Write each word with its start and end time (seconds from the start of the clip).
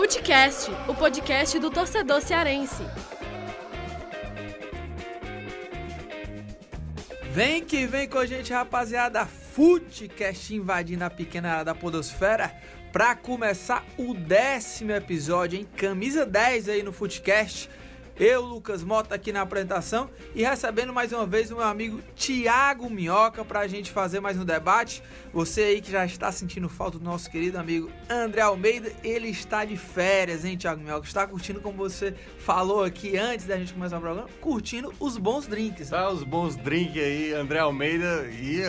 Futecast, 0.00 0.70
o 0.88 0.94
podcast 0.94 1.58
do 1.58 1.70
torcedor 1.70 2.22
cearense. 2.22 2.82
Vem 7.30 7.62
que 7.62 7.86
vem 7.86 8.08
com 8.08 8.16
a 8.16 8.24
gente, 8.24 8.50
rapaziada. 8.50 9.26
Futecast 9.26 10.54
invadindo 10.54 11.04
a 11.04 11.10
pequena 11.10 11.50
área 11.50 11.64
da 11.66 11.74
podosfera 11.74 12.50
para 12.90 13.14
começar 13.14 13.84
o 13.98 14.14
décimo 14.14 14.92
episódio, 14.92 15.58
hein? 15.58 15.68
Camisa 15.76 16.24
10 16.24 16.70
aí 16.70 16.82
no 16.82 16.94
Futecast. 16.94 17.68
Eu, 18.20 18.42
Lucas 18.42 18.84
Mota, 18.84 19.14
aqui 19.14 19.32
na 19.32 19.40
apresentação 19.40 20.10
e 20.34 20.42
recebendo 20.42 20.92
mais 20.92 21.10
uma 21.10 21.24
vez 21.24 21.50
o 21.50 21.56
meu 21.56 21.64
amigo 21.64 22.02
Tiago 22.14 22.90
Minhoca 22.90 23.42
para 23.42 23.60
a 23.60 23.66
gente 23.66 23.90
fazer 23.90 24.20
mais 24.20 24.36
um 24.36 24.44
debate. 24.44 25.02
Você 25.32 25.62
aí 25.62 25.80
que 25.80 25.90
já 25.90 26.04
está 26.04 26.30
sentindo 26.30 26.68
falta 26.68 26.98
do 26.98 27.04
nosso 27.04 27.30
querido 27.30 27.56
amigo 27.58 27.90
André 28.10 28.42
Almeida, 28.42 28.92
ele 29.02 29.28
está 29.28 29.64
de 29.64 29.74
férias, 29.74 30.44
hein, 30.44 30.54
Tiago 30.54 30.82
Minhoca? 30.82 31.06
Está 31.06 31.26
curtindo, 31.26 31.62
como 31.62 31.78
você 31.78 32.14
falou 32.36 32.84
aqui 32.84 33.16
antes 33.16 33.46
da 33.46 33.56
gente 33.56 33.72
começar 33.72 33.96
o 33.96 34.00
programa, 34.02 34.28
curtindo 34.38 34.92
os 35.00 35.16
bons 35.16 35.46
drinks. 35.46 35.88
Tá, 35.88 36.10
os 36.10 36.22
bons 36.22 36.56
drinks 36.56 37.02
aí, 37.02 37.32
André 37.32 37.60
Almeida 37.60 38.28
e 38.30 38.60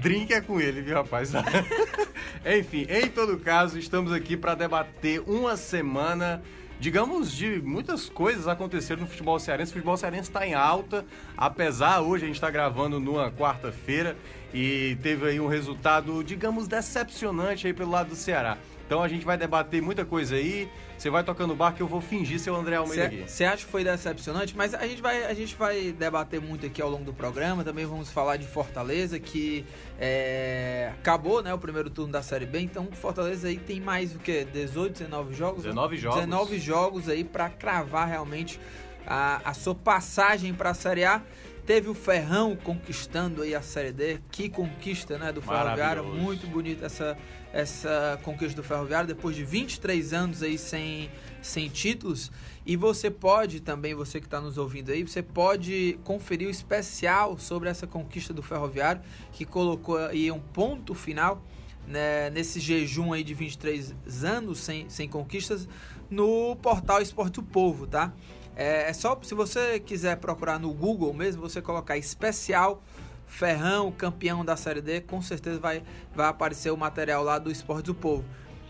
drink 0.00 0.32
é 0.32 0.40
com 0.40 0.60
ele, 0.60 0.82
viu, 0.82 0.94
rapaz? 0.94 1.32
Enfim, 2.46 2.86
em 2.88 3.08
todo 3.08 3.38
caso, 3.40 3.76
estamos 3.76 4.12
aqui 4.12 4.36
para 4.36 4.54
debater 4.54 5.20
uma 5.26 5.56
semana 5.56 6.44
digamos, 6.84 7.32
de 7.32 7.62
muitas 7.62 8.10
coisas 8.10 8.46
aconteceram 8.46 9.00
no 9.00 9.08
futebol 9.08 9.38
cearense. 9.38 9.70
O 9.70 9.74
futebol 9.76 9.96
cearense 9.96 10.28
está 10.28 10.46
em 10.46 10.52
alta, 10.52 11.02
apesar 11.34 12.02
hoje 12.02 12.24
a 12.24 12.26
gente 12.26 12.36
está 12.36 12.50
gravando 12.50 13.00
numa 13.00 13.30
quarta-feira 13.30 14.14
e 14.52 14.94
teve 15.02 15.26
aí 15.30 15.40
um 15.40 15.46
resultado, 15.46 16.22
digamos, 16.22 16.68
decepcionante 16.68 17.66
aí 17.66 17.72
pelo 17.72 17.90
lado 17.90 18.10
do 18.10 18.14
Ceará. 18.14 18.58
Então 18.86 19.02
a 19.02 19.08
gente 19.08 19.24
vai 19.24 19.36
debater 19.36 19.80
muita 19.80 20.04
coisa 20.04 20.36
aí. 20.36 20.68
Você 20.96 21.10
vai 21.10 21.24
tocando 21.24 21.52
o 21.52 21.56
barco 21.56 21.78
que 21.78 21.82
eu 21.82 21.88
vou 21.88 22.00
fingir 22.00 22.38
ser 22.38 22.50
o 22.50 22.56
André 22.56 22.76
Almeida 22.76 23.08
cê, 23.08 23.16
aqui. 23.16 23.30
Você 23.30 23.44
acha 23.44 23.64
que 23.64 23.70
foi 23.70 23.82
decepcionante? 23.82 24.56
Mas 24.56 24.74
a 24.74 24.86
gente, 24.86 25.02
vai, 25.02 25.24
a 25.24 25.34
gente 25.34 25.54
vai 25.54 25.92
debater 25.92 26.40
muito 26.40 26.66
aqui 26.66 26.80
ao 26.80 26.90
longo 26.90 27.04
do 27.04 27.12
programa. 27.12 27.64
Também 27.64 27.86
vamos 27.86 28.10
falar 28.10 28.36
de 28.36 28.46
Fortaleza, 28.46 29.18
que 29.18 29.64
é, 29.98 30.92
acabou 31.00 31.42
né, 31.42 31.52
o 31.52 31.58
primeiro 31.58 31.90
turno 31.90 32.12
da 32.12 32.22
Série 32.22 32.46
B. 32.46 32.60
Então 32.60 32.88
Fortaleza 32.92 33.48
aí 33.48 33.58
tem 33.58 33.80
mais 33.80 34.14
o 34.14 34.18
que? 34.18 34.44
18, 34.44 34.92
19 34.92 35.34
jogos? 35.34 35.62
19 35.62 35.96
jogos. 35.96 36.20
19 36.20 36.58
jogos 36.58 37.08
aí 37.08 37.24
para 37.24 37.48
cravar 37.50 38.08
realmente 38.08 38.60
a, 39.06 39.40
a 39.44 39.54
sua 39.54 39.74
passagem 39.74 40.52
para 40.54 40.70
a 40.70 40.74
Série 40.74 41.04
A. 41.04 41.22
Teve 41.66 41.88
o 41.88 41.94
Ferrão 41.94 42.54
conquistando 42.54 43.40
aí 43.40 43.54
a 43.54 43.62
Série 43.62 43.90
D. 43.90 44.20
Que 44.30 44.50
conquista, 44.50 45.16
né, 45.16 45.32
do 45.32 45.40
Ferroviário. 45.40 46.04
Muito 46.04 46.46
bonita 46.46 46.84
essa, 46.84 47.16
essa 47.54 48.20
conquista 48.22 48.54
do 48.54 48.62
Ferroviário 48.62 49.08
depois 49.08 49.34
de 49.34 49.44
23 49.44 50.12
anos 50.12 50.42
aí 50.42 50.58
sem, 50.58 51.10
sem 51.40 51.70
títulos. 51.70 52.30
E 52.66 52.76
você 52.76 53.10
pode 53.10 53.60
também, 53.60 53.94
você 53.94 54.20
que 54.20 54.26
está 54.26 54.42
nos 54.42 54.58
ouvindo 54.58 54.92
aí, 54.92 55.02
você 55.02 55.22
pode 55.22 55.98
conferir 56.04 56.48
o 56.48 56.50
especial 56.50 57.38
sobre 57.38 57.70
essa 57.70 57.86
conquista 57.86 58.34
do 58.34 58.42
Ferroviário, 58.42 59.00
que 59.32 59.46
colocou 59.46 59.96
aí 59.96 60.30
um 60.30 60.40
ponto 60.40 60.94
final 60.94 61.42
né, 61.86 62.28
nesse 62.28 62.60
jejum 62.60 63.14
aí 63.14 63.24
de 63.24 63.32
23 63.32 63.94
anos 64.22 64.60
sem, 64.60 64.88
sem 64.90 65.08
conquistas 65.08 65.66
no 66.10 66.56
portal 66.56 67.00
Esporte 67.00 67.34
do 67.34 67.42
Povo, 67.42 67.86
tá? 67.86 68.12
É, 68.56 68.88
é 68.88 68.92
só 68.92 69.18
se 69.22 69.34
você 69.34 69.80
quiser 69.80 70.16
procurar 70.16 70.58
no 70.58 70.72
Google 70.72 71.12
mesmo, 71.12 71.42
você 71.42 71.60
colocar 71.60 71.96
especial 71.96 72.82
Ferrão, 73.26 73.90
campeão 73.90 74.44
da 74.44 74.56
Série 74.56 74.80
D, 74.80 75.00
com 75.00 75.20
certeza 75.20 75.58
vai, 75.58 75.82
vai 76.14 76.28
aparecer 76.28 76.70
o 76.70 76.76
material 76.76 77.24
lá 77.24 77.38
do 77.38 77.50
Esporte 77.50 77.86
do 77.86 77.94
Povo. 77.94 78.24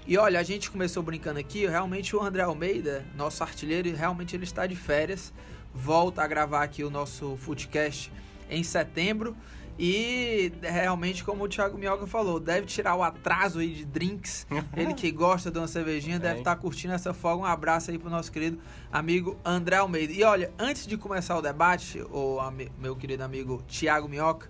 E 0.06 0.16
olha, 0.16 0.38
a 0.38 0.42
gente 0.42 0.70
começou 0.70 1.02
brincando 1.02 1.38
aqui, 1.38 1.66
realmente 1.66 2.14
o 2.14 2.22
André 2.22 2.42
Almeida, 2.42 3.04
nosso 3.16 3.42
artilheiro, 3.42 3.94
realmente 3.94 4.36
ele 4.36 4.44
está 4.44 4.66
de 4.66 4.76
férias, 4.76 5.32
volta 5.74 6.22
a 6.22 6.26
gravar 6.26 6.62
aqui 6.62 6.84
o 6.84 6.90
nosso 6.90 7.36
Footcast 7.36 8.12
em 8.50 8.62
setembro. 8.62 9.36
E 9.78 10.52
realmente, 10.62 11.24
como 11.24 11.44
o 11.44 11.48
Thiago 11.48 11.76
Minhoca 11.76 12.06
falou, 12.06 12.38
deve 12.38 12.66
tirar 12.66 12.94
o 12.94 13.02
atraso 13.02 13.58
aí 13.58 13.72
de 13.72 13.84
drinks. 13.84 14.46
Ele 14.76 14.94
que 14.94 15.10
gosta 15.10 15.50
de 15.50 15.58
uma 15.58 15.66
cervejinha, 15.66 16.18
deve 16.18 16.38
estar 16.38 16.54
tá 16.54 16.60
curtindo 16.60 16.94
essa 16.94 17.12
folga. 17.12 17.42
Um 17.42 17.46
abraço 17.46 17.90
aí 17.90 17.98
pro 17.98 18.08
nosso 18.08 18.30
querido 18.30 18.58
amigo 18.92 19.36
André 19.44 19.76
Almeida. 19.76 20.12
E 20.12 20.22
olha, 20.22 20.52
antes 20.58 20.86
de 20.86 20.96
começar 20.96 21.36
o 21.36 21.42
debate, 21.42 22.00
o 22.02 22.38
meu 22.78 22.94
querido 22.94 23.24
amigo 23.24 23.62
Thiago 23.66 24.08
Minhoca, 24.08 24.48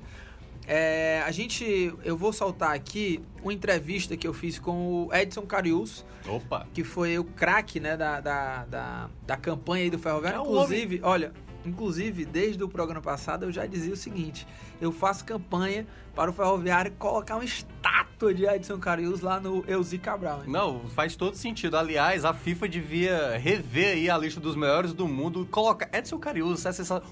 é, 0.66 1.22
a 1.26 1.30
gente, 1.30 1.94
eu 2.02 2.16
vou 2.16 2.32
soltar 2.32 2.74
aqui 2.74 3.22
uma 3.42 3.52
entrevista 3.52 4.16
que 4.16 4.26
eu 4.26 4.32
fiz 4.32 4.58
com 4.58 5.06
o 5.06 5.14
Edson 5.14 5.42
Carius, 5.42 6.04
Opa. 6.26 6.66
que 6.72 6.82
foi 6.82 7.18
o 7.18 7.24
craque 7.24 7.78
né, 7.78 7.96
da, 7.96 8.20
da, 8.20 8.64
da, 8.64 9.10
da 9.26 9.36
campanha 9.36 9.84
aí 9.84 9.90
do 9.90 9.98
Ferroviário. 9.98 10.40
Inclusive, 10.40 11.00
olha, 11.02 11.32
Inclusive, 11.64 12.24
desde 12.24 12.62
o 12.62 12.68
programa 12.68 13.00
passado 13.00 13.44
eu 13.44 13.52
já 13.52 13.66
dizia 13.66 13.92
o 13.92 13.96
seguinte: 13.96 14.46
eu 14.80 14.92
faço 14.92 15.24
campanha 15.24 15.86
para 16.14 16.30
o 16.30 16.34
Ferroviário 16.34 16.92
colocar 16.92 17.36
uma 17.36 17.44
estátua 17.44 18.32
de 18.32 18.46
Edson 18.46 18.78
Carius 18.78 19.20
lá 19.20 19.40
no 19.40 19.64
Euzi 19.66 19.98
Cabral. 19.98 20.42
Hein? 20.44 20.50
Não, 20.50 20.80
faz 20.90 21.16
todo 21.16 21.36
sentido. 21.36 21.76
Aliás, 21.76 22.24
a 22.24 22.32
FIFA 22.32 22.68
devia 22.68 23.36
rever 23.38 23.94
aí 23.94 24.08
a 24.08 24.16
lista 24.16 24.40
dos 24.40 24.54
melhores 24.54 24.92
do 24.92 25.08
mundo, 25.08 25.46
colocar 25.50 25.88
Edson 25.92 26.18
Carius, 26.18 26.64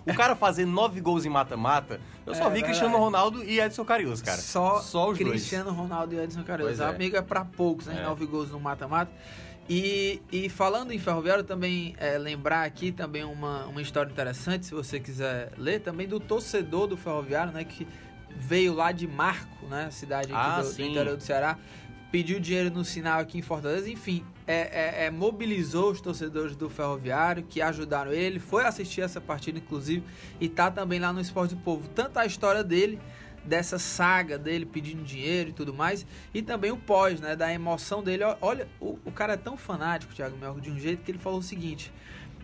o 0.07 0.15
cara 0.15 0.37
fazer 0.37 0.67
nove 0.67 1.01
gols 1.01 1.25
em 1.25 1.29
mata-mata. 1.29 2.01
Eu 2.25 2.35
só 2.35 2.43
é, 2.43 2.45
vi 2.45 2.51
verdade. 2.53 2.65
Cristiano 2.65 2.99
Ronaldo 2.99 3.43
e 3.43 3.61
Edson 3.61 3.85
Carius, 3.85 4.23
cara. 4.23 4.39
Só, 4.39 4.81
só 4.81 5.11
os 5.11 5.19
Cristiano 5.19 5.65
dois. 5.65 5.77
Ronaldo 5.77 6.15
e 6.15 6.19
Edson 6.19 6.45
Carius. 6.45 6.69
Pois 6.69 6.81
é. 6.81 6.85
Amigo 6.85 7.17
é 7.17 7.23
para 7.23 7.45
poucos, 7.45 7.87
né? 7.87 8.01
É. 8.01 8.05
Nove 8.05 8.27
gols 8.27 8.51
no 8.51 8.61
mata-mata. 8.61 9.11
E, 9.69 10.21
e 10.31 10.49
falando 10.49 10.93
em 10.93 10.99
ferroviário, 10.99 11.45
também 11.45 11.95
é, 11.99 12.19
lembrar 12.19 12.65
aqui 12.65 12.91
também 12.91 13.25
uma, 13.25 13.67
uma 13.67 13.81
história 13.81 14.11
interessante, 14.11 14.67
se 14.67 14.75
você 14.75 14.99
quiser 14.99 15.53
ler, 15.57 15.81
também 15.81 16.07
do 16.07 16.19
torcedor 16.19 16.87
do 16.87 16.97
ferroviário, 16.97 17.53
né? 17.53 17.65
Que 17.65 17.87
veio 18.37 18.75
lá 18.75 18.93
de 18.93 19.07
Marco, 19.07 19.67
né? 19.67 19.91
Cidade 19.91 20.31
ah, 20.33 20.61
do, 20.61 20.75
do, 20.75 20.83
interior 20.83 21.17
do 21.17 21.23
Ceará. 21.23 21.59
Pediu 22.11 22.39
dinheiro 22.39 22.71
no 22.71 22.85
sinal 22.85 23.21
aqui 23.21 23.39
em 23.39 23.43
Fortaleza, 23.43 23.89
enfim, 23.89 24.23
é, 24.47 25.05
é, 25.05 25.05
é, 25.07 25.11
mobilizou 25.11 25.91
os 25.91 26.01
torcedores 26.01 26.55
do 26.55 26.69
Ferroviário 26.69 27.43
que 27.43 27.63
ajudaram 27.63 28.13
ele, 28.13 28.39
foi 28.39 28.65
assistir 28.65 29.01
essa 29.01 29.19
partida, 29.19 29.59
inclusive, 29.59 30.05
e 30.39 30.47
tá 30.47 30.71
também 30.71 30.99
lá 30.99 31.11
no 31.11 31.21
Esporte 31.23 31.55
do 31.55 31.63
Povo. 31.63 31.89
Tanto 31.89 32.19
a 32.19 32.27
história 32.27 32.63
dele, 32.63 33.01
dessa 33.45 33.79
saga 33.79 34.39
dele 34.39 34.65
pedindo 34.65 35.03
dinheiro 35.03 35.51
e 35.51 35.53
tudo 35.53 35.75
mais, 35.75 36.07
e 36.33 36.43
também 36.43 36.71
o 36.71 36.77
pós, 36.77 37.21
né, 37.21 37.35
da 37.35 37.53
emoção 37.53 38.03
dele. 38.03 38.23
Olha, 38.41 38.69
o, 38.81 38.99
o 39.05 39.13
cara 39.13 39.35
é 39.35 39.37
tão 39.37 39.57
fanático, 39.57 40.15
Thiago 40.15 40.37
Melco, 40.37 40.61
de 40.61 40.71
um 40.71 40.79
jeito 40.79 41.03
que 41.03 41.11
ele 41.11 41.19
falou 41.19 41.41
o 41.41 41.43
seguinte, 41.43 41.93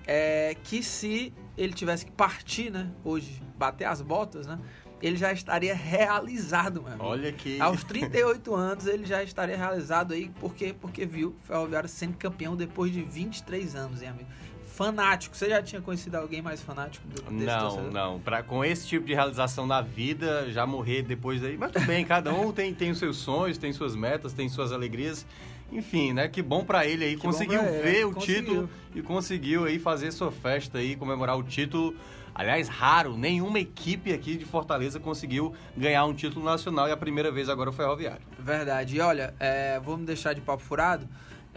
é 0.07 0.57
que 0.65 0.83
se 0.83 1.33
ele 1.57 1.73
tivesse 1.73 2.07
que 2.07 2.13
partir, 2.13 2.71
né, 2.71 2.91
hoje, 3.05 3.43
bater 3.57 3.85
as 3.85 4.01
botas, 4.01 4.47
né, 4.47 4.59
ele 5.01 5.17
já 5.17 5.33
estaria 5.33 5.75
realizado, 5.75 6.83
mano. 6.83 6.97
Olha 7.05 7.33
que. 7.33 7.61
Aos 7.61 7.85
38 7.85 8.55
anos 8.55 8.87
ele 8.87 9.07
já 9.07 9.23
estaria 9.23 9.57
realizado 9.57 10.13
aí, 10.13 10.31
porque, 10.41 10.73
porque 10.73 11.07
viu 11.07 11.31
o 11.31 11.47
Ferroviário 11.47 11.89
sendo 11.89 12.17
campeão 12.17 12.57
depois 12.57 12.93
de 12.93 13.03
23 13.03 13.75
anos, 13.77 14.03
hein, 14.03 14.09
amigo? 14.09 14.29
Fanático. 14.79 15.37
Você 15.37 15.49
já 15.49 15.61
tinha 15.61 15.83
conhecido 15.83 16.15
alguém 16.15 16.41
mais 16.41 16.63
fanático 16.63 17.07
do, 17.09 17.21
desse 17.23 17.45
Não, 17.45 17.61
torcedor? 17.61 17.91
não. 17.93 18.21
Pra, 18.21 18.45
com 18.45 18.65
esse 18.65 18.87
tipo 18.87 19.05
de 19.05 19.13
realização 19.13 19.67
na 19.67 19.81
vida, 19.83 20.49
já 20.53 20.65
morrer 20.65 21.03
depois 21.03 21.43
aí. 21.43 21.57
Mas 21.59 21.73
tudo 21.73 21.85
bem, 21.85 22.05
cada 22.05 22.33
um 22.33 22.53
tem, 22.53 22.73
tem 22.73 22.91
os 22.93 22.99
seus 22.99 23.17
sonhos, 23.17 23.59
tem 23.59 23.73
suas 23.73 23.97
metas, 23.97 24.33
tem 24.33 24.49
suas 24.49 24.71
alegrias. 24.73 25.27
Enfim, 25.73 26.13
né? 26.13 26.29
Que 26.29 26.41
bom 26.41 26.65
para 26.65 26.87
ele 26.87 27.05
aí. 27.05 27.17
Que 27.17 27.23
conseguiu 27.23 27.61
ele, 27.61 27.83
ver 27.83 28.07
o 28.07 28.13
conseguiu. 28.13 28.37
título 28.41 28.71
e 28.95 29.03
conseguiu 29.03 29.65
aí 29.65 29.79
fazer 29.81 30.13
sua 30.13 30.31
festa 30.31 30.79
aí, 30.79 30.95
comemorar 30.95 31.37
o 31.37 31.43
título. 31.43 31.95
Aliás, 32.35 32.69
raro, 32.69 33.19
nenhuma 33.19 33.59
equipe 33.59 34.13
aqui 34.13 34.37
de 34.37 34.45
Fortaleza 34.45 35.01
conseguiu 35.01 35.53
ganhar 35.77 36.05
um 36.05 36.15
título 36.15 36.45
nacional 36.45 36.87
e 36.89 36.93
a 36.93 36.97
primeira 36.97 37.33
vez 37.33 37.49
agora 37.49 37.69
o 37.69 37.73
Ferroviário. 37.73 38.23
Verdade. 38.39 38.95
E 38.97 39.01
olha, 39.01 39.35
é, 39.41 39.81
vamos 39.81 40.07
deixar 40.07 40.35
de 40.35 40.41
papo 40.41 40.63
furado. 40.63 41.07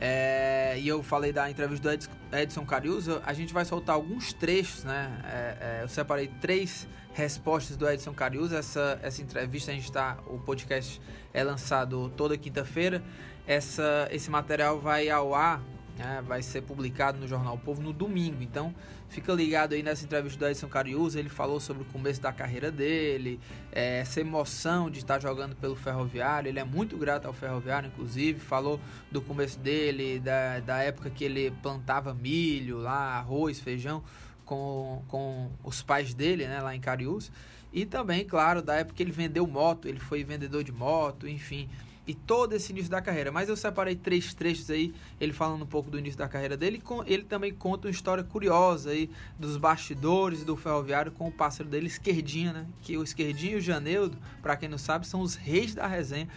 É, 0.03 0.79
e 0.79 0.87
eu 0.87 1.03
falei 1.03 1.31
da 1.31 1.47
entrevista 1.47 1.95
do 1.95 2.35
Edson 2.35 2.65
Cariuso, 2.65 3.21
a 3.23 3.33
gente 3.33 3.53
vai 3.53 3.63
soltar 3.63 3.93
alguns 3.93 4.33
trechos, 4.33 4.83
né? 4.83 5.21
É, 5.23 5.57
é, 5.61 5.83
eu 5.83 5.87
separei 5.87 6.27
três 6.41 6.87
respostas 7.13 7.77
do 7.77 7.87
Edson 7.87 8.11
Cariuso. 8.11 8.55
Essa, 8.55 8.99
essa 9.03 9.21
entrevista 9.21 9.69
a 9.69 9.75
gente 9.75 9.83
está. 9.83 10.17
O 10.25 10.39
podcast 10.39 10.99
é 11.31 11.43
lançado 11.43 12.11
toda 12.17 12.35
quinta-feira. 12.35 13.03
Essa, 13.45 14.07
esse 14.11 14.31
material 14.31 14.79
vai 14.79 15.07
ao 15.07 15.35
ar 15.35 15.61
né, 16.01 16.23
vai 16.25 16.41
ser 16.41 16.61
publicado 16.61 17.19
no 17.19 17.27
Jornal 17.27 17.57
Povo 17.57 17.81
no 17.81 17.93
domingo. 17.93 18.41
Então, 18.41 18.73
fica 19.07 19.31
ligado 19.33 19.73
aí 19.73 19.83
nessa 19.83 20.03
entrevista 20.03 20.39
do 20.39 20.49
Edson 20.49 20.67
Cariúza. 20.67 21.19
Ele 21.19 21.29
falou 21.29 21.59
sobre 21.59 21.83
o 21.83 21.85
começo 21.85 22.19
da 22.19 22.33
carreira 22.33 22.71
dele, 22.71 23.39
é, 23.71 23.99
essa 23.99 24.19
emoção 24.19 24.89
de 24.89 24.99
estar 24.99 25.19
jogando 25.19 25.55
pelo 25.55 25.75
Ferroviário. 25.75 26.49
Ele 26.49 26.59
é 26.59 26.63
muito 26.63 26.97
grato 26.97 27.27
ao 27.27 27.33
Ferroviário, 27.33 27.87
inclusive. 27.87 28.39
Falou 28.39 28.79
do 29.11 29.21
começo 29.21 29.59
dele, 29.59 30.19
da, 30.19 30.59
da 30.59 30.77
época 30.79 31.09
que 31.09 31.23
ele 31.23 31.51
plantava 31.61 32.13
milho 32.13 32.79
lá, 32.79 33.17
arroz, 33.17 33.59
feijão 33.59 34.03
com, 34.45 35.03
com 35.07 35.49
os 35.63 35.81
pais 35.81 36.13
dele, 36.13 36.47
né, 36.47 36.59
lá 36.59 36.75
em 36.75 36.79
Cariús. 36.79 37.31
E 37.71 37.85
também, 37.85 38.25
claro, 38.25 38.61
da 38.61 38.75
época 38.75 38.97
que 38.97 39.03
ele 39.03 39.11
vendeu 39.11 39.47
moto, 39.47 39.87
ele 39.87 39.99
foi 39.99 40.23
vendedor 40.23 40.63
de 40.63 40.73
moto, 40.73 41.27
enfim. 41.27 41.69
E 42.11 42.15
todo 42.15 42.51
esse 42.53 42.73
início 42.73 42.91
da 42.91 43.01
carreira. 43.01 43.31
Mas 43.31 43.47
eu 43.47 43.55
separei 43.55 43.95
três 43.95 44.33
trechos 44.33 44.69
aí, 44.69 44.93
ele 45.17 45.31
falando 45.31 45.61
um 45.61 45.65
pouco 45.65 45.89
do 45.89 45.97
início 45.97 46.17
da 46.19 46.27
carreira 46.27 46.57
dele. 46.57 46.83
Ele 47.05 47.23
também 47.23 47.53
conta 47.53 47.87
uma 47.87 47.91
história 47.91 48.21
curiosa 48.21 48.89
aí 48.89 49.09
dos 49.39 49.55
bastidores 49.55 50.43
do 50.43 50.57
Ferroviário 50.57 51.09
com 51.13 51.29
o 51.29 51.31
parceiro 51.31 51.71
dele, 51.71 51.87
Esquerdinha, 51.87 52.51
né? 52.51 52.67
Que 52.81 52.97
o 52.97 53.03
Esquerdinha 53.03 53.53
e 53.53 53.55
o 53.55 53.61
Janeudo, 53.61 54.17
para 54.41 54.57
quem 54.57 54.67
não 54.67 54.77
sabe, 54.77 55.07
são 55.07 55.21
os 55.21 55.35
reis 55.35 55.73
da 55.73 55.87
resenha 55.87 56.27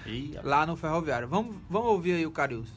lá 0.44 0.64
no 0.64 0.76
Ferroviário. 0.76 1.26
Vamos, 1.26 1.56
vamos 1.68 1.88
ouvir 1.88 2.12
aí 2.12 2.26
o 2.26 2.30
Carius. 2.30 2.68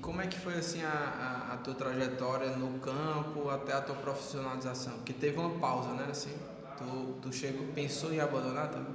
Como 0.00 0.22
é 0.22 0.26
que 0.26 0.38
foi 0.38 0.54
assim 0.54 0.82
a, 0.82 0.88
a, 0.88 1.54
a, 1.54 1.56
tua 1.58 1.74
trajetória 1.74 2.56
no 2.56 2.78
campo 2.78 3.50
até 3.50 3.74
a 3.74 3.82
tua 3.82 3.96
profissionalização? 3.96 4.94
Porque 4.94 5.12
teve 5.12 5.38
uma 5.38 5.58
pausa, 5.58 5.92
né? 5.92 6.06
Assim, 6.08 6.32
tu, 6.78 7.18
tu 7.20 7.32
chegou, 7.34 7.66
pensou 7.74 8.14
em 8.14 8.20
abandonar 8.20 8.70
também? 8.70 8.94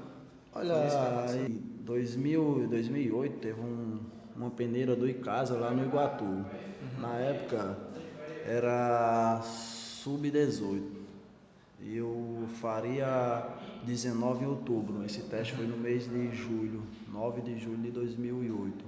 Olha, 0.53 0.73
2000, 1.91 2.67
2008 2.69 3.39
teve 3.39 3.59
um, 3.59 3.99
uma 4.35 4.49
peneira 4.49 4.95
do 4.95 5.09
Icasa 5.09 5.55
lá 5.55 5.71
no 5.71 5.83
Iguatu. 5.83 6.23
Uhum. 6.23 6.45
Na 6.99 7.15
época 7.15 7.77
era 8.45 9.41
sub-18. 9.43 10.81
Eu 11.85 12.47
faria 12.61 13.45
19 13.83 14.45
em 14.45 14.47
outubro. 14.47 15.03
Esse 15.03 15.21
teste 15.23 15.53
foi 15.53 15.65
no 15.65 15.75
mês 15.75 16.09
de 16.09 16.33
julho, 16.33 16.81
9 17.11 17.41
de 17.41 17.59
julho 17.59 17.79
de 17.79 17.91
2008. 17.91 18.85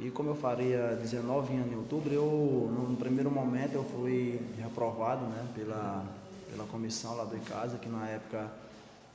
E 0.00 0.10
como 0.10 0.30
eu 0.30 0.34
faria 0.34 0.96
19 0.96 1.54
anos 1.54 1.72
em 1.72 1.76
outubro, 1.76 2.12
eu, 2.12 2.70
no 2.76 2.96
primeiro 2.96 3.30
momento 3.30 3.74
eu 3.74 3.84
fui 3.84 4.40
reprovado 4.58 5.24
né, 5.26 5.46
pela, 5.54 6.04
pela 6.50 6.64
comissão 6.64 7.16
lá 7.16 7.24
do 7.24 7.36
ICASA, 7.36 7.78
que 7.78 7.88
na 7.88 8.08
época 8.08 8.50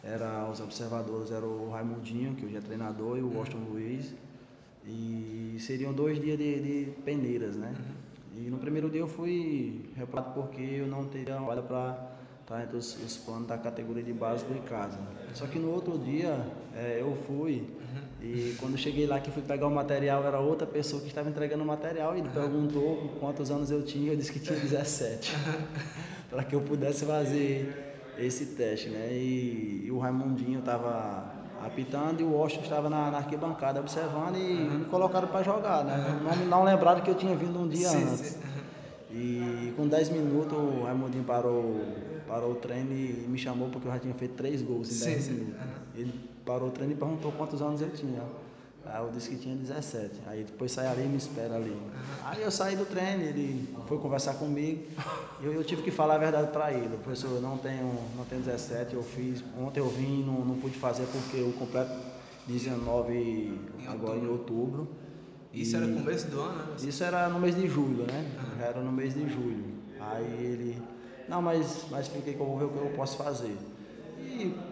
era, 0.04 0.50
os 0.50 0.60
observadores 0.60 1.32
eram 1.32 1.48
o 1.48 1.70
Raimundinho, 1.70 2.36
que 2.36 2.46
hoje 2.46 2.58
é 2.58 2.62
treinador, 2.62 3.18
e 3.18 3.22
o 3.22 3.38
Washington 3.38 3.66
Luiz. 3.70 4.14
E 4.86 5.58
seriam 5.60 5.94
dois 5.94 6.20
dias 6.20 6.38
de, 6.38 6.60
de 6.60 6.92
peneiras, 7.02 7.56
né? 7.56 7.74
E 8.36 8.50
no 8.50 8.58
primeiro 8.58 8.90
dia 8.90 9.02
eu 9.02 9.08
fui 9.08 9.92
reprovado 9.96 10.34
porque 10.34 10.62
eu 10.62 10.88
não 10.88 11.06
teria 11.06 11.38
vaga 11.38 11.62
para 11.62 12.12
estar 12.42 12.64
entre 12.64 12.78
os, 12.78 12.96
os 13.04 13.18
planos 13.18 13.48
da 13.48 13.58
categoria 13.58 14.02
de 14.02 14.14
base 14.14 14.44
do 14.46 14.56
ICASA. 14.56 14.98
Só 15.36 15.46
que 15.46 15.60
no 15.60 15.70
outro 15.70 16.00
dia 16.00 16.48
é, 16.76 16.98
eu 17.00 17.16
fui 17.28 17.68
e 18.22 18.56
quando 18.60 18.78
cheguei 18.78 19.06
lá 19.06 19.20
que 19.20 19.32
fui 19.32 19.42
pegar 19.42 19.68
o 19.68 19.72
material, 19.72 20.24
era 20.24 20.40
outra 20.40 20.66
pessoa 20.68 21.02
que 21.02 21.08
estava 21.08 21.30
entregando 21.30 21.64
o 21.64 21.66
material 21.66 22.16
e 22.16 22.20
ele 22.20 22.30
perguntou 22.30 23.10
quantos 23.20 23.50
anos 23.52 23.70
eu 23.72 23.84
tinha, 23.84 24.14
eu 24.14 24.16
disse 24.16 24.32
que 24.32 24.40
tinha 24.40 24.58
17. 24.60 25.36
para 26.30 26.44
que 26.44 26.56
eu 26.56 26.62
pudesse 26.62 27.06
fazer 27.06 27.91
esse 28.26 28.48
teste, 28.48 28.90
né? 28.90 29.10
E, 29.12 29.84
e 29.86 29.92
o 29.92 30.00
Raimundinho 30.00 30.60
estava 30.60 31.32
apitando 31.64 32.22
e 32.22 32.24
o 32.24 32.32
Washington 32.34 32.64
estava 32.64 32.90
na, 32.90 33.12
na, 33.12 33.18
arquibancada 33.20 33.80
observando 33.80 34.36
e 34.36 34.78
me 34.78 34.86
colocaram 34.86 35.28
para 35.28 35.44
jogar, 35.44 35.84
né? 35.84 36.20
Não, 36.24 36.46
não 36.46 36.64
lembraram 36.64 37.02
que 37.02 37.10
eu 37.10 37.16
tinha 37.16 37.36
vindo 37.36 37.60
um 37.60 37.68
dia 37.68 37.90
sim, 37.90 38.04
antes. 38.04 38.20
Sim. 38.20 38.40
E 39.12 39.74
com 39.76 39.88
10 39.88 40.10
minutos 40.10 40.58
o 40.58 40.84
Raimundinho 40.84 41.24
parou, 41.24 41.82
parou 42.28 42.54
o 42.54 42.56
treino 42.56 42.94
e 42.94 43.26
me 43.28 43.38
chamou 43.38 43.70
porque 43.70 43.88
eu 43.88 43.92
já 43.92 44.00
tinha 44.00 44.14
feito 44.14 44.36
3 44.36 44.62
gols 44.62 45.02
em 45.02 45.06
10 45.06 45.28
minutos. 45.30 45.62
Ele 45.96 46.14
parou 46.46 46.70
o 46.70 46.72
treino 46.72 46.94
e 46.94 46.96
perguntou 46.96 47.32
quantos 47.34 47.62
anos 47.62 47.82
eu 47.82 47.90
tinha. 47.90 48.22
Aí 48.94 49.02
eu 49.02 49.10
disse 49.10 49.30
que 49.30 49.38
tinha 49.38 49.56
17. 49.56 50.12
Aí 50.28 50.44
depois 50.44 50.72
sai 50.72 50.88
ali 50.88 51.06
e 51.06 51.08
me 51.08 51.18
espera 51.18 51.56
ali. 51.56 51.76
Aí 52.26 52.42
eu 52.42 52.52
saí 52.52 52.76
do 52.76 52.86
treino, 52.86 53.24
ele 53.24 53.74
foi 53.88 53.98
conversar 54.00 54.34
comigo. 54.34 54.84
E 55.40 55.46
eu, 55.46 55.54
eu 55.54 55.64
tive 55.64 55.82
que 55.82 55.92
falar 55.92 56.16
a 56.16 56.18
verdade 56.18 56.52
para 56.52 56.74
ele. 56.74 56.98
Professor, 56.98 57.32
eu 57.32 57.42
não 57.42 57.58
tenho, 57.58 57.94
não 58.18 58.26
tenho 58.26 58.42
17, 58.42 58.94
eu 58.94 59.04
fiz. 59.04 59.44
Ontem 59.58 59.80
eu 59.80 59.88
vim 59.88 60.24
não, 60.24 60.44
não 60.44 60.56
pude 60.58 60.78
fazer 60.78 61.06
porque 61.06 61.38
eu 61.38 61.54
completo 61.54 61.94
19 62.48 63.14
em 63.14 63.88
agora 63.88 64.18
em 64.18 64.28
outubro. 64.28 64.90
Isso 65.54 65.76
era 65.76 65.86
no 65.86 65.98
começo 66.02 66.28
do 66.28 66.40
ano, 66.42 66.58
né? 66.58 66.76
Isso 66.82 67.04
era 67.04 67.30
no 67.30 67.40
mês 67.40 67.56
de 67.56 67.68
julho, 67.68 68.06
né? 68.06 68.32
Já 68.58 68.66
era 68.66 68.82
no 68.82 68.92
mês 68.92 69.14
de 69.14 69.28
julho. 69.30 69.66
Aí 70.00 70.46
ele. 70.46 70.82
Não, 71.28 71.42
mas, 71.42 71.86
mas 71.90 72.08
expliquei 72.08 72.34
que 72.34 72.40
eu 72.40 72.46
vou 72.46 72.58
ver 72.58 72.66
o 72.66 72.70
que 72.70 72.78
eu 72.78 72.94
posso 72.96 73.18
fazer. 73.18 73.56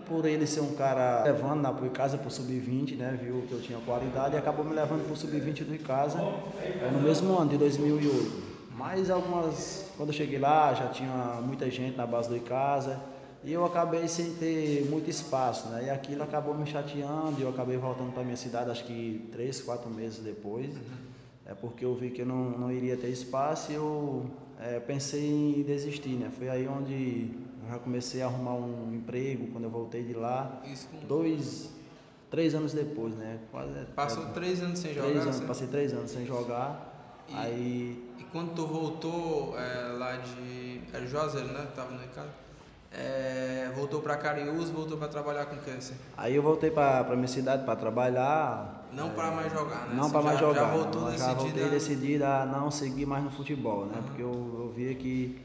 Por 0.07 0.25
ele 0.25 0.47
ser 0.47 0.61
um 0.61 0.73
cara 0.75 1.23
levando 1.23 1.61
na 1.61 1.71
pro 1.71 1.89
casa 1.89 2.17
pro 2.17 2.29
sub-20, 2.29 2.97
né? 2.97 3.17
Viu 3.21 3.43
que 3.47 3.51
eu 3.51 3.61
tinha 3.61 3.79
qualidade 3.79 4.35
e 4.35 4.37
acabou 4.37 4.65
me 4.65 4.73
levando 4.73 5.05
pro 5.05 5.15
sub-20 5.15 5.63
do 5.63 5.75
Icasa 5.75 6.19
é, 6.61 6.89
no 6.91 7.01
mesmo 7.01 7.37
ano 7.37 7.49
de 7.49 7.57
2008. 7.57 8.49
Mas 8.75 9.09
algumas, 9.09 9.91
quando 9.97 10.09
eu 10.09 10.13
cheguei 10.13 10.39
lá, 10.39 10.73
já 10.73 10.87
tinha 10.87 11.39
muita 11.43 11.69
gente 11.69 11.97
na 11.97 12.07
base 12.07 12.29
do 12.29 12.37
Icasa 12.37 12.99
e 13.43 13.53
eu 13.53 13.65
acabei 13.65 14.07
sem 14.07 14.33
ter 14.35 14.87
muito 14.89 15.09
espaço, 15.09 15.69
né? 15.69 15.85
E 15.85 15.89
aquilo 15.89 16.23
acabou 16.23 16.53
me 16.53 16.65
chateando 16.65 17.35
e 17.39 17.43
eu 17.43 17.49
acabei 17.49 17.77
voltando 17.77 18.11
para 18.13 18.23
minha 18.23 18.37
cidade, 18.37 18.69
acho 18.69 18.83
que 18.83 19.29
três, 19.31 19.61
quatro 19.61 19.89
meses 19.89 20.19
depois. 20.19 20.71
É 21.45 21.53
porque 21.53 21.83
eu 21.83 21.95
vi 21.95 22.11
que 22.11 22.21
eu 22.21 22.25
não, 22.25 22.51
não 22.51 22.71
iria 22.71 22.95
ter 22.95 23.09
espaço 23.09 23.71
e 23.71 23.75
eu 23.75 24.25
é, 24.59 24.79
pensei 24.79 25.25
em 25.25 25.63
desistir, 25.63 26.11
né? 26.11 26.29
Foi 26.37 26.49
aí 26.49 26.67
onde 26.67 27.31
já 27.69 27.79
comecei 27.79 28.21
a 28.21 28.25
arrumar 28.25 28.55
um 28.55 28.93
emprego 28.93 29.47
quando 29.51 29.65
eu 29.65 29.69
voltei 29.69 30.03
de 30.03 30.13
lá. 30.13 30.59
Isso. 30.65 30.89
Dois, 31.07 31.69
três 32.29 32.55
anos 32.55 32.73
depois, 32.73 33.15
né? 33.15 33.39
Quase, 33.51 33.85
Passou 33.95 34.23
é, 34.23 34.31
três 34.31 34.61
anos 34.61 34.79
sem 34.79 34.93
três 34.93 35.07
jogar? 35.07 35.21
Anos, 35.21 35.39
passei 35.41 35.67
três 35.67 35.93
anos 35.93 36.11
sem 36.11 36.25
jogar. 36.25 37.23
E, 37.27 37.35
aí... 37.35 38.13
e 38.17 38.23
quando 38.31 38.55
tu 38.55 38.65
voltou 38.65 39.55
é, 39.57 39.91
lá 39.93 40.17
de... 40.17 40.81
Era 40.91 41.05
Juazeiro, 41.05 41.49
né? 41.49 41.67
Tava 41.75 41.91
no 41.91 41.99
mercado. 41.99 42.29
É, 42.91 43.71
voltou 43.75 44.01
para 44.01 44.17
Cariús, 44.17 44.71
voltou 44.71 44.97
para 44.97 45.07
trabalhar 45.07 45.45
com 45.45 45.57
que 45.57 45.69
assim? 45.69 45.93
Aí 46.17 46.35
eu 46.35 46.41
voltei 46.41 46.71
para 46.71 47.15
minha 47.15 47.27
cidade 47.27 47.63
para 47.63 47.75
trabalhar. 47.75 48.87
Não 48.91 49.09
é, 49.09 49.11
para 49.11 49.29
mais 49.29 49.53
jogar, 49.53 49.87
né? 49.87 49.95
Não 49.95 50.09
para 50.09 50.21
mais 50.23 50.39
jogar. 50.39 50.61
Já 50.61 50.71
voltou 50.71 51.01
não, 51.01 51.17
já 51.17 51.33
voltei 51.33 51.69
decidido 51.69 52.25
a 52.25 52.47
não 52.47 52.71
seguir 52.71 53.05
mais 53.05 53.23
no 53.23 53.29
futebol, 53.29 53.85
né? 53.85 53.97
Uhum. 53.97 54.03
Porque 54.03 54.21
eu, 54.23 54.31
eu 54.31 54.73
via 54.75 54.95
que 54.95 55.39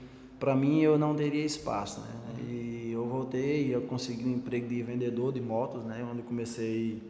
para 0.44 0.54
mim 0.54 0.82
eu 0.82 0.98
não 0.98 1.14
teria 1.14 1.42
espaço, 1.42 2.00
né? 2.02 2.06
E 2.46 2.90
eu 2.92 3.06
voltei 3.06 3.68
e 3.68 3.72
eu 3.72 3.80
consegui 3.80 4.26
um 4.26 4.34
emprego 4.34 4.68
de 4.68 4.82
vendedor 4.82 5.32
de 5.32 5.40
motos, 5.40 5.82
né? 5.84 6.06
Onde 6.12 6.20
comecei 6.20 7.02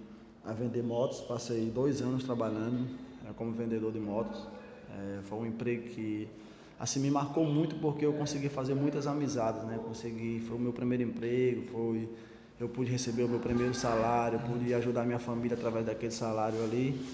a 0.45 0.53
vender 0.53 0.85
motos, 0.85 1.21
passei 1.21 1.69
dois 1.69 2.01
anos 2.01 2.23
trabalhando 2.23 2.89
né, 3.25 3.33
como 3.37 3.51
vendedor 3.51 3.91
de 3.91 3.99
motos. 3.99 4.47
É, 4.89 5.19
foi 5.25 5.39
um 5.39 5.47
emprego 5.47 5.83
que 5.89 6.29
assim 6.79 7.01
me 7.01 7.11
marcou 7.11 7.45
muito 7.45 7.75
porque 7.81 8.07
eu 8.07 8.13
consegui 8.13 8.49
fazer 8.49 8.77
muitas 8.77 9.05
amizades, 9.05 9.65
né? 9.65 9.81
Consegui, 9.85 10.41
foi 10.47 10.57
o 10.57 10.61
meu 10.61 10.73
primeiro 10.73 11.03
emprego, 11.03 11.67
foi 11.73 12.09
eu 12.61 12.69
pude 12.69 12.89
receber 12.89 13.25
o 13.25 13.29
meu 13.29 13.41
primeiro 13.41 13.75
salário, 13.75 14.39
pude 14.39 14.73
ajudar 14.75 15.05
minha 15.05 15.19
família 15.19 15.57
através 15.57 15.85
daquele 15.85 16.13
salário 16.13 16.63
ali. 16.63 17.05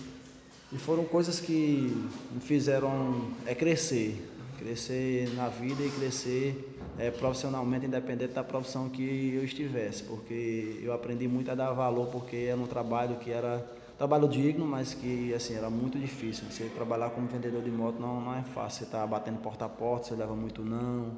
E 0.71 0.77
foram 0.77 1.03
coisas 1.03 1.41
que 1.41 1.97
me 2.31 2.41
fizeram 2.41 3.31
é, 3.47 3.55
crescer, 3.55 4.23
crescer 4.61 5.35
na 5.35 5.49
vida 5.49 5.83
e 5.83 5.91
crescer 5.91 6.77
é, 6.99 7.11
profissionalmente, 7.11 7.87
independente 7.87 8.35
da 8.35 8.45
profissão 8.45 8.89
que 8.89 9.35
eu 9.35 9.43
estivesse, 9.43 10.03
porque 10.05 10.81
eu 10.83 10.93
aprendi 10.93 11.27
muito 11.27 11.51
a 11.51 11.55
dar 11.55 11.73
valor, 11.73 12.09
porque 12.09 12.37
era 12.37 12.61
um 12.61 12.67
trabalho 12.67 13.17
que 13.17 13.31
era 13.31 13.67
trabalho 13.97 14.29
digno, 14.29 14.67
mas 14.67 14.95
que 14.95 15.33
assim 15.35 15.55
era 15.55 15.69
muito 15.69 15.99
difícil. 15.99 16.45
Você 16.51 16.65
trabalhar 16.65 17.11
como 17.11 17.27
vendedor 17.27 17.63
de 17.63 17.71
moto 17.71 18.01
não, 18.01 18.21
não 18.21 18.35
é 18.35 18.43
fácil. 18.43 18.79
Você 18.79 18.85
está 18.85 19.07
batendo 19.07 19.39
porta 19.41 19.67
a 19.67 19.69
porta, 19.69 20.09
você 20.09 20.15
leva 20.15 20.35
muito 20.35 20.63
não. 20.63 21.13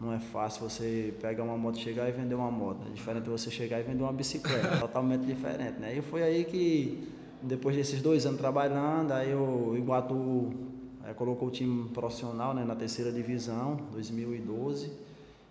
Não 0.00 0.12
é 0.12 0.18
fácil 0.18 0.68
você 0.68 1.14
pegar 1.20 1.44
uma 1.44 1.56
moto, 1.56 1.78
chegar 1.78 2.08
e 2.08 2.12
vender 2.12 2.34
uma 2.34 2.50
moto. 2.50 2.80
É 2.88 2.92
diferente 2.92 3.24
de 3.24 3.30
você 3.30 3.50
chegar 3.50 3.78
e 3.78 3.84
vender 3.84 4.02
uma 4.02 4.12
bicicleta. 4.12 4.78
totalmente 4.82 5.24
diferente, 5.24 5.78
né? 5.78 5.96
E 5.96 6.02
foi 6.02 6.24
aí 6.24 6.44
que 6.44 7.08
depois 7.40 7.76
desses 7.76 8.02
dois 8.02 8.26
anos 8.26 8.40
trabalhando, 8.40 9.12
aí 9.12 9.32
o 9.32 9.76
Iguatu 9.76 10.73
é, 11.08 11.12
colocou 11.12 11.48
o 11.48 11.50
time 11.50 11.88
profissional 11.90 12.54
né, 12.54 12.64
na 12.64 12.74
terceira 12.74 13.12
divisão, 13.12 13.78
2012. 13.92 14.90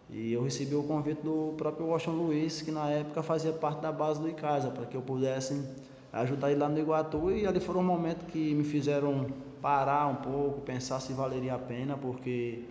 E 0.09 0.33
eu 0.33 0.43
recebi 0.43 0.75
o 0.75 0.83
convite 0.83 1.21
do 1.21 1.53
próprio 1.57 1.87
Washington 1.87 2.17
Luiz, 2.17 2.61
que 2.61 2.71
na 2.71 2.89
época 2.89 3.23
fazia 3.23 3.51
parte 3.51 3.81
da 3.81 3.91
base 3.91 4.19
do 4.19 4.29
Icasa, 4.29 4.69
para 4.69 4.85
que 4.85 4.95
eu 4.95 5.01
pudesse 5.01 5.63
ajudar 6.11 6.51
ele 6.51 6.59
lá 6.59 6.69
no 6.69 6.77
Iguatu. 6.77 7.31
E 7.31 7.47
ali 7.47 7.59
foram 7.59 7.79
um 7.79 7.83
momento 7.83 8.25
que 8.25 8.53
me 8.53 8.63
fizeram 8.63 9.27
parar 9.61 10.07
um 10.07 10.15
pouco, 10.15 10.61
pensar 10.61 10.99
se 10.99 11.13
valeria 11.13 11.55
a 11.55 11.57
pena, 11.57 11.97
porque 11.97 12.63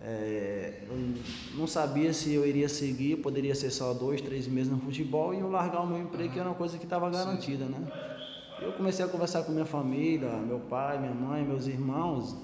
é, 0.00 0.82
eu 0.88 1.14
não 1.56 1.66
sabia 1.66 2.12
se 2.12 2.34
eu 2.34 2.46
iria 2.46 2.68
seguir, 2.68 3.16
poderia 3.16 3.54
ser 3.54 3.70
só 3.70 3.94
dois, 3.94 4.20
três 4.20 4.46
meses 4.46 4.70
no 4.70 4.78
futebol 4.78 5.32
e 5.32 5.40
eu 5.40 5.50
largar 5.50 5.80
o 5.80 5.86
meu 5.86 5.98
emprego, 5.98 6.32
que 6.32 6.38
era 6.38 6.48
uma 6.48 6.54
coisa 6.54 6.76
que 6.76 6.84
estava 6.84 7.08
garantida, 7.08 7.64
né? 7.64 8.15
Eu 8.60 8.72
comecei 8.72 9.04
a 9.04 9.08
conversar 9.08 9.42
com 9.44 9.52
minha 9.52 9.66
família, 9.66 10.30
meu 10.30 10.60
pai, 10.60 10.98
minha 10.98 11.12
mãe, 11.12 11.44
meus 11.44 11.66
irmãos, 11.66 12.34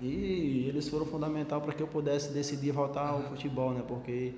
e 0.00 0.64
eles 0.68 0.88
foram 0.88 1.04
fundamental 1.06 1.60
para 1.60 1.74
que 1.74 1.82
eu 1.82 1.88
pudesse 1.88 2.32
decidir 2.32 2.70
voltar 2.70 3.08
ao 3.08 3.22
futebol, 3.22 3.72
né? 3.72 3.82
Porque 3.86 4.32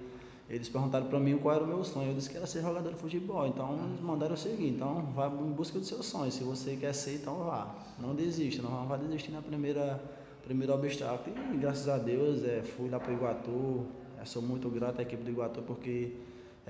eles 0.49 0.71
perguntaram 0.71 1.07
para 1.07 1.21
mim 1.21 1.37
qual 1.37 1.55
era 1.55 1.65
o 1.65 1.67
meu 1.67 1.85
sonho. 1.85 2.09
Eu 2.09 2.15
disse 2.15 2.31
que 2.31 2.37
era 2.39 2.47
ser 2.47 2.63
jogador 2.63 2.91
de 2.95 2.99
futebol. 2.99 3.47
Então 3.47 3.79
eles 3.89 4.01
mandaram 4.01 4.33
eu 4.33 4.39
seguir. 4.39 4.69
Então 4.69 5.03
vá 5.15 5.29
em 5.29 5.53
busca 5.53 5.79
do 5.79 5.85
seu 5.85 6.03
sonho. 6.03 6.33
Se 6.33 6.43
você 6.43 6.77
quer 6.77 6.95
ser, 6.95 7.17
então 7.17 7.45
vá. 7.45 7.75
Não 7.99 8.15
desista, 8.15 8.63
não 8.63 8.87
vá 8.87 8.97
desistir 8.97 9.33
na 9.33 9.43
primeira 9.43 10.03
primeiro 10.43 10.73
obstáculo. 10.73 11.37
E 11.53 11.59
graças 11.59 11.89
a 11.91 11.99
Deus 11.99 12.43
é, 12.43 12.63
fui 12.63 12.89
lá 12.89 12.99
para 12.99 13.13
o 13.13 13.15
Iguatu. 13.15 13.87
É, 14.19 14.25
sou 14.25 14.41
muito 14.41 14.71
grato 14.71 15.01
à 15.01 15.03
equipe 15.03 15.23
do 15.23 15.31
Iguatu 15.31 15.61
porque 15.61 16.15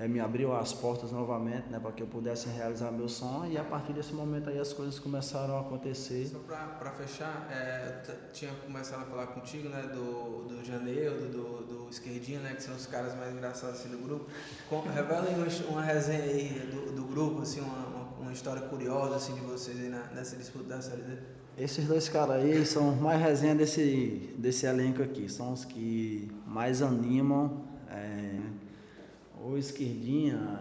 é, 0.01 0.07
me 0.07 0.19
abriu 0.19 0.51
as 0.55 0.73
portas 0.73 1.11
novamente, 1.11 1.69
né, 1.69 1.79
para 1.79 1.91
que 1.91 2.01
eu 2.01 2.07
pudesse 2.07 2.49
realizar 2.49 2.91
meu 2.91 3.07
sonho 3.07 3.51
e 3.51 3.57
a 3.57 3.63
partir 3.63 3.93
desse 3.93 4.13
momento 4.13 4.49
aí 4.49 4.57
as 4.57 4.73
coisas 4.73 4.97
começaram 4.97 5.55
a 5.57 5.61
acontecer. 5.61 6.25
Só 6.25 6.39
para 6.39 6.91
fechar, 6.91 7.47
é, 7.51 8.01
tinha 8.33 8.51
começado 8.65 9.03
a 9.03 9.05
falar 9.05 9.27
contigo, 9.27 9.69
né, 9.69 9.83
do, 9.93 10.45
do 10.47 10.65
Janeiro, 10.65 11.27
do, 11.29 11.65
do 11.65 11.89
Esquerdinho, 11.89 12.39
né, 12.41 12.55
que 12.55 12.63
são 12.63 12.75
os 12.75 12.87
caras 12.87 13.15
mais 13.15 13.31
engraçados 13.31 13.79
assim, 13.79 13.89
do 13.89 13.99
grupo. 13.99 14.25
Com, 14.67 14.81
revelem 14.81 15.35
uma 15.69 15.83
resenha 15.83 16.23
aí 16.23 16.67
do, 16.71 16.93
do 16.93 17.03
grupo, 17.05 17.43
assim, 17.43 17.59
uma, 17.59 17.85
uma, 17.85 18.03
uma, 18.21 18.33
história 18.33 18.63
curiosa 18.63 19.17
assim 19.17 19.35
de 19.35 19.41
vocês 19.41 19.79
aí 19.79 19.89
na, 19.89 20.01
nessa 20.15 20.35
disputa 20.35 20.65
da 20.65 20.81
Série 20.81 21.03
D. 21.03 21.17
Esses 21.59 21.85
dois 21.85 22.09
caras 22.09 22.37
aí 22.37 22.65
são 22.65 22.95
mais 22.95 23.21
resenha 23.21 23.53
desse, 23.53 24.33
desse 24.35 24.65
elenco 24.65 25.03
aqui, 25.03 25.29
são 25.29 25.53
os 25.53 25.63
que 25.63 26.31
mais 26.47 26.81
animam. 26.81 27.69
É, 27.87 28.30
Esquerdinha, 29.61 30.59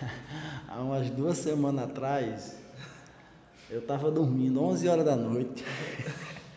há 0.66 0.80
umas 0.80 1.10
duas 1.10 1.38
semanas 1.38 1.84
atrás, 1.84 2.56
eu 3.70 3.82
tava 3.82 4.10
dormindo 4.10 4.62
11 4.62 4.88
horas 4.88 5.04
da 5.04 5.14
noite. 5.14 5.64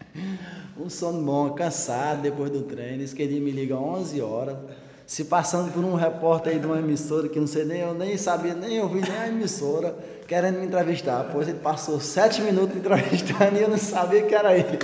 um 0.80 0.90
sono 0.90 1.22
bom, 1.22 1.52
cansado 1.52 2.22
depois 2.22 2.50
do 2.50 2.64
treino. 2.64 3.04
Esquerdinha 3.04 3.42
me 3.42 3.52
liga 3.52 3.76
11 3.76 4.22
horas. 4.22 4.58
Se 5.06 5.26
passando 5.26 5.72
por 5.72 5.84
um 5.84 5.96
repórter 5.96 6.54
aí 6.54 6.60
de 6.60 6.66
uma 6.66 6.80
emissora 6.80 7.28
que 7.28 7.40
não 7.40 7.46
sei 7.46 7.66
nem, 7.66 7.82
eu 7.82 7.94
nem 7.94 8.18
sabia, 8.18 8.54
nem 8.54 8.80
ouvi 8.80 9.02
nem 9.02 9.18
a 9.18 9.28
emissora, 9.28 9.96
querendo 10.28 10.60
me 10.60 10.66
entrevistar. 10.66 11.30
Pois 11.32 11.48
ele 11.48 11.60
passou 11.60 12.00
sete 12.00 12.42
minutos 12.42 12.74
me 12.74 12.80
entrevistando 12.80 13.58
e 13.58 13.62
eu 13.62 13.70
não 13.70 13.78
sabia 13.78 14.24
que 14.24 14.34
era 14.34 14.58
ele. 14.58 14.80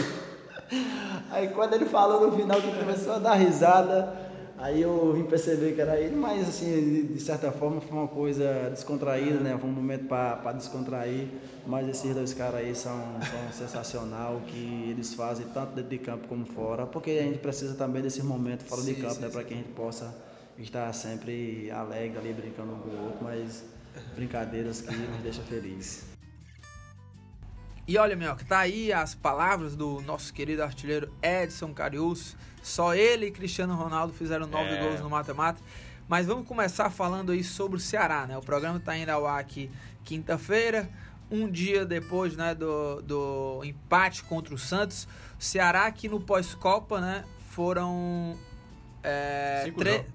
Aí 1.32 1.48
quando 1.50 1.74
ele 1.74 1.86
falou 1.86 2.28
no 2.28 2.36
final 2.36 2.62
que 2.62 2.78
começou 2.78 3.14
a 3.14 3.20
dar 3.20 3.36
risada, 3.36 4.29
Aí 4.60 4.82
eu 4.82 5.14
vim 5.14 5.24
perceber 5.24 5.74
que 5.74 5.80
era 5.80 5.98
ele, 5.98 6.18
mas 6.18 6.50
assim, 6.50 7.06
de 7.06 7.20
certa 7.22 7.50
forma 7.50 7.80
foi 7.80 7.98
uma 7.98 8.08
coisa 8.10 8.70
descontraída, 8.70 9.40
né? 9.40 9.58
Foi 9.58 9.70
um 9.70 9.74
momento 9.74 10.06
para 10.06 10.52
descontrair. 10.52 11.30
Mas 11.66 11.88
esses 11.88 12.14
dois 12.14 12.34
caras 12.34 12.56
aí 12.56 12.76
são, 12.76 13.00
são 13.22 13.52
sensacional, 13.54 14.36
o 14.36 14.42
que 14.42 14.90
eles 14.90 15.14
fazem 15.14 15.46
tanto 15.54 15.76
dentro 15.76 15.90
de 15.90 16.00
campo 16.00 16.28
como 16.28 16.46
fora, 16.46 16.86
porque 16.86 17.12
a 17.12 17.24
gente 17.24 17.38
precisa 17.38 17.74
também 17.76 18.02
desse 18.02 18.22
momento 18.22 18.66
fora 18.66 18.82
sim, 18.82 18.96
de 18.96 19.02
campo, 19.02 19.16
sim, 19.16 19.22
né? 19.22 19.30
Para 19.30 19.44
que 19.46 19.54
a 19.54 19.58
gente 19.58 19.70
possa 19.70 20.14
estar 20.58 20.92
sempre 20.94 21.72
alegre 21.72 22.18
ali, 22.18 22.34
brincando 22.34 22.74
um 22.74 22.80
com 22.80 22.90
o 22.90 23.04
outro, 23.06 23.20
mas 23.24 23.64
brincadeiras 24.14 24.82
que 24.82 24.94
nos 24.94 25.22
deixam 25.22 25.44
felizes. 25.46 26.19
E 27.90 27.98
olha, 27.98 28.16
meu, 28.16 28.36
que 28.36 28.46
tá 28.46 28.60
aí 28.60 28.94
as 28.94 29.16
palavras 29.16 29.76
do 29.76 30.00
nosso 30.02 30.32
querido 30.32 30.62
artilheiro 30.62 31.12
Edson 31.24 31.74
Carius 31.74 32.38
só 32.62 32.94
ele 32.94 33.26
e 33.26 33.32
Cristiano 33.32 33.74
Ronaldo 33.74 34.14
fizeram 34.14 34.46
nove 34.46 34.70
é. 34.70 34.80
gols 34.80 35.02
no 35.02 35.10
mata-mata. 35.10 35.60
Mas 36.08 36.28
vamos 36.28 36.48
começar 36.48 36.92
falando 36.92 37.32
aí 37.32 37.44
sobre 37.44 37.78
o 37.78 37.80
Ceará, 37.80 38.28
né? 38.28 38.38
O 38.38 38.44
programa 38.44 38.78
está 38.78 38.96
indo 38.96 39.10
ao 39.10 39.26
ar 39.26 39.40
aqui 39.40 39.72
quinta-feira, 40.04 40.88
um 41.32 41.50
dia 41.50 41.84
depois 41.84 42.38
né, 42.38 42.54
do, 42.54 43.02
do 43.02 43.62
empate 43.64 44.24
contra 44.24 44.54
o 44.54 44.58
Santos. 44.60 45.08
O 45.40 45.44
Ceará 45.44 45.92
que 45.92 46.08
no 46.08 46.20
pós-Copa, 46.20 47.02
né? 47.02 47.26
Foram 47.50 48.38
é, 49.04 49.72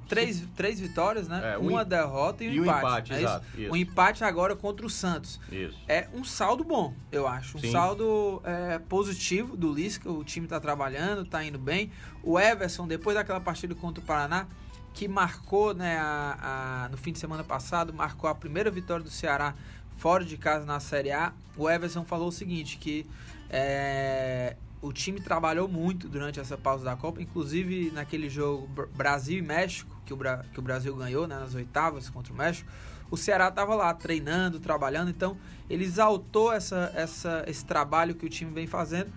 três, 0.08 0.46
três 0.54 0.80
vitórias, 0.80 1.26
né? 1.28 1.54
É, 1.54 1.58
um 1.58 1.70
Uma 1.70 1.84
derrota 1.84 2.44
e 2.44 2.48
um 2.48 2.52
e 2.52 2.58
empate. 2.58 2.78
empate 2.78 3.12
é 3.12 3.20
exato, 3.20 3.46
isso? 3.46 3.60
Isso. 3.62 3.72
Um 3.72 3.76
empate 3.76 4.24
agora 4.24 4.54
contra 4.54 4.84
o 4.84 4.90
Santos. 4.90 5.40
Isso. 5.50 5.78
É 5.88 6.08
um 6.12 6.24
saldo 6.24 6.64
bom, 6.64 6.94
eu 7.10 7.26
acho. 7.26 7.56
Um 7.56 7.60
Sim. 7.60 7.72
saldo 7.72 8.42
é, 8.44 8.78
positivo 8.78 9.56
do 9.56 9.72
Lisca. 9.72 10.10
O 10.10 10.22
time 10.22 10.46
está 10.46 10.60
trabalhando, 10.60 11.22
está 11.22 11.42
indo 11.44 11.58
bem. 11.58 11.90
O 12.22 12.38
Everson, 12.38 12.86
depois 12.86 13.16
daquela 13.16 13.40
partida 13.40 13.74
contra 13.74 14.02
o 14.02 14.06
Paraná, 14.06 14.46
que 14.92 15.08
marcou 15.08 15.74
né, 15.74 15.96
a, 15.98 16.84
a, 16.84 16.88
no 16.88 16.96
fim 16.96 17.12
de 17.12 17.18
semana 17.18 17.42
passado, 17.42 17.92
marcou 17.92 18.28
a 18.28 18.34
primeira 18.34 18.70
vitória 18.70 19.02
do 19.02 19.10
Ceará 19.10 19.54
fora 19.96 20.24
de 20.24 20.36
casa 20.36 20.64
na 20.64 20.78
Série 20.80 21.10
A. 21.10 21.32
O 21.56 21.68
Everson 21.68 22.04
falou 22.04 22.28
o 22.28 22.32
seguinte, 22.32 22.76
que 22.78 23.06
é, 23.50 24.56
o 24.84 24.92
time 24.92 25.18
trabalhou 25.18 25.66
muito 25.66 26.10
durante 26.10 26.38
essa 26.38 26.58
pausa 26.58 26.84
da 26.84 26.94
Copa, 26.94 27.22
inclusive 27.22 27.90
naquele 27.94 28.28
jogo 28.28 28.68
Brasil 28.94 29.38
e 29.38 29.42
México, 29.42 29.96
que 30.04 30.12
o, 30.12 30.16
Bra 30.16 30.44
que 30.52 30.58
o 30.58 30.62
Brasil 30.62 30.94
ganhou 30.94 31.26
né, 31.26 31.38
nas 31.38 31.54
oitavas 31.54 32.10
contra 32.10 32.30
o 32.34 32.36
México, 32.36 32.70
o 33.10 33.16
Ceará 33.16 33.48
estava 33.48 33.74
lá 33.74 33.94
treinando, 33.94 34.60
trabalhando, 34.60 35.10
então 35.10 35.38
ele 35.70 35.84
exaltou 35.84 36.52
essa, 36.52 36.92
essa, 36.94 37.44
esse 37.46 37.64
trabalho 37.64 38.14
que 38.14 38.26
o 38.26 38.28
time 38.28 38.50
vem 38.50 38.66
fazendo. 38.66 39.10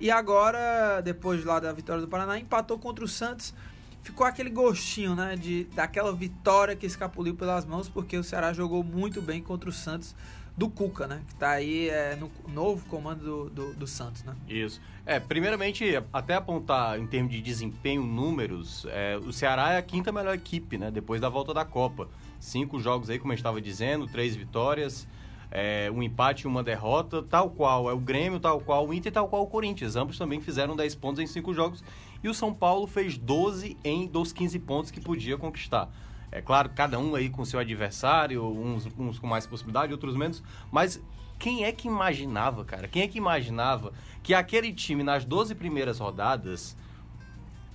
E 0.00 0.10
agora, 0.10 1.02
depois 1.02 1.44
lá 1.44 1.60
da 1.60 1.72
vitória 1.72 2.00
do 2.00 2.08
Paraná, 2.08 2.38
empatou 2.38 2.78
contra 2.78 3.04
o 3.04 3.08
Santos. 3.08 3.54
Ficou 4.00 4.26
aquele 4.26 4.48
gostinho, 4.48 5.14
né, 5.14 5.36
de 5.36 5.64
daquela 5.74 6.12
vitória 6.12 6.74
que 6.74 6.86
escapuliu 6.86 7.34
pelas 7.34 7.66
mãos, 7.66 7.86
porque 7.86 8.16
o 8.16 8.24
Ceará 8.24 8.52
jogou 8.54 8.82
muito 8.82 9.20
bem 9.20 9.42
contra 9.42 9.68
o 9.68 9.72
Santos 9.72 10.14
do 10.56 10.68
Cuca, 10.68 11.06
né? 11.06 11.22
Que 11.28 11.34
tá 11.34 11.50
aí 11.50 11.88
é, 11.88 12.16
no 12.16 12.30
novo 12.48 12.84
comando 12.86 13.24
do, 13.24 13.50
do, 13.50 13.74
do, 13.74 13.86
Santos, 13.86 14.22
né? 14.22 14.34
Isso. 14.48 14.80
É, 15.06 15.18
primeiramente, 15.18 15.84
até 16.12 16.34
apontar 16.34 16.98
em 16.98 17.06
termos 17.06 17.32
de 17.32 17.40
desempenho, 17.40 18.02
números, 18.02 18.86
é, 18.90 19.16
o 19.16 19.32
Ceará 19.32 19.72
é 19.72 19.78
a 19.78 19.82
quinta 19.82 20.12
melhor 20.12 20.34
equipe, 20.34 20.76
né? 20.76 20.90
Depois 20.90 21.20
da 21.20 21.28
volta 21.28 21.54
da 21.54 21.64
Copa. 21.64 22.08
Cinco 22.38 22.78
jogos 22.78 23.08
aí, 23.08 23.18
como 23.18 23.32
eu 23.32 23.36
estava 23.36 23.60
dizendo, 23.60 24.06
três 24.06 24.36
vitórias, 24.36 25.06
é, 25.50 25.90
um 25.94 26.02
empate 26.02 26.44
e 26.44 26.46
uma 26.46 26.62
derrota, 26.62 27.22
tal 27.22 27.50
qual 27.50 27.88
é 27.88 27.92
o 27.92 27.98
Grêmio, 27.98 28.40
tal 28.40 28.60
qual 28.60 28.86
o 28.86 28.92
Inter, 28.92 29.12
tal 29.12 29.28
qual 29.28 29.42
o 29.42 29.46
Corinthians. 29.46 29.96
Ambos 29.96 30.18
também 30.18 30.40
fizeram 30.40 30.74
10 30.74 30.94
pontos 30.96 31.20
em 31.20 31.26
cinco 31.26 31.52
jogos. 31.52 31.84
E 32.22 32.28
o 32.28 32.34
São 32.34 32.54
Paulo 32.54 32.86
fez 32.86 33.18
12 33.18 33.76
em 33.84 34.06
dos 34.06 34.32
15 34.32 34.58
pontos 34.60 34.90
que 34.90 35.00
podia 35.00 35.36
conquistar. 35.36 35.90
É 36.32 36.40
claro, 36.40 36.70
cada 36.70 36.98
um 36.98 37.14
aí 37.14 37.28
com 37.28 37.44
seu 37.44 37.60
adversário, 37.60 38.42
uns, 38.42 38.88
uns 38.98 39.18
com 39.18 39.26
mais 39.26 39.46
possibilidade, 39.46 39.92
outros 39.92 40.16
menos, 40.16 40.42
mas 40.70 40.98
quem 41.38 41.64
é 41.64 41.72
que 41.72 41.86
imaginava, 41.86 42.64
cara? 42.64 42.88
Quem 42.88 43.02
é 43.02 43.08
que 43.08 43.18
imaginava 43.18 43.92
que 44.22 44.32
aquele 44.32 44.72
time 44.72 45.02
nas 45.02 45.26
12 45.26 45.54
primeiras 45.54 45.98
rodadas, 45.98 46.74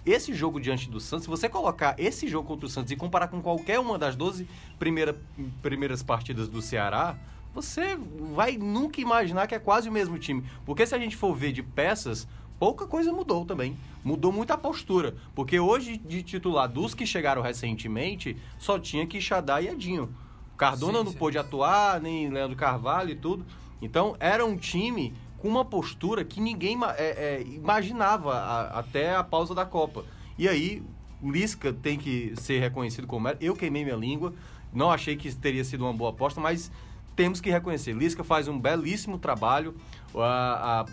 esse 0.03 0.33
jogo 0.33 0.59
diante 0.59 0.89
do 0.89 0.99
Santos, 0.99 1.25
se 1.25 1.29
você 1.29 1.47
colocar 1.47 1.93
esse 1.99 2.27
jogo 2.27 2.47
contra 2.47 2.65
o 2.65 2.69
Santos 2.69 2.91
e 2.91 2.95
comparar 2.95 3.27
com 3.27 3.41
qualquer 3.41 3.79
uma 3.79 3.97
das 3.97 4.15
12 4.15 4.47
primeira, 4.79 5.15
primeiras 5.61 6.01
partidas 6.01 6.47
do 6.47 6.61
Ceará, 6.61 7.15
você 7.53 7.95
vai 8.33 8.57
nunca 8.57 9.01
imaginar 9.01 9.47
que 9.47 9.53
é 9.53 9.59
quase 9.59 9.89
o 9.89 9.91
mesmo 9.91 10.17
time. 10.17 10.43
Porque 10.65 10.85
se 10.87 10.95
a 10.95 10.99
gente 10.99 11.15
for 11.15 11.35
ver 11.35 11.51
de 11.51 11.61
peças, 11.61 12.27
pouca 12.59 12.85
coisa 12.85 13.11
mudou 13.11 13.45
também. 13.45 13.77
Mudou 14.03 14.31
muito 14.31 14.51
a 14.51 14.57
postura. 14.57 15.15
Porque 15.35 15.59
hoje, 15.59 15.97
de 15.97 16.23
titular 16.23 16.67
dos 16.67 16.93
que 16.93 17.05
chegaram 17.05 17.41
recentemente, 17.41 18.37
só 18.57 18.79
tinha 18.79 19.05
Quixadá 19.05 19.61
e 19.61 19.67
Edinho. 19.67 20.13
Cardona 20.55 20.99
sim, 20.99 21.05
não 21.05 21.11
sim. 21.11 21.17
pôde 21.17 21.37
atuar, 21.37 22.01
nem 22.01 22.29
Leandro 22.29 22.55
Carvalho 22.55 23.11
e 23.11 23.15
tudo. 23.15 23.45
Então, 23.81 24.15
era 24.19 24.45
um 24.45 24.57
time 24.57 25.13
com 25.37 25.47
uma 25.47 25.63
postura 25.63 26.25
que 26.25 26.41
ninguém 26.41 26.77
é, 26.97 27.03
é, 27.03 27.41
imaginava 27.41 28.33
a, 28.33 28.79
até 28.79 29.15
a 29.15 29.23
pausa 29.23 29.53
da 29.53 29.65
Copa. 29.65 30.03
E 30.37 30.47
aí, 30.47 30.83
Lisca 31.23 31.73
tem 31.73 31.97
que 31.97 32.33
ser 32.37 32.59
reconhecido 32.59 33.07
como 33.07 33.27
era. 33.27 33.37
Eu 33.39 33.55
queimei 33.55 33.83
minha 33.83 33.95
língua, 33.95 34.33
não 34.73 34.91
achei 34.91 35.15
que 35.15 35.33
teria 35.35 35.63
sido 35.63 35.83
uma 35.83 35.93
boa 35.93 36.09
aposta, 36.09 36.41
mas 36.41 36.71
temos 37.15 37.41
que 37.41 37.49
reconhecer. 37.49 37.93
Lisca 37.93 38.23
faz 38.23 38.47
um 38.47 38.59
belíssimo 38.59 39.17
trabalho 39.17 39.75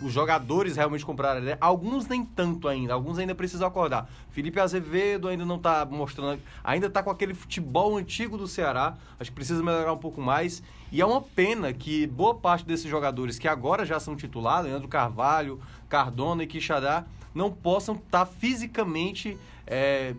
os 0.01 0.11
jogadores 0.11 0.75
realmente 0.75 1.05
compraram 1.05 1.41
né? 1.41 1.57
Alguns 1.59 2.07
nem 2.07 2.23
tanto 2.23 2.67
ainda, 2.67 2.93
alguns 2.93 3.17
ainda 3.17 3.33
precisam 3.33 3.67
acordar. 3.67 4.09
Felipe 4.31 4.59
Azevedo 4.59 5.27
ainda 5.27 5.45
não 5.45 5.55
está 5.55 5.85
mostrando, 5.85 6.41
ainda 6.63 6.87
está 6.87 7.01
com 7.01 7.09
aquele 7.09 7.33
futebol 7.33 7.97
antigo 7.97 8.37
do 8.37 8.47
Ceará, 8.47 8.95
acho 9.19 9.31
que 9.31 9.35
precisa 9.35 9.63
melhorar 9.63 9.93
um 9.93 9.97
pouco 9.97 10.21
mais. 10.21 10.61
E 10.91 11.01
é 11.01 11.05
uma 11.05 11.21
pena 11.21 11.73
que 11.73 12.07
boa 12.07 12.35
parte 12.35 12.65
desses 12.65 12.89
jogadores 12.89 13.39
que 13.39 13.47
agora 13.47 13.85
já 13.85 13.99
são 13.99 14.15
titulares, 14.15 14.69
Leandro 14.69 14.87
Carvalho, 14.87 15.59
Cardona 15.89 16.43
e 16.43 16.47
Quixadá, 16.47 17.05
não 17.33 17.51
possam 17.51 17.95
estar 17.95 18.25
tá 18.25 18.25
fisicamente 18.25 19.37
é, 19.67 20.13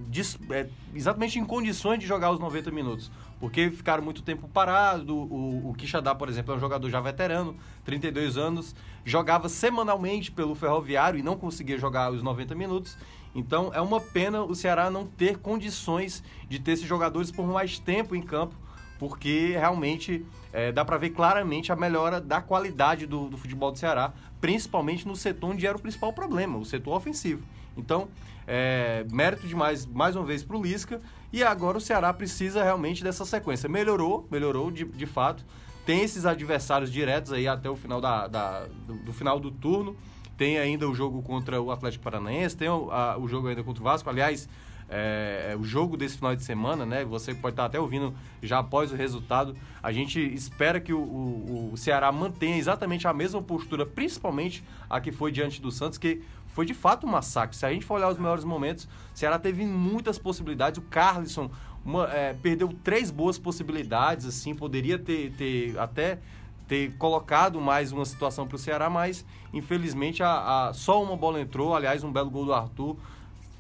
é, 0.51 0.67
exatamente 0.95 1.39
em 1.39 1.45
condições 1.45 1.99
de 1.99 2.07
jogar 2.07 2.31
os 2.31 2.41
90 2.41 2.71
minutos 2.71 3.11
porque 3.39 3.71
ficaram 3.71 4.03
muito 4.03 4.23
tempo 4.23 4.49
parados. 4.49 5.09
O, 5.09 5.71
o 5.71 5.75
Quixadá, 5.77 6.15
por 6.15 6.29
exemplo, 6.29 6.55
é 6.55 6.57
um 6.57 6.61
jogador 6.61 6.89
já 6.89 7.01
veterano, 7.01 7.57
32 7.85 8.37
anos, 8.37 8.75
jogava 9.05 9.49
semanalmente 9.49 10.31
pelo 10.31 10.55
Ferroviário 10.55 11.19
e 11.19 11.23
não 11.23 11.37
conseguia 11.37 11.79
jogar 11.79 12.13
os 12.13 12.23
90 12.23 12.55
minutos. 12.55 12.97
Então 13.35 13.71
é 13.75 13.81
uma 13.81 14.01
pena 14.01 14.43
o 14.43 14.55
Ceará 14.55 14.89
não 14.89 15.07
ter 15.07 15.39
condições 15.39 16.25
de 16.49 16.59
ter 16.59 16.73
esses 16.73 16.87
jogadores 16.87 17.31
por 17.31 17.47
mais 17.47 17.79
tempo 17.79 18.17
em 18.17 18.23
campo, 18.23 18.55
porque 18.99 19.51
realmente 19.51 20.25
é, 20.53 20.73
dá 20.73 20.85
para 20.85 20.97
ver 20.97 21.11
claramente 21.11 21.71
a 21.71 21.77
melhora 21.77 22.19
da 22.19 22.41
qualidade 22.41 23.07
do, 23.07 23.29
do 23.29 23.37
futebol 23.37 23.71
do 23.71 23.79
Ceará, 23.79 24.15
principalmente 24.41 25.07
no 25.07 25.15
setor 25.15 25.51
onde 25.51 25.67
era 25.67 25.77
o 25.77 25.81
principal 25.81 26.15
problema, 26.15 26.57
o 26.57 26.65
setor 26.65 26.97
ofensivo. 26.97 27.45
Então, 27.77 28.09
é, 28.47 29.05
mérito 29.11 29.47
demais, 29.47 29.85
mais 29.87 30.15
uma 30.15 30.25
vez, 30.25 30.43
para 30.43 30.57
o 30.57 30.63
Lisca. 30.63 31.01
E 31.33 31.43
agora 31.43 31.79
o 31.79 31.81
Ceará 31.81 32.13
precisa 32.13 32.63
realmente 32.63 33.03
dessa 33.03 33.25
sequência. 33.25 33.69
Melhorou, 33.69 34.27
melhorou 34.31 34.71
de, 34.71 34.85
de 34.85 35.07
fato. 35.07 35.45
Tem 35.85 36.03
esses 36.03 36.27
adversários 36.27 36.91
diretos 36.91 37.33
aí 37.33 37.47
até 37.47 37.69
o 37.71 37.77
final 37.77 38.01
da, 38.01 38.27
da 38.27 38.67
do, 38.87 38.95
do, 38.97 39.13
final 39.13 39.39
do 39.39 39.51
turno. 39.51 39.97
Tem 40.37 40.59
ainda 40.59 40.89
o 40.89 40.95
jogo 40.95 41.23
contra 41.23 41.61
o 41.61 41.71
Atlético 41.71 42.05
Paranaense, 42.05 42.57
tem 42.57 42.69
o, 42.69 42.91
a, 42.91 43.17
o 43.19 43.27
jogo 43.27 43.49
ainda 43.49 43.63
contra 43.63 43.81
o 43.81 43.85
Vasco. 43.85 44.09
Aliás, 44.11 44.49
é, 44.89 45.51
é, 45.53 45.57
o 45.57 45.65
jogo 45.65 45.97
desse 45.97 46.17
final 46.17 46.35
de 46.37 46.45
semana, 46.45 46.87
né? 46.87 47.05
Você 47.05 47.35
pode 47.35 47.55
estar 47.55 47.65
até 47.65 47.79
ouvindo 47.79 48.15
já 48.43 48.59
após 48.59 48.93
o 48.93 48.95
resultado. 48.95 49.57
A 49.83 49.91
gente 49.91 50.21
espera 50.21 50.81
que 50.81 50.93
o, 50.93 51.01
o, 51.01 51.71
o 51.73 51.77
Ceará 51.77 52.11
mantenha 52.13 52.57
exatamente 52.57 53.07
a 53.09 53.13
mesma 53.13 53.43
postura, 53.43 53.85
principalmente 53.85 54.63
a 54.89 55.01
que 55.01 55.11
foi 55.11 55.33
diante 55.33 55.61
do 55.61 55.71
Santos, 55.71 55.99
que 55.99 56.23
foi 56.57 56.65
de 56.65 56.73
fato 56.73 57.07
um 57.07 57.11
massacre. 57.11 57.55
Se 57.55 57.67
a 57.67 57.71
gente 57.71 57.85
for 57.85 57.97
olhar 57.97 58.09
os 58.09 58.17
melhores 58.17 58.43
momentos, 58.43 58.85
o 58.85 58.89
Ceará 59.13 59.39
teve 59.39 59.63
muitas 59.67 60.19
possibilidades. 60.19 60.79
O 60.79 60.83
Carlisson 60.83 61.51
uma, 61.85 62.05
é, 62.11 62.33
perdeu 62.33 62.75
três 62.83 63.11
boas 63.11 63.39
possibilidades, 63.39 64.25
assim, 64.25 64.55
poderia 64.55 64.99
ter, 64.99 65.33
ter 65.33 65.79
até 65.79 66.19
ter 66.67 66.97
colocado 66.97 67.61
mais 67.61 67.93
uma 67.93 68.07
situação 68.07 68.49
para 68.49 68.57
o 68.57 68.59
Ceará, 68.59 68.89
mas 68.89 69.23
infelizmente 69.53 70.23
a, 70.23 70.69
a, 70.69 70.73
só 70.73 71.01
uma 71.03 71.15
bola 71.15 71.39
entrou. 71.39 71.77
Aliás, 71.77 72.03
um 72.03 72.11
belo 72.11 72.31
gol 72.31 72.47
do 72.47 72.55
Arthur 72.55 72.97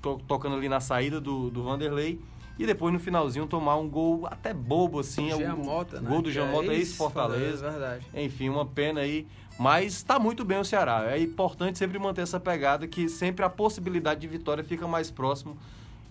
to, 0.00 0.18
tocando 0.26 0.56
ali 0.56 0.68
na 0.68 0.80
saída 0.80 1.20
do, 1.20 1.50
do 1.50 1.62
Vanderlei. 1.62 2.18
E 2.58 2.64
depois 2.64 2.94
no 2.94 2.98
finalzinho 2.98 3.46
tomar 3.46 3.76
um 3.76 3.86
gol 3.86 4.26
até 4.26 4.54
bobo 4.54 5.00
assim. 5.00 5.30
O, 5.34 5.56
Mota, 5.58 6.00
né? 6.00 6.08
gol 6.08 6.22
do 6.22 6.32
Jean 6.32 6.46
Mota, 6.46 6.72
é 6.72 6.76
ex-Fortaleza. 6.76 7.70
verdade. 7.70 8.06
Enfim, 8.14 8.48
uma 8.48 8.64
pena 8.64 9.00
aí. 9.00 9.26
Mas 9.58 9.94
está 9.94 10.18
muito 10.18 10.44
bem 10.44 10.58
o 10.58 10.64
Ceará. 10.64 11.04
É 11.10 11.18
importante 11.18 11.78
sempre 11.78 11.98
manter 11.98 12.22
essa 12.22 12.38
pegada 12.38 12.86
que 12.86 13.08
sempre 13.08 13.44
a 13.44 13.48
possibilidade 13.48 14.20
de 14.20 14.26
vitória 14.26 14.62
fica 14.62 14.86
mais 14.86 15.10
próximo. 15.10 15.56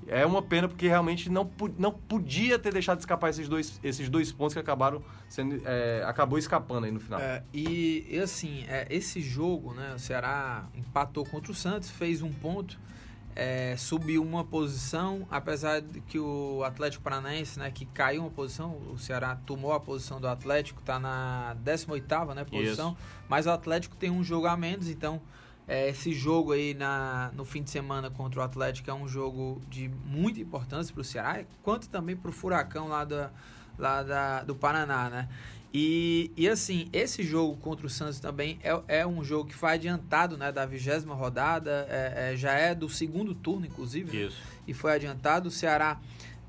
É 0.08 0.26
uma 0.26 0.42
pena 0.42 0.68
porque 0.68 0.88
realmente 0.88 1.30
não, 1.30 1.50
não 1.80 1.92
podia 1.92 2.60
ter 2.60 2.72
deixado 2.72 2.98
de 2.98 3.04
escapar 3.04 3.30
esses 3.30 3.48
dois, 3.48 3.80
esses 3.84 4.08
dois 4.08 4.32
pontos 4.32 4.54
que 4.54 4.60
acabaram 4.60 5.02
sendo. 5.28 5.62
É, 5.66 6.04
acabou 6.06 6.38
escapando 6.38 6.86
aí 6.86 6.92
no 6.92 7.00
final. 7.00 7.20
É, 7.20 7.44
e, 7.52 8.20
assim, 8.24 8.66
é, 8.68 8.86
esse 8.90 9.20
jogo, 9.20 9.74
né? 9.74 9.94
O 9.96 10.00
Ceará 10.00 10.66
empatou 10.76 11.26
contra 11.26 11.52
o 11.52 11.56
Santos, 11.56 11.90
fez 11.90 12.22
um 12.22 12.32
ponto 12.32 12.80
é, 13.36 13.76
subiu 13.78 14.24
uma 14.24 14.46
posição, 14.46 15.28
apesar 15.30 15.82
de 15.82 16.00
que 16.00 16.18
o 16.18 16.64
Atlético 16.64 17.04
Paranaense, 17.04 17.60
né, 17.60 17.70
que 17.70 17.86
caiu 17.86 18.22
uma 18.22 18.32
posição, 18.32 18.78
o 18.92 18.98
Ceará 18.98 19.36
tomou 19.46 19.74
a 19.74 19.80
posição 19.80 20.22
do 20.22 20.28
Atlético, 20.28 20.80
está 20.80 20.98
na 20.98 21.56
18ª 21.64 22.34
né, 22.34 22.46
posição, 22.46 22.92
Isso. 22.92 22.98
mas 23.28 23.46
o 23.46 23.52
Atlético 23.52 23.96
tem 23.98 24.10
um 24.10 24.24
jogo 24.24 24.48
a 24.48 24.56
menos, 24.56 24.90
então 24.90 25.22
é, 25.68 25.90
esse 25.90 26.14
jogo 26.14 26.54
aí 26.54 26.74
na, 26.74 27.32
no 27.34 27.44
fim 27.44 27.62
de 27.62 27.72
semana 27.72 28.10
contra 28.10 28.40
o 28.40 28.44
Atlético 28.44 28.90
é 28.90 28.94
um 28.94 29.08
jogo 29.08 29.62
de 29.70 29.90
muita 30.06 30.40
importância 30.40 30.94
para 30.94 31.02
o 31.02 31.04
Ceará, 31.04 31.44
quanto 31.62 31.90
também 31.90 32.16
para 32.16 32.30
o 32.30 32.32
Furacão 32.32 32.88
lá, 32.88 33.04
da, 33.04 33.32
lá 33.78 34.02
da, 34.02 34.44
do 34.44 34.56
Paraná, 34.56 35.10
né? 35.10 35.30
E, 35.78 36.32
e 36.38 36.48
assim, 36.48 36.88
esse 36.94 37.22
jogo 37.22 37.58
contra 37.58 37.86
o 37.86 37.90
Santos 37.90 38.18
também 38.18 38.58
é, 38.64 39.00
é 39.00 39.06
um 39.06 39.22
jogo 39.26 39.50
que 39.50 39.54
foi 39.54 39.74
adiantado 39.74 40.38
né, 40.38 40.50
da 40.50 40.66
vigésima 40.66 41.14
rodada, 41.14 41.86
é, 41.90 42.32
é, 42.32 42.38
já 42.38 42.54
é 42.54 42.74
do 42.74 42.88
segundo 42.88 43.36
turno, 43.36 43.66
inclusive. 43.66 44.18
Né? 44.18 44.24
Isso. 44.24 44.42
E 44.66 44.74
foi 44.74 44.94
adiantado. 44.94 45.50
O 45.50 45.52
Ceará 45.52 46.00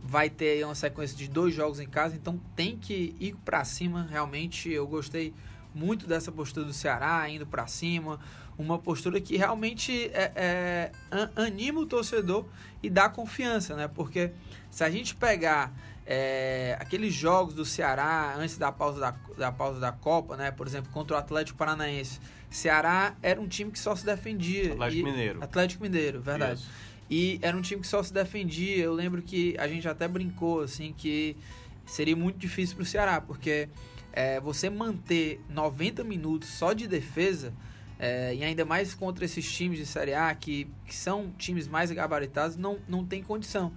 vai 0.00 0.30
ter 0.30 0.64
uma 0.64 0.76
sequência 0.76 1.16
de 1.16 1.26
dois 1.26 1.52
jogos 1.52 1.80
em 1.80 1.88
casa, 1.88 2.14
então 2.14 2.40
tem 2.54 2.76
que 2.76 3.16
ir 3.18 3.34
para 3.44 3.64
cima. 3.64 4.06
Realmente, 4.08 4.70
eu 4.70 4.86
gostei 4.86 5.34
muito 5.74 6.06
dessa 6.06 6.30
postura 6.30 6.64
do 6.64 6.72
Ceará, 6.72 7.28
indo 7.28 7.48
para 7.48 7.66
cima. 7.66 8.20
Uma 8.56 8.78
postura 8.78 9.20
que 9.20 9.36
realmente 9.36 10.08
é, 10.14 10.30
é, 10.36 10.92
anima 11.34 11.80
o 11.80 11.86
torcedor 11.86 12.46
e 12.80 12.88
dá 12.88 13.08
confiança, 13.08 13.74
né? 13.74 13.88
Porque 13.88 14.30
se 14.70 14.84
a 14.84 14.88
gente 14.88 15.16
pegar 15.16 15.74
é, 16.06 16.76
aqueles 16.78 17.12
jogos 17.12 17.54
do 17.54 17.64
Ceará 17.64 18.36
antes 18.38 18.56
da 18.56 18.70
pausa 18.70 19.00
da, 19.00 19.14
da 19.36 19.50
pausa 19.50 19.80
da 19.80 19.90
Copa, 19.90 20.36
né? 20.36 20.52
Por 20.52 20.66
exemplo, 20.66 20.90
contra 20.92 21.16
o 21.16 21.18
Atlético 21.18 21.58
Paranaense. 21.58 22.20
Ceará 22.48 23.16
era 23.20 23.40
um 23.40 23.48
time 23.48 23.72
que 23.72 23.78
só 23.78 23.96
se 23.96 24.06
defendia. 24.06 24.72
Atlético 24.72 25.00
e, 25.00 25.02
Mineiro. 25.02 25.42
Atlético 25.42 25.82
Mineiro, 25.82 26.20
verdade. 26.20 26.60
Isso. 26.60 26.70
E 27.10 27.38
era 27.42 27.56
um 27.56 27.60
time 27.60 27.80
que 27.80 27.88
só 27.88 28.02
se 28.02 28.12
defendia. 28.12 28.84
Eu 28.84 28.94
lembro 28.94 29.20
que 29.20 29.56
a 29.58 29.66
gente 29.66 29.86
até 29.88 30.06
brincou, 30.06 30.62
assim, 30.62 30.94
que 30.96 31.36
seria 31.84 32.16
muito 32.16 32.38
difícil 32.38 32.76
para 32.76 32.82
o 32.82 32.86
Ceará, 32.86 33.20
porque 33.20 33.68
é, 34.12 34.40
você 34.40 34.70
manter 34.70 35.40
90 35.48 36.04
minutos 36.04 36.48
só 36.48 36.72
de 36.72 36.86
defesa, 36.86 37.52
é, 37.98 38.34
e 38.34 38.44
ainda 38.44 38.64
mais 38.64 38.94
contra 38.94 39.24
esses 39.24 39.50
times 39.52 39.78
de 39.78 39.86
Série 39.86 40.14
A, 40.14 40.34
que, 40.34 40.68
que 40.84 40.94
são 40.94 41.32
times 41.36 41.66
mais 41.66 41.90
gabaritados, 41.90 42.56
não, 42.56 42.78
não 42.88 43.04
tem 43.04 43.22
condição. 43.22 43.72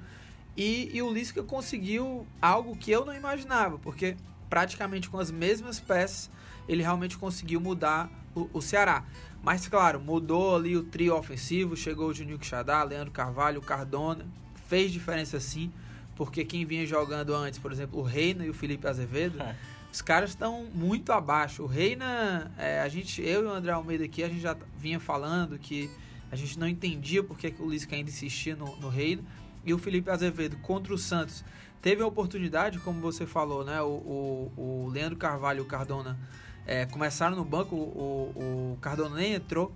E, 0.57 0.89
e 0.93 1.01
o 1.01 1.11
Lisca 1.11 1.41
conseguiu 1.43 2.27
algo 2.41 2.75
que 2.75 2.91
eu 2.91 3.05
não 3.05 3.15
imaginava, 3.15 3.79
porque 3.79 4.17
praticamente 4.49 5.09
com 5.09 5.19
as 5.19 5.31
mesmas 5.31 5.79
peças 5.79 6.29
ele 6.67 6.81
realmente 6.81 7.17
conseguiu 7.17 7.59
mudar 7.61 8.09
o, 8.35 8.49
o 8.53 8.61
Ceará. 8.61 9.05
Mas 9.41 9.67
claro, 9.67 9.99
mudou 9.99 10.55
ali 10.55 10.75
o 10.75 10.83
trio 10.83 11.15
ofensivo, 11.15 11.75
chegou 11.75 12.09
o 12.09 12.13
Juninho 12.13 12.37
Quixadá, 12.37 12.83
Leandro 12.83 13.11
Carvalho, 13.11 13.61
Cardona, 13.61 14.25
fez 14.67 14.91
diferença 14.91 15.39
sim, 15.39 15.71
porque 16.15 16.43
quem 16.43 16.65
vinha 16.65 16.85
jogando 16.85 17.33
antes, 17.33 17.57
por 17.57 17.71
exemplo, 17.71 17.99
o 17.99 18.03
Reina 18.03 18.45
e 18.45 18.49
o 18.49 18.53
Felipe 18.53 18.85
Azevedo, 18.85 19.41
é. 19.41 19.55
os 19.91 20.01
caras 20.01 20.31
estão 20.31 20.65
muito 20.73 21.11
abaixo. 21.13 21.63
O 21.63 21.65
Reina, 21.65 22.51
é, 22.57 22.81
a 22.81 22.89
gente, 22.89 23.21
eu 23.21 23.43
e 23.43 23.45
o 23.45 23.49
André 23.49 23.71
Almeida 23.71 24.03
aqui, 24.03 24.23
a 24.23 24.27
gente 24.27 24.41
já 24.41 24.55
vinha 24.77 24.99
falando 24.99 25.57
que 25.57 25.89
a 26.31 26.35
gente 26.35 26.59
não 26.59 26.67
entendia 26.67 27.23
porque 27.23 27.49
que 27.49 27.61
o 27.61 27.69
Lisca 27.69 27.95
ainda 27.95 28.09
insistia 28.09 28.55
no, 28.55 28.75
no 28.75 28.89
Reina 28.89 29.23
e 29.65 29.73
o 29.73 29.77
Felipe 29.77 30.09
Azevedo 30.09 30.57
contra 30.57 30.93
o 30.93 30.97
Santos 30.97 31.43
teve 31.81 32.01
a 32.01 32.07
oportunidade, 32.07 32.79
como 32.79 32.99
você 32.99 33.25
falou, 33.25 33.63
né? 33.63 33.81
O, 33.81 33.87
o, 33.87 34.85
o 34.85 34.89
Leandro 34.89 35.17
Carvalho 35.17 35.59
e 35.59 35.61
o 35.61 35.65
Cardona 35.65 36.17
é, 36.65 36.85
começaram 36.85 37.35
no 37.35 37.45
banco, 37.45 37.75
o, 37.75 38.73
o, 38.73 38.77
Cardona 38.81 39.15
nem 39.15 39.33
entrou 39.33 39.73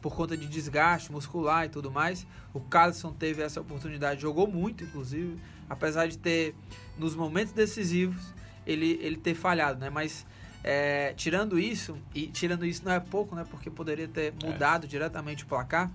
por 0.00 0.14
conta 0.14 0.36
de 0.36 0.46
desgaste 0.46 1.10
muscular 1.10 1.64
e 1.64 1.68
tudo 1.68 1.90
mais. 1.90 2.26
O 2.54 2.60
Carlson 2.60 3.12
teve 3.12 3.42
essa 3.42 3.60
oportunidade, 3.60 4.20
jogou 4.20 4.46
muito, 4.46 4.84
inclusive, 4.84 5.38
apesar 5.68 6.06
de 6.06 6.16
ter, 6.16 6.54
nos 6.96 7.14
momentos 7.14 7.52
decisivos, 7.52 8.34
ele, 8.66 8.98
ele 9.02 9.16
ter 9.16 9.34
falhado, 9.34 9.80
né? 9.80 9.90
Mas 9.90 10.24
é, 10.62 11.12
tirando 11.14 11.58
isso, 11.58 11.96
e 12.14 12.26
tirando 12.26 12.64
isso 12.66 12.84
não 12.84 12.92
é 12.92 13.00
pouco, 13.00 13.34
né? 13.34 13.44
Porque 13.50 13.70
poderia 13.70 14.06
ter 14.06 14.34
é. 14.40 14.46
mudado 14.46 14.84
é. 14.84 14.88
diretamente 14.88 15.44
o 15.44 15.46
placar. 15.46 15.90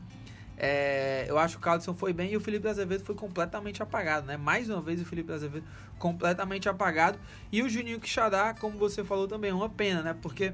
É, 0.57 1.25
eu 1.27 1.37
acho 1.37 1.55
que 1.55 1.61
o 1.61 1.63
Carlson 1.63 1.93
foi 1.93 2.13
bem 2.13 2.31
e 2.31 2.37
o 2.37 2.41
Felipe 2.41 2.67
Azevedo 2.67 3.03
foi 3.03 3.15
completamente 3.15 3.81
apagado, 3.81 4.27
né? 4.27 4.37
Mais 4.37 4.69
uma 4.69 4.81
vez 4.81 5.01
o 5.01 5.05
Felipe 5.05 5.31
Azevedo 5.31 5.65
completamente 5.97 6.69
apagado. 6.69 7.19
E 7.51 7.61
o 7.61 7.69
Juninho 7.69 7.99
Quixadá, 7.99 8.53
como 8.53 8.77
você 8.77 9.03
falou 9.03 9.27
também, 9.27 9.51
é 9.51 9.53
uma 9.53 9.69
pena, 9.69 10.01
né? 10.01 10.15
Porque 10.21 10.53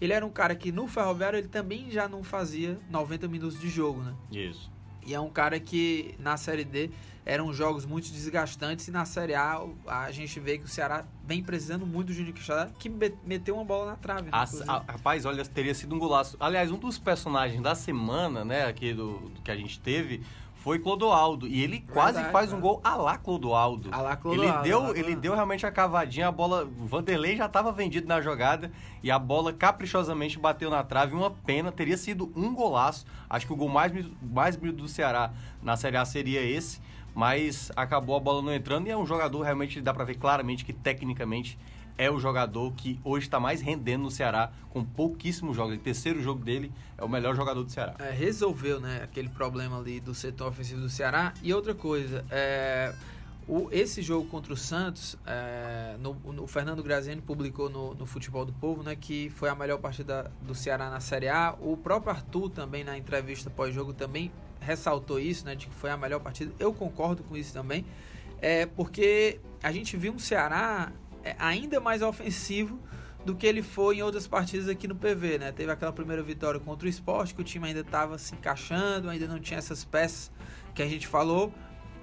ele 0.00 0.12
era 0.12 0.24
um 0.24 0.30
cara 0.30 0.54
que 0.54 0.72
no 0.72 0.86
Ferroviário 0.86 1.38
ele 1.38 1.48
também 1.48 1.90
já 1.90 2.08
não 2.08 2.22
fazia 2.22 2.78
90 2.90 3.28
minutos 3.28 3.60
de 3.60 3.68
jogo, 3.68 4.02
né? 4.02 4.14
Isso. 4.30 4.70
E 5.10 5.14
é 5.14 5.18
um 5.18 5.28
cara 5.28 5.58
que 5.58 6.14
na 6.20 6.36
Série 6.36 6.64
D 6.64 6.88
eram 7.26 7.52
jogos 7.52 7.84
muito 7.84 8.12
desgastantes 8.12 8.86
e 8.86 8.92
na 8.92 9.04
Série 9.04 9.34
A 9.34 9.60
a 9.84 10.12
gente 10.12 10.38
vê 10.38 10.56
que 10.56 10.66
o 10.66 10.68
Ceará 10.68 11.04
vem 11.26 11.42
precisando 11.42 11.84
muito 11.84 12.08
do 12.08 12.12
Juninho 12.12 12.32
Quixadá, 12.32 12.70
que 12.78 12.88
meteu 13.26 13.56
uma 13.56 13.64
bola 13.64 13.90
na 13.90 13.96
trave. 13.96 14.30
Né, 14.30 14.30
a, 14.32 14.44
a, 14.72 14.78
rapaz, 14.92 15.24
olha, 15.24 15.44
teria 15.44 15.74
sido 15.74 15.96
um 15.96 15.98
golaço. 15.98 16.36
Aliás, 16.38 16.70
um 16.70 16.78
dos 16.78 16.96
personagens 16.96 17.60
da 17.60 17.74
semana, 17.74 18.44
né, 18.44 18.66
aqui 18.66 18.94
do, 18.94 19.18
do 19.18 19.42
que 19.42 19.50
a 19.50 19.56
gente 19.56 19.80
teve, 19.80 20.22
foi 20.60 20.78
Clodoaldo. 20.78 21.46
E 21.46 21.62
ele 21.62 21.80
quase 21.80 22.14
Verdade, 22.14 22.32
faz 22.32 22.52
um 22.52 22.60
gol 22.60 22.80
a 22.84 22.94
lá 22.94 23.16
Clodoaldo. 23.16 23.88
A 23.92 24.00
lá 24.00 24.16
Clodoaldo. 24.16 24.60
Ele 24.60 24.62
deu, 24.62 24.96
ele 24.96 25.16
deu 25.16 25.34
realmente 25.34 25.66
a 25.66 25.72
cavadinha, 25.72 26.28
a 26.28 26.32
bola. 26.32 26.64
O 26.64 26.86
Vanderlei 26.86 27.36
já 27.36 27.46
estava 27.46 27.72
vendido 27.72 28.06
na 28.06 28.20
jogada 28.20 28.70
e 29.02 29.10
a 29.10 29.18
bola 29.18 29.52
caprichosamente 29.52 30.38
bateu 30.38 30.70
na 30.70 30.82
trave. 30.82 31.14
Uma 31.14 31.30
pena, 31.30 31.72
teria 31.72 31.96
sido 31.96 32.30
um 32.36 32.54
golaço. 32.54 33.06
Acho 33.28 33.46
que 33.46 33.52
o 33.52 33.56
gol 33.56 33.68
mais, 33.68 33.92
mais 34.22 34.54
bonito 34.56 34.76
do 34.76 34.88
Ceará 34.88 35.32
na 35.62 35.76
Série 35.76 35.96
A 35.96 36.04
seria 36.04 36.42
esse 36.42 36.80
mas 37.12 37.72
acabou 37.74 38.16
a 38.16 38.20
bola 38.20 38.40
não 38.40 38.54
entrando 38.54 38.86
e 38.86 38.90
é 38.90 38.96
um 38.96 39.04
jogador 39.04 39.42
realmente 39.42 39.80
dá 39.80 39.92
para 39.92 40.04
ver 40.04 40.14
claramente 40.14 40.64
que 40.64 40.72
tecnicamente 40.72 41.58
é 41.96 42.10
o 42.10 42.18
jogador 42.18 42.72
que 42.72 42.98
hoje 43.04 43.26
está 43.26 43.38
mais 43.38 43.60
rendendo 43.60 44.02
no 44.02 44.10
Ceará 44.10 44.50
com 44.70 44.84
pouquíssimos 44.84 45.56
jogos. 45.56 45.76
O 45.76 45.78
terceiro 45.78 46.22
jogo 46.22 46.44
dele 46.44 46.72
é 46.96 47.04
o 47.04 47.08
melhor 47.08 47.34
jogador 47.34 47.62
do 47.62 47.70
Ceará. 47.70 47.94
É, 47.98 48.10
resolveu, 48.10 48.80
né, 48.80 49.00
aquele 49.02 49.28
problema 49.28 49.78
ali 49.78 50.00
do 50.00 50.14
setor 50.14 50.48
ofensivo 50.48 50.80
do 50.80 50.88
Ceará. 50.88 51.34
E 51.42 51.52
outra 51.52 51.74
coisa, 51.74 52.24
é, 52.30 52.94
o, 53.50 53.68
esse 53.72 54.00
jogo 54.00 54.28
contra 54.28 54.52
o 54.52 54.56
Santos, 54.56 55.16
é, 55.26 55.96
no, 55.98 56.14
no, 56.32 56.44
o 56.44 56.46
Fernando 56.46 56.82
Graziani 56.82 57.20
publicou 57.20 57.68
no, 57.68 57.94
no, 57.94 58.06
Futebol 58.06 58.44
do 58.44 58.52
Povo, 58.52 58.82
né, 58.82 58.94
que 58.94 59.28
foi 59.30 59.48
a 59.48 59.54
melhor 59.54 59.78
partida 59.78 60.30
do 60.40 60.54
Ceará 60.54 60.88
na 60.88 61.00
Série 61.00 61.28
A. 61.28 61.56
O 61.60 61.76
próprio 61.76 62.12
Arthur 62.12 62.48
também 62.48 62.84
na 62.84 62.96
entrevista 62.96 63.50
pós-jogo 63.50 63.92
também 63.92 64.30
ressaltou 64.60 65.18
isso, 65.18 65.44
né, 65.44 65.54
de 65.56 65.66
que 65.66 65.74
foi 65.74 65.90
a 65.90 65.96
melhor 65.96 66.20
partida. 66.20 66.52
Eu 66.60 66.72
concordo 66.72 67.24
com 67.24 67.36
isso 67.36 67.52
também, 67.52 67.84
é 68.40 68.66
porque 68.66 69.40
a 69.62 69.72
gente 69.72 69.96
viu 69.96 70.12
um 70.12 70.18
Ceará 70.18 70.92
ainda 71.38 71.80
mais 71.80 72.02
ofensivo 72.02 72.80
do 73.24 73.34
que 73.34 73.46
ele 73.46 73.62
foi 73.62 73.96
em 73.96 74.02
outras 74.02 74.26
partidas 74.26 74.68
aqui 74.68 74.88
no 74.88 74.94
PV, 74.94 75.38
né? 75.38 75.52
Teve 75.52 75.70
aquela 75.70 75.92
primeira 75.92 76.22
vitória 76.22 76.58
contra 76.58 76.86
o 76.86 76.88
Esporte, 76.88 77.34
que 77.34 77.40
o 77.40 77.44
time 77.44 77.68
ainda 77.68 77.80
estava 77.80 78.16
se 78.18 78.34
encaixando, 78.34 79.10
ainda 79.10 79.26
não 79.26 79.38
tinha 79.38 79.58
essas 79.58 79.84
peças 79.84 80.30
que 80.74 80.82
a 80.82 80.86
gente 80.86 81.06
falou. 81.06 81.52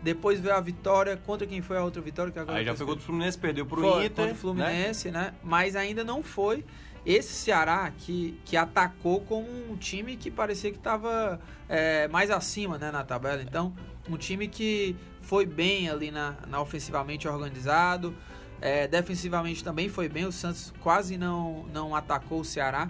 Depois 0.01 0.39
veio 0.39 0.55
a 0.55 0.61
vitória 0.61 1.17
contra 1.17 1.47
quem 1.47 1.61
foi 1.61 1.77
a 1.77 1.83
outra 1.83 2.01
vitória 2.01 2.31
que 2.31 2.37
agora 2.37 2.59
Aí 2.59 2.65
já 2.65 2.75
foi 2.75 2.85
contra 2.85 3.01
o 3.01 3.05
Fluminense, 3.05 3.37
perdeu 3.37 3.65
pro 3.65 3.81
foi, 3.81 4.05
Inter, 4.05 4.15
contra 4.15 4.33
o 4.33 4.35
Fluminense, 4.35 5.09
né? 5.09 5.19
né? 5.19 5.33
Mas 5.43 5.75
ainda 5.75 6.03
não 6.03 6.21
foi 6.21 6.63
esse 7.03 7.33
Ceará 7.33 7.91
que, 7.97 8.39
que 8.45 8.55
atacou 8.55 9.21
como 9.21 9.47
um 9.71 9.75
time 9.75 10.15
que 10.15 10.29
parecia 10.29 10.69
que 10.71 10.77
estava 10.77 11.39
é, 11.67 12.07
mais 12.09 12.29
acima 12.29 12.77
né, 12.77 12.91
na 12.91 13.03
tabela. 13.03 13.41
Então, 13.41 13.73
um 14.07 14.17
time 14.17 14.47
que 14.47 14.95
foi 15.21 15.45
bem 15.45 15.89
ali 15.89 16.11
na, 16.11 16.35
na 16.47 16.61
ofensivamente 16.61 17.27
organizado. 17.27 18.15
É, 18.61 18.87
defensivamente 18.87 19.63
também 19.63 19.89
foi 19.89 20.09
bem. 20.09 20.25
O 20.25 20.31
Santos 20.31 20.73
quase 20.81 21.17
não, 21.17 21.65
não 21.73 21.95
atacou 21.95 22.41
o 22.41 22.45
Ceará. 22.45 22.89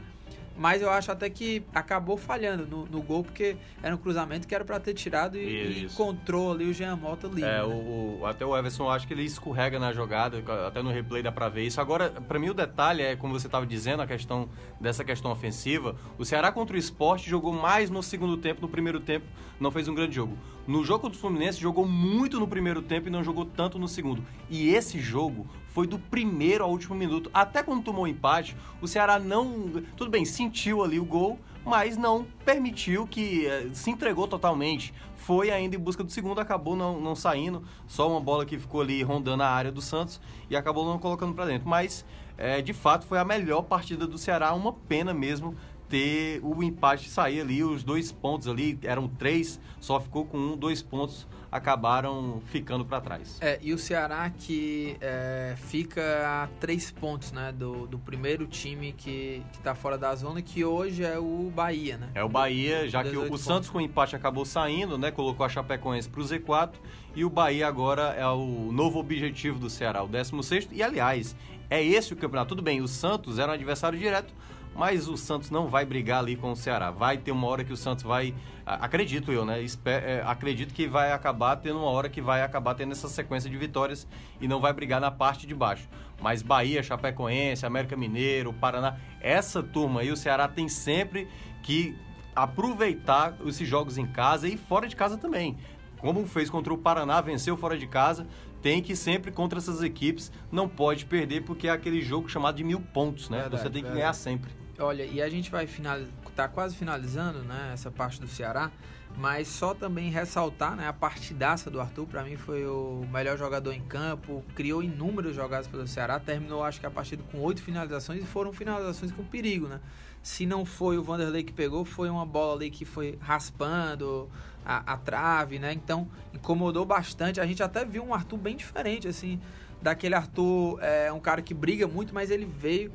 Mas 0.58 0.82
eu 0.82 0.90
acho 0.90 1.12
até 1.12 1.30
que 1.30 1.64
acabou 1.74 2.18
falhando 2.18 2.66
no, 2.66 2.86
no 2.86 3.02
gol, 3.02 3.24
porque 3.24 3.56
era 3.82 3.94
um 3.94 3.98
cruzamento 3.98 4.48
que 4.48 4.56
era 4.56 4.66
para 4.66 4.80
ter 4.80 4.94
tirado 4.94 5.38
e, 5.38 5.42
e, 5.42 5.86
encontrou 5.86 6.52
ali 6.52 6.66
o 6.66 6.74
Jean 6.74 6.96
Mota 6.96 7.28
livre. 7.28 7.44
É, 7.44 7.60
né? 7.60 7.64
o, 7.64 8.26
até 8.26 8.46
o 8.46 8.58
Everson, 8.58 8.90
acho 8.90 9.08
que 9.08 9.14
ele 9.14 9.24
escorrega 9.24 9.78
na 9.78 9.94
jogada, 9.94 10.44
até 10.66 10.82
no 10.82 10.90
replay 10.90 11.22
dá 11.22 11.32
pra 11.32 11.48
ver 11.48 11.64
isso. 11.64 11.80
Agora, 11.80 12.10
para 12.10 12.40
mim 12.40 12.50
o 12.50 12.54
detalhe 12.54 13.04
é, 13.04 13.16
como 13.16 13.38
você 13.38 13.48
estava 13.48 13.66
dizendo, 13.66 14.02
a 14.02 14.08
questão 14.08 14.50
dessa 14.82 15.04
questão 15.04 15.32
ofensiva. 15.32 15.96
O 16.18 16.26
Ceará 16.26 16.52
contra 16.52 16.76
o 16.76 16.80
esporte 16.80 17.30
jogou 17.30 17.54
mais 17.54 17.90
no 17.90 18.02
segundo 18.02 18.38
tempo, 18.38 18.62
no 18.62 18.68
primeiro 18.68 19.00
tempo 19.00 19.26
não 19.60 19.72
fez 19.72 19.88
um 19.88 19.96
grande 19.96 20.16
jogo. 20.16 20.38
No 20.68 20.84
jogo 20.84 21.02
contra 21.02 21.18
o 21.18 21.22
Fluminense 21.22 21.60
jogou 21.60 21.88
muito 21.88 22.40
no 22.40 22.48
primeiro 22.48 22.82
tempo 22.82 23.08
e 23.08 23.12
não 23.12 23.24
jogou 23.24 23.46
tanto 23.46 23.80
no 23.80 23.88
segundo. 23.88 24.24
E 24.50 24.70
esse 24.70 25.00
jogo 25.00 25.48
foi 25.78 25.86
do 25.86 26.00
primeiro 26.00 26.64
ao 26.64 26.72
último 26.72 26.96
minuto. 26.96 27.30
Até 27.32 27.62
quando 27.62 27.84
tomou 27.84 28.06
o 28.06 28.08
empate, 28.08 28.58
o 28.82 28.88
Ceará 28.88 29.20
não. 29.20 29.84
Tudo 29.96 30.10
bem, 30.10 30.26
sentiu 30.26 30.84
ali 30.84 31.00
o 31.00 31.06
gol, 31.06 31.38
mas 31.64 31.96
não 31.96 32.26
permitiu 32.44 33.06
que. 33.06 33.46
Eh, 33.46 33.70
se 33.74 33.92
entregou 33.92 34.28
totalmente. 34.28 34.92
Foi 35.16 35.52
ainda 35.52 35.76
em 35.76 35.80
busca 35.80 36.04
do 36.04 36.12
segundo, 36.12 36.42
acabou 36.42 36.76
não, 36.76 37.00
não 37.00 37.14
saindo. 37.14 37.62
Só 37.86 38.10
uma 38.10 38.20
bola 38.20 38.44
que 38.44 38.58
ficou 38.58 38.82
ali 38.82 39.04
rondando 39.04 39.44
a 39.44 39.50
área 39.50 39.72
do 39.72 39.80
Santos 39.80 40.20
e 40.50 40.56
acabou 40.56 40.84
não 40.84 40.98
colocando 40.98 41.36
para 41.36 41.46
dentro. 41.46 41.70
Mas, 41.70 42.04
é, 42.40 42.60
de 42.60 42.74
fato, 42.74 43.06
foi 43.06 43.20
a 43.20 43.24
melhor 43.24 43.62
partida 43.62 44.08
do 44.08 44.18
Ceará. 44.18 44.56
Uma 44.56 44.74
pena 44.74 45.14
mesmo 45.14 45.56
ter 45.88 46.40
o 46.44 46.64
empate 46.64 47.08
sair 47.08 47.42
ali, 47.42 47.64
os 47.64 47.84
dois 47.84 48.12
pontos 48.12 48.48
ali, 48.48 48.80
eram 48.82 49.08
três, 49.08 49.60
só 49.80 50.00
ficou 50.00 50.26
com 50.26 50.38
um, 50.38 50.58
dois 50.58 50.82
pontos 50.82 51.28
acabaram 51.52 52.42
ficando 52.48 52.86
para 52.86 53.02
trás. 53.02 53.38
É, 53.42 53.60
e 53.62 53.74
o 53.74 53.78
Ceará 53.78 54.30
que 54.30 54.98
é, 55.00 55.56
fica 55.58 56.02
a 56.26 56.48
três 56.60 56.92
pontos 56.92 57.32
né, 57.32 57.52
do, 57.52 57.88
do 57.88 57.98
primeiro 57.98 58.46
time 58.48 58.92
que, 58.94 59.44
está 59.54 59.74
fora 59.74 59.98
da 59.98 60.14
zona, 60.16 60.42
que 60.42 60.64
hoje 60.64 61.04
é 61.04 61.18
o 61.18 61.52
Bahia, 61.54 61.98
né? 61.98 62.10
É 62.14 62.24
o 62.24 62.30
Bahia, 62.30 62.88
já 62.88 63.04
que 63.04 63.16
o, 63.16 63.32
o 63.32 63.38
Santos 63.38 63.70
com 63.70 63.78
o 63.78 63.82
empate 63.82 64.16
acabou 64.16 64.46
saindo, 64.46 64.98
né? 64.98 65.12
Colocou 65.12 65.46
a 65.46 65.50
Chapecoense 65.50 66.10
para 66.10 66.22
o 66.22 66.24
Z4 66.24 66.74
e 67.16 67.26
o 67.26 67.30
Bahia 67.30 67.68
agora 67.68 68.16
é 68.18 68.28
o 68.28 68.72
novo 68.72 69.00
objetivo 69.00 69.60
do 69.60 69.70
Ceará, 69.70 70.04
o 70.04 70.08
16 70.08 70.70
E 70.72 70.84
aliás, 70.84 71.36
é 71.70 71.84
esse 71.84 72.14
o 72.14 72.16
campeonato. 72.16 72.50
Tudo 72.50 72.62
bem, 72.62 72.82
o 72.82 72.88
Santos 72.88 73.40
era 73.40 73.52
um 73.52 73.56
adversário 73.56 73.98
direto, 73.98 74.34
mas 74.78 75.08
o 75.08 75.18
Santos 75.18 75.50
não 75.50 75.68
vai 75.68 75.84
brigar 75.84 76.20
ali 76.20 76.36
com 76.36 76.52
o 76.52 76.56
Ceará. 76.56 76.92
Vai 76.92 77.18
ter 77.18 77.32
uma 77.32 77.48
hora 77.48 77.64
que 77.64 77.74
o 77.74 77.78
Santos 77.78 78.04
vai. 78.04 78.36
Acredito 78.64 79.32
eu, 79.32 79.44
né? 79.44 79.66
É, 79.86 80.22
acredito 80.24 80.72
que 80.72 80.88
vai 80.88 81.12
acabar 81.12 81.56
tendo 81.56 81.80
uma 81.80 81.90
hora 81.90 82.08
que 82.08 82.22
vai 82.22 82.44
acabar 82.44 82.76
tendo 82.76 82.92
essa 82.92 83.10
sequência 83.10 83.50
de 83.50 83.58
vitórias 83.58 84.08
e 84.40 84.48
não 84.48 84.60
vai 84.60 84.72
brigar 84.72 85.02
na 85.02 85.10
parte 85.10 85.48
de 85.48 85.56
baixo. 85.56 85.90
Mas 86.22 86.44
Bahia, 86.44 86.84
Chapecoense, 86.84 87.66
América 87.66 87.98
Mineiro, 87.98 88.54
Paraná, 88.54 88.98
essa 89.20 89.64
turma 89.64 90.02
aí, 90.02 90.12
o 90.12 90.16
Ceará 90.16 90.48
tem 90.48 90.70
sempre 90.70 91.28
que 91.64 91.98
aproveitar 92.36 93.36
esses 93.48 93.68
jogos 93.68 93.98
em 93.98 94.06
casa 94.06 94.48
e 94.48 94.58
fora 94.58 94.88
de 94.88 94.96
casa 94.96 95.18
também. 95.18 95.58
Como 95.98 96.24
fez 96.28 96.52
contra 96.52 96.72
o 96.72 96.78
Paraná, 96.78 97.20
venceu 97.20 97.58
fora 97.58 97.76
de 97.76 97.88
casa, 97.88 98.28
tem 98.62 98.80
que 98.84 98.96
sempre 98.96 99.32
contra 99.32 99.58
essas 99.58 99.82
equipes, 99.82 100.32
não 100.52 100.70
pode 100.70 101.06
perder 101.06 101.42
porque 101.42 101.68
é 101.68 101.72
aquele 101.72 102.00
jogo 102.00 102.30
chamado 102.30 102.58
de 102.58 102.64
mil 102.64 102.80
pontos, 102.80 103.28
né? 103.28 103.42
Verdade, 103.42 103.64
Você 103.64 103.70
tem 103.72 103.82
que 103.82 103.90
verdade. 103.90 104.00
ganhar 104.02 104.14
sempre. 104.14 104.67
Olha, 104.80 105.04
e 105.06 105.20
a 105.20 105.28
gente 105.28 105.50
vai 105.50 105.66
finalizar, 105.66 106.12
tá 106.36 106.48
quase 106.48 106.76
finalizando, 106.76 107.40
né, 107.40 107.72
essa 107.74 107.90
parte 107.90 108.22
do 108.22 108.28
Ceará, 108.28 108.72
mas 109.18 109.48
só 109.48 109.74
também 109.74 110.12
ressaltar, 110.12 110.76
né, 110.76 110.88
a 110.88 110.94
partidaça 110.94 111.72
do 111.72 111.82
Arthur, 111.82 112.06
para 112.06 112.24
mim 112.24 112.38
foi 112.38 112.64
o 112.68 113.04
melhor 113.12 113.40
jogador 113.40 113.74
em 113.74 113.82
campo, 113.82 114.44
criou 114.54 114.84
inúmeras 114.84 115.36
jogadas 115.36 115.68
pelo 115.68 115.88
Ceará, 115.88 116.20
terminou 116.20 116.64
acho 116.64 116.80
que 116.80 116.86
a 116.86 116.92
partida 116.92 117.24
com 117.32 117.40
oito 117.40 117.64
finalizações 117.64 118.22
e 118.22 118.26
foram 118.28 118.54
finalizações 118.54 119.12
com 119.12 119.24
perigo, 119.24 119.68
né? 119.68 119.80
Se 120.22 120.46
não 120.46 120.64
foi 120.64 120.96
o 121.00 121.04
Vanderlei 121.04 121.44
que 121.44 121.54
pegou, 121.54 121.84
foi 121.84 122.08
uma 122.08 122.26
bola 122.26 122.58
ali 122.58 122.70
que 122.70 122.86
foi 122.86 123.18
raspando 123.20 124.30
a, 124.64 124.94
a 124.94 124.98
trave, 124.98 125.58
né? 125.58 125.74
Então 125.74 126.08
incomodou 126.34 126.86
bastante. 126.86 127.40
A 127.40 127.46
gente 127.48 127.64
até 127.64 127.84
viu 127.84 128.04
um 128.04 128.14
Arthur 128.14 128.38
bem 128.38 128.56
diferente, 128.56 129.08
assim, 129.08 129.40
daquele 129.82 130.14
Arthur, 130.14 130.80
é 130.84 131.12
um 131.12 131.20
cara 131.20 131.42
que 131.42 131.54
briga 131.54 131.88
muito, 131.88 132.14
mas 132.14 132.30
ele 132.30 132.46
veio 132.46 132.92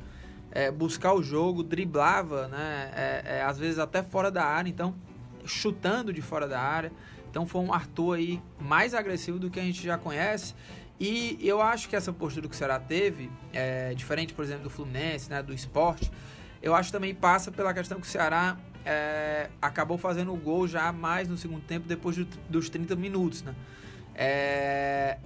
é, 0.55 0.69
buscar 0.69 1.13
o 1.13 1.23
jogo, 1.23 1.63
driblava, 1.63 2.47
né? 2.47 2.91
É, 2.95 3.37
é, 3.37 3.41
às 3.41 3.57
vezes 3.57 3.79
até 3.79 4.03
fora 4.03 4.29
da 4.29 4.45
área, 4.45 4.69
então 4.69 4.93
chutando 5.45 6.13
de 6.13 6.21
fora 6.21 6.47
da 6.47 6.61
área. 6.61 6.91
Então 7.29 7.47
foi 7.47 7.61
um 7.61 7.73
Arthur 7.73 8.17
aí 8.17 8.41
mais 8.61 8.93
agressivo 8.93 9.39
do 9.39 9.49
que 9.49 9.59
a 9.59 9.63
gente 9.63 9.83
já 9.83 9.97
conhece. 9.97 10.53
E 10.99 11.39
eu 11.41 11.59
acho 11.59 11.89
que 11.89 11.95
essa 11.95 12.13
postura 12.13 12.47
que 12.47 12.53
o 12.53 12.57
Ceará 12.57 12.79
teve, 12.79 13.31
é, 13.51 13.95
diferente, 13.95 14.31
por 14.31 14.45
exemplo, 14.45 14.63
do 14.63 14.69
Fluminense, 14.69 15.27
né, 15.27 15.41
do 15.41 15.51
esporte, 15.51 16.11
eu 16.61 16.75
acho 16.75 16.91
também 16.91 17.15
passa 17.15 17.51
pela 17.51 17.73
questão 17.73 17.99
que 17.99 18.05
o 18.05 18.09
Ceará 18.09 18.55
é, 18.85 19.49
acabou 19.59 19.97
fazendo 19.97 20.31
o 20.31 20.37
gol 20.37 20.67
já 20.67 20.91
mais 20.91 21.27
no 21.27 21.35
segundo 21.35 21.63
tempo, 21.63 21.87
depois 21.87 22.15
do, 22.15 22.25
dos 22.47 22.69
30 22.69 22.95
minutos. 22.95 23.41
Né? 23.41 23.55
É, 24.13 25.17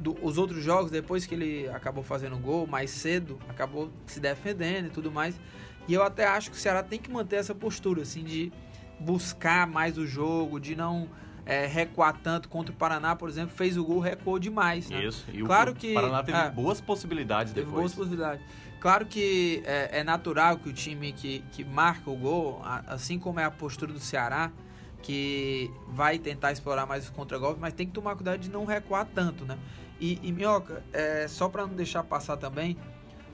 do, 0.00 0.16
os 0.22 0.38
outros 0.38 0.64
jogos, 0.64 0.90
depois 0.90 1.26
que 1.26 1.34
ele 1.34 1.68
acabou 1.68 2.02
fazendo 2.02 2.36
gol 2.38 2.66
mais 2.66 2.90
cedo, 2.90 3.38
acabou 3.48 3.90
se 4.06 4.18
defendendo 4.18 4.86
e 4.86 4.90
tudo 4.90 5.12
mais. 5.12 5.38
E 5.86 5.94
eu 5.94 6.02
até 6.02 6.26
acho 6.26 6.50
que 6.50 6.56
o 6.56 6.60
Ceará 6.60 6.82
tem 6.82 6.98
que 6.98 7.10
manter 7.10 7.36
essa 7.36 7.54
postura, 7.54 8.02
assim, 8.02 8.24
de 8.24 8.50
buscar 8.98 9.66
mais 9.66 9.98
o 9.98 10.06
jogo, 10.06 10.58
de 10.58 10.74
não 10.74 11.08
é, 11.44 11.66
recuar 11.66 12.18
tanto 12.22 12.48
contra 12.48 12.72
o 12.72 12.76
Paraná, 12.76 13.14
por 13.14 13.28
exemplo, 13.28 13.54
fez 13.54 13.76
o 13.76 13.84
gol, 13.84 14.00
recuou 14.00 14.38
demais. 14.38 14.88
Né? 14.88 15.04
Isso. 15.04 15.26
E 15.32 15.42
claro 15.42 15.72
o 15.72 15.74
que, 15.74 15.94
Paraná 15.94 16.22
teve 16.22 16.38
é, 16.38 16.50
boas 16.50 16.80
possibilidades 16.80 17.52
teve 17.52 17.66
depois. 17.66 17.82
boas 17.82 17.94
possibilidades. 17.94 18.44
Claro 18.80 19.04
que 19.04 19.62
é, 19.66 20.00
é, 20.00 20.04
natural 20.04 20.56
que 20.56 20.68
o 20.70 20.72
time 20.72 21.12
que, 21.12 21.44
que 21.52 21.62
marca 21.62 22.10
o 22.10 22.16
gol, 22.16 22.62
assim 22.86 23.18
como 23.18 23.38
é 23.38 23.44
a 23.44 23.50
postura 23.50 23.92
do 23.92 24.00
Ceará, 24.00 24.50
que 25.02 25.70
vai 25.88 26.18
tentar 26.18 26.52
explorar 26.52 26.86
mais 26.86 27.04
os 27.04 27.10
contra-golpes, 27.10 27.60
mas 27.60 27.74
tem 27.74 27.86
que 27.86 27.92
tomar 27.92 28.14
cuidado 28.14 28.38
de 28.38 28.50
não 28.50 28.64
recuar 28.64 29.06
tanto, 29.06 29.44
né? 29.44 29.58
E, 30.00 30.18
e 30.22 30.32
Minhoca, 30.32 30.82
é, 30.92 31.28
só 31.28 31.48
para 31.48 31.66
não 31.66 31.74
deixar 31.74 32.02
passar 32.02 32.36
também, 32.36 32.76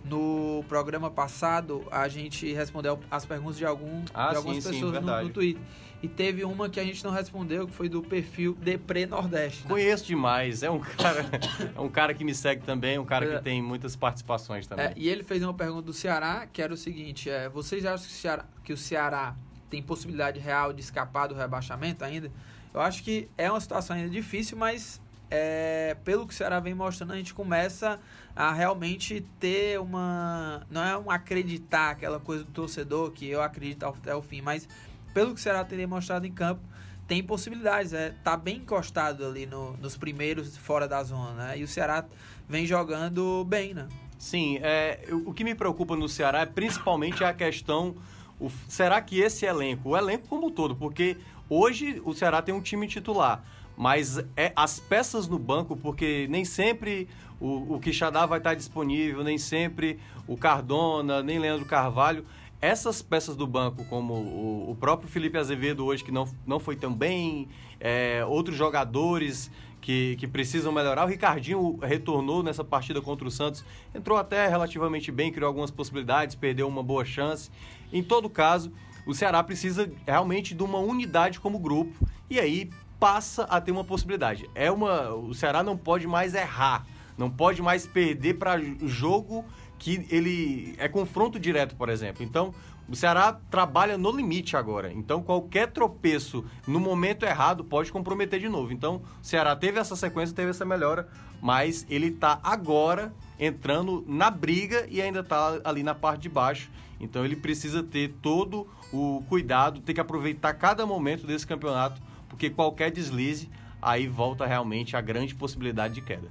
no 0.09 0.65
programa 0.69 1.11
passado 1.11 1.87
a 1.91 2.09
gente 2.09 2.53
respondeu 2.53 2.99
as 3.11 3.25
perguntas 3.25 3.57
de, 3.57 3.67
algum, 3.67 4.05
ah, 4.15 4.31
de 4.31 4.37
algumas 4.37 4.63
sim, 4.63 4.71
pessoas 4.71 4.97
sim, 4.97 5.03
no, 5.03 5.23
no, 5.23 5.31
Twitter. 5.31 5.63
E 6.03 6.09
teve 6.09 6.45
uma 6.45 6.69
que 6.69 6.79
a 6.79 6.85
gente 6.85 7.03
não 7.03 7.11
respondeu, 7.11 7.67
que 7.67 7.73
foi 7.73 7.89
do 7.89 8.03
perfil 8.03 8.55
Depre 8.61 9.07
Nordeste. 9.07 9.65
Né? 9.65 9.71
Conheço 9.71 10.05
demais. 10.05 10.63
É 10.63 10.71
um 10.71 10.79
cara, 10.79 11.25
é 11.75 11.81
um 11.81 11.89
cara 11.89 12.13
que 12.13 12.23
me 12.23 12.35
segue 12.35 12.63
também, 12.63 12.99
um 12.99 13.05
cara 13.05 13.25
é. 13.25 13.37
que 13.37 13.43
tem 13.43 13.63
muitas 13.63 13.97
participações 13.97 14.67
também. 14.67 14.87
É, 14.87 14.93
e 14.95 15.09
ele 15.09 15.23
fez 15.23 15.43
uma 15.43 15.55
pergunta 15.55 15.83
do 15.83 15.93
Ceará, 15.93 16.47
que 16.53 16.61
era 16.61 16.73
o 16.73 16.77
seguinte: 16.77 17.31
é, 17.31 17.49
vocês 17.49 17.85
acham 17.85 18.07
que 18.07 18.13
o, 18.13 18.17
Ceará, 18.17 18.45
que 18.65 18.73
o 18.75 18.77
Ceará 18.77 19.37
tem 19.71 19.83
possibilidade 19.83 20.39
real 20.39 20.73
de 20.73 20.83
escapar 20.83 21.29
do 21.29 21.35
rebaixamento 21.35 22.05
ainda? 22.05 22.31
Eu 22.75 22.81
acho 22.83 23.03
que 23.03 23.29
é 23.39 23.51
uma 23.51 23.61
situação 23.61 23.97
ainda 23.97 24.11
difícil, 24.11 24.57
mas 24.59 25.01
é, 25.31 25.97
pelo 26.05 26.27
que 26.27 26.33
o 26.33 26.37
Ceará 26.37 26.61
vem 26.61 26.75
mostrando, 26.75 27.13
a 27.13 27.17
gente 27.17 27.35
começa 27.35 27.99
a 28.35 28.53
realmente 28.53 29.25
ter 29.41 29.81
uma. 29.81 30.65
Não 30.71 30.85
é 30.85 30.97
um 30.97 31.11
acreditar 31.11 31.91
aquela 31.91 32.21
coisa 32.21 32.45
do 32.45 32.51
torcedor 32.53 33.11
que 33.11 33.29
eu 33.29 33.43
acredito 33.43 33.85
até 33.85 34.15
o 34.15 34.23
fim, 34.23 34.41
mas 34.41 34.69
pelo 35.13 35.35
que 35.35 35.41
o 35.41 35.43
Ceará 35.43 35.65
tem 35.65 35.79
demonstrado 35.79 36.27
em 36.27 36.33
campo, 36.33 36.63
tem 37.09 37.23
possibilidades. 37.23 37.93
É, 37.93 38.15
tá 38.23 38.37
bem 38.37 38.59
encostado 38.59 39.27
ali 39.27 39.47
no, 39.47 39.77
nos 39.79 39.97
primeiros 39.97 40.57
fora 40.57 40.87
da 40.87 41.03
zona, 41.03 41.33
né? 41.33 41.59
E 41.59 41.65
o 41.65 41.69
Ceará 41.69 42.05
vem 42.49 42.67
jogando 42.67 43.45
bem, 43.45 43.75
né? 43.75 43.89
Sim, 44.19 44.59
é, 44.63 45.01
o 45.11 45.35
que 45.35 45.45
me 45.45 45.55
preocupa 45.55 45.97
no 45.97 46.09
Ceará 46.09 46.41
é 46.41 46.47
principalmente 46.47 47.25
a 47.25 47.35
questão. 47.35 47.97
O, 48.39 48.51
será 48.69 49.01
que 49.01 49.19
esse 49.19 49.45
elenco, 49.47 49.91
o 49.91 49.97
elenco 49.97 50.29
como 50.29 50.49
um 50.49 50.51
todo, 50.51 50.77
porque 50.77 51.17
hoje 51.49 52.01
o 52.05 52.13
Ceará 52.13 52.43
tem 52.43 52.55
um 52.55 52.61
time 52.61 52.87
titular 52.87 53.43
mas 53.77 54.19
é 54.37 54.53
as 54.57 54.81
peças 54.81 55.29
no 55.29 55.39
banco, 55.39 55.77
porque 55.77 56.27
nem 56.31 56.45
sempre 56.45 57.09
o, 57.41 57.75
o 57.75 57.81
Quixadá 57.81 58.25
vai 58.25 58.39
estar 58.39 58.55
disponível, 58.55 59.23
nem 59.23 59.39
sempre 59.39 59.99
o 60.27 60.37
Cardona, 60.37 61.23
nem 61.23 61.39
Leandro 61.39 61.67
Carvalho. 61.67 62.25
Essas 62.61 63.03
peças 63.03 63.37
do 63.37 63.47
banco, 63.47 63.85
como 63.85 64.15
o, 64.15 64.71
o 64.71 64.77
próprio 64.77 65.09
Felipe 65.09 65.37
Azevedo 65.37 65.85
hoje, 65.85 66.03
que 66.03 66.11
não, 66.11 66.27
não 66.47 66.59
foi 66.59 66.75
tão 66.75 66.93
bem, 66.93 67.49
é, 67.79 68.25
outros 68.25 68.57
jogadores 68.57 69.51
que, 69.81 70.17
que 70.17 70.27
precisam 70.27 70.73
melhorar. 70.73 71.05
O 71.05 71.09
Ricardinho 71.09 71.79
retornou 71.83 72.43
nessa 72.43 72.65
partida 72.65 73.01
contra 73.03 73.29
o 73.29 73.31
Santos, 73.31 73.65
entrou 73.95 74.17
até 74.17 74.49
relativamente 74.49 75.13
bem, 75.13 75.31
criou 75.31 75.47
algumas 75.47 75.71
possibilidades, 75.71 76.35
perdeu 76.35 76.67
uma 76.67 76.83
boa 76.83 77.05
chance. 77.05 77.51
Em 77.93 78.03
todo 78.03 78.29
caso, 78.31 78.73
o 79.07 79.15
Ceará 79.15 79.43
precisa 79.45 79.89
realmente 80.07 80.55
de 80.55 80.63
uma 80.63 80.79
unidade 80.79 81.39
como 81.39 81.59
grupo. 81.59 82.09
E 82.29 82.41
aí 82.41 82.71
passa 82.99 83.45
a 83.45 83.61
ter 83.61 83.73
uma 83.73 83.85
possibilidade. 83.85 84.49
É 84.55 84.71
uma, 84.71 85.11
o 85.15 85.35
Ceará 85.35 85.63
não 85.63 85.77
pode 85.77 86.07
mais 86.07 86.35
errar 86.35 86.87
Não 87.17 87.31
pode 87.31 87.63
mais 87.63 87.87
perder 87.87 88.35
para 88.35 88.61
jogo 88.83 89.45
que 89.79 90.07
ele 90.11 90.75
é 90.79 90.89
confronto 90.89 91.39
direto, 91.39 91.77
por 91.77 91.89
exemplo. 91.89 92.25
Então, 92.25 92.55
o 92.89 92.95
Ceará 92.95 93.39
trabalha 93.51 93.99
no 93.99 94.11
limite 94.11 94.57
agora. 94.57 94.93
Então, 94.93 95.23
qualquer 95.23 95.71
tropeço 95.73 96.45
no 96.67 96.79
momento 96.79 97.25
errado 97.25 97.65
pode 97.65 97.91
comprometer 97.91 98.39
de 98.39 98.49
novo. 98.49 98.73
Então, 98.73 99.03
o 99.21 99.25
Ceará 99.25 99.57
teve 99.57 99.79
essa 99.79 99.97
sequência, 99.97 100.35
teve 100.35 100.51
essa 100.51 100.65
melhora, 100.65 101.09
mas 101.43 101.85
ele 101.91 102.09
está 102.09 102.39
agora 102.43 103.13
entrando 103.39 104.05
na 104.07 104.31
briga 104.31 104.87
e 104.89 105.03
ainda 105.03 105.21
está 105.21 105.61
ali 105.65 105.83
na 105.83 105.95
parte 105.95 106.23
de 106.23 106.29
baixo. 106.29 106.71
Então, 107.01 107.25
ele 107.25 107.37
precisa 107.37 107.83
ter 107.83 108.15
todo 108.23 108.67
o 108.93 109.23
cuidado, 109.29 109.81
ter 109.81 109.93
que 109.93 110.01
aproveitar 110.01 110.55
cada 110.55 110.87
momento 110.87 111.27
desse 111.27 111.47
campeonato, 111.47 112.01
porque 112.37 112.51
qualquer 112.51 112.91
deslize 112.91 113.49
aí 113.81 114.07
volta 114.07 114.45
realmente 114.45 114.95
a 114.95 115.01
grande 115.01 115.35
possibilidade 115.35 115.95
de 115.95 116.03
queda. 116.03 116.29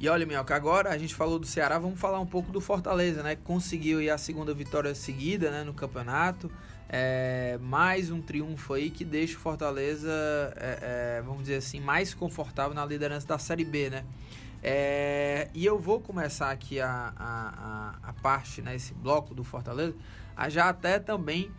E 0.00 0.08
olha, 0.08 0.26
Minhoca, 0.26 0.56
agora 0.56 0.90
a 0.90 0.98
gente 0.98 1.14
falou 1.14 1.38
do 1.38 1.46
Ceará, 1.46 1.78
vamos 1.78 2.00
falar 2.00 2.18
um 2.18 2.26
pouco 2.26 2.50
do 2.50 2.60
Fortaleza, 2.60 3.22
né? 3.22 3.36
Conseguiu 3.36 4.12
a 4.12 4.18
segunda 4.18 4.52
vitória 4.52 4.94
seguida 4.94 5.50
né, 5.50 5.62
no 5.62 5.74
campeonato. 5.74 6.50
É, 6.88 7.58
mais 7.60 8.10
um 8.10 8.20
triunfo 8.20 8.74
aí 8.74 8.90
que 8.90 9.04
deixa 9.04 9.36
o 9.36 9.40
Fortaleza, 9.40 10.10
é, 10.56 11.18
é, 11.18 11.22
vamos 11.22 11.42
dizer 11.42 11.56
assim, 11.56 11.80
mais 11.80 12.14
confortável 12.14 12.74
na 12.74 12.84
liderança 12.84 13.26
da 13.26 13.38
Série 13.38 13.64
B, 13.64 13.90
né? 13.90 14.04
É, 14.62 15.48
e 15.52 15.66
eu 15.66 15.78
vou 15.78 16.00
começar 16.00 16.50
aqui 16.50 16.80
a, 16.80 17.12
a, 17.16 17.98
a, 18.04 18.10
a 18.10 18.12
parte, 18.14 18.62
né, 18.62 18.76
esse 18.76 18.94
bloco 18.94 19.34
do 19.34 19.42
Fortaleza, 19.42 19.94
já 20.48 20.68
até 20.68 20.98
também 20.98 21.50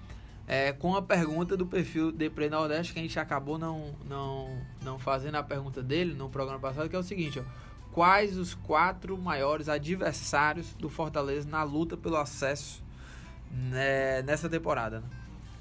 é, 0.48 0.72
com 0.72 0.96
a 0.96 1.02
pergunta 1.02 1.58
do 1.58 1.66
perfil 1.66 2.12
de 2.12 2.30
Play 2.30 2.50
Nordeste, 2.50 2.94
que 2.94 3.00
a 3.00 3.02
gente 3.02 3.20
acabou 3.20 3.58
não, 3.58 3.94
não, 4.08 4.58
não 4.82 4.98
fazendo 4.98 5.36
a 5.36 5.44
pergunta 5.44 5.84
dele 5.84 6.14
no 6.14 6.30
programa 6.30 6.60
passado, 6.60 6.90
que 6.90 6.96
é 6.96 7.00
o 7.00 7.04
seguinte, 7.04 7.40
ó 7.40 7.64
quais 7.94 8.38
os 8.38 8.56
quatro 8.56 9.18
maiores 9.18 9.70
adversários 9.70 10.74
do 10.74 10.90
Fortaleza 10.90 11.48
na 11.48 11.64
luta 11.64 11.96
pelo 11.96 12.18
acesso 12.18 12.84
né, 13.52 14.24
nessa 14.24 14.50
temporada. 14.50 15.00
Né? 15.00 15.08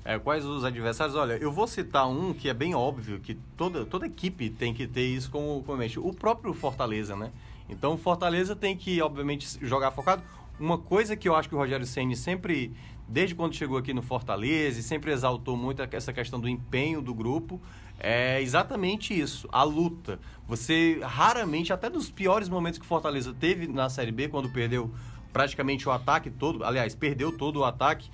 É, 0.04 0.18
quais 0.18 0.44
os 0.44 0.64
adversários? 0.64 1.14
Olha, 1.14 1.34
eu 1.34 1.52
vou 1.52 1.66
citar 1.66 2.08
um 2.08 2.34
que 2.34 2.48
é 2.48 2.54
bem 2.54 2.74
óbvio, 2.74 3.20
que 3.20 3.34
toda, 3.56 3.84
toda 3.84 4.06
equipe 4.06 4.50
tem 4.50 4.74
que 4.74 4.86
ter 4.86 5.06
isso 5.06 5.30
como, 5.30 5.62
como 5.62 5.78
mente. 5.78 5.98
O 5.98 6.12
próprio 6.12 6.52
Fortaleza, 6.52 7.14
né? 7.14 7.30
Então 7.68 7.94
o 7.94 7.96
Fortaleza 7.96 8.56
tem 8.56 8.76
que, 8.76 9.00
obviamente, 9.00 9.58
jogar 9.62 9.92
focado. 9.92 10.22
Uma 10.58 10.76
coisa 10.76 11.16
que 11.16 11.28
eu 11.28 11.36
acho 11.36 11.48
que 11.48 11.54
o 11.54 11.58
Rogério 11.58 11.86
Ceni 11.86 12.16
sempre, 12.16 12.72
desde 13.08 13.34
quando 13.34 13.54
chegou 13.54 13.78
aqui 13.78 13.94
no 13.94 14.02
Fortaleza, 14.02 14.82
sempre 14.82 15.12
exaltou 15.12 15.56
muito 15.56 15.82
essa 15.82 16.12
questão 16.12 16.40
do 16.40 16.48
empenho 16.48 17.00
do 17.00 17.14
grupo, 17.14 17.60
é 17.98 18.42
exatamente 18.42 19.18
isso, 19.18 19.48
a 19.52 19.62
luta. 19.62 20.18
Você 20.48 20.98
raramente, 21.02 21.72
até 21.72 21.88
nos 21.88 22.10
piores 22.10 22.48
momentos 22.48 22.78
que 22.78 22.84
o 22.84 22.88
Fortaleza 22.88 23.32
teve 23.32 23.68
na 23.68 23.88
Série 23.88 24.10
B, 24.10 24.28
quando 24.28 24.50
perdeu 24.50 24.90
praticamente 25.32 25.88
o 25.88 25.92
ataque 25.92 26.30
todo, 26.30 26.64
aliás, 26.64 26.94
perdeu 26.94 27.30
todo 27.30 27.60
o 27.60 27.64
ataque, 27.64 28.10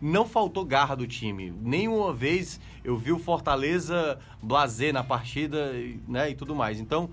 não 0.00 0.24
faltou 0.24 0.64
garra 0.64 0.94
do 0.94 1.06
time. 1.06 1.52
Nenhuma 1.60 2.12
vez 2.12 2.58
eu 2.82 2.96
vi 2.96 3.12
o 3.12 3.18
Fortaleza 3.18 4.18
blazer 4.42 4.92
na 4.92 5.04
partida 5.04 5.72
né, 6.08 6.30
e 6.30 6.34
tudo 6.34 6.54
mais. 6.54 6.80
Então, 6.80 7.10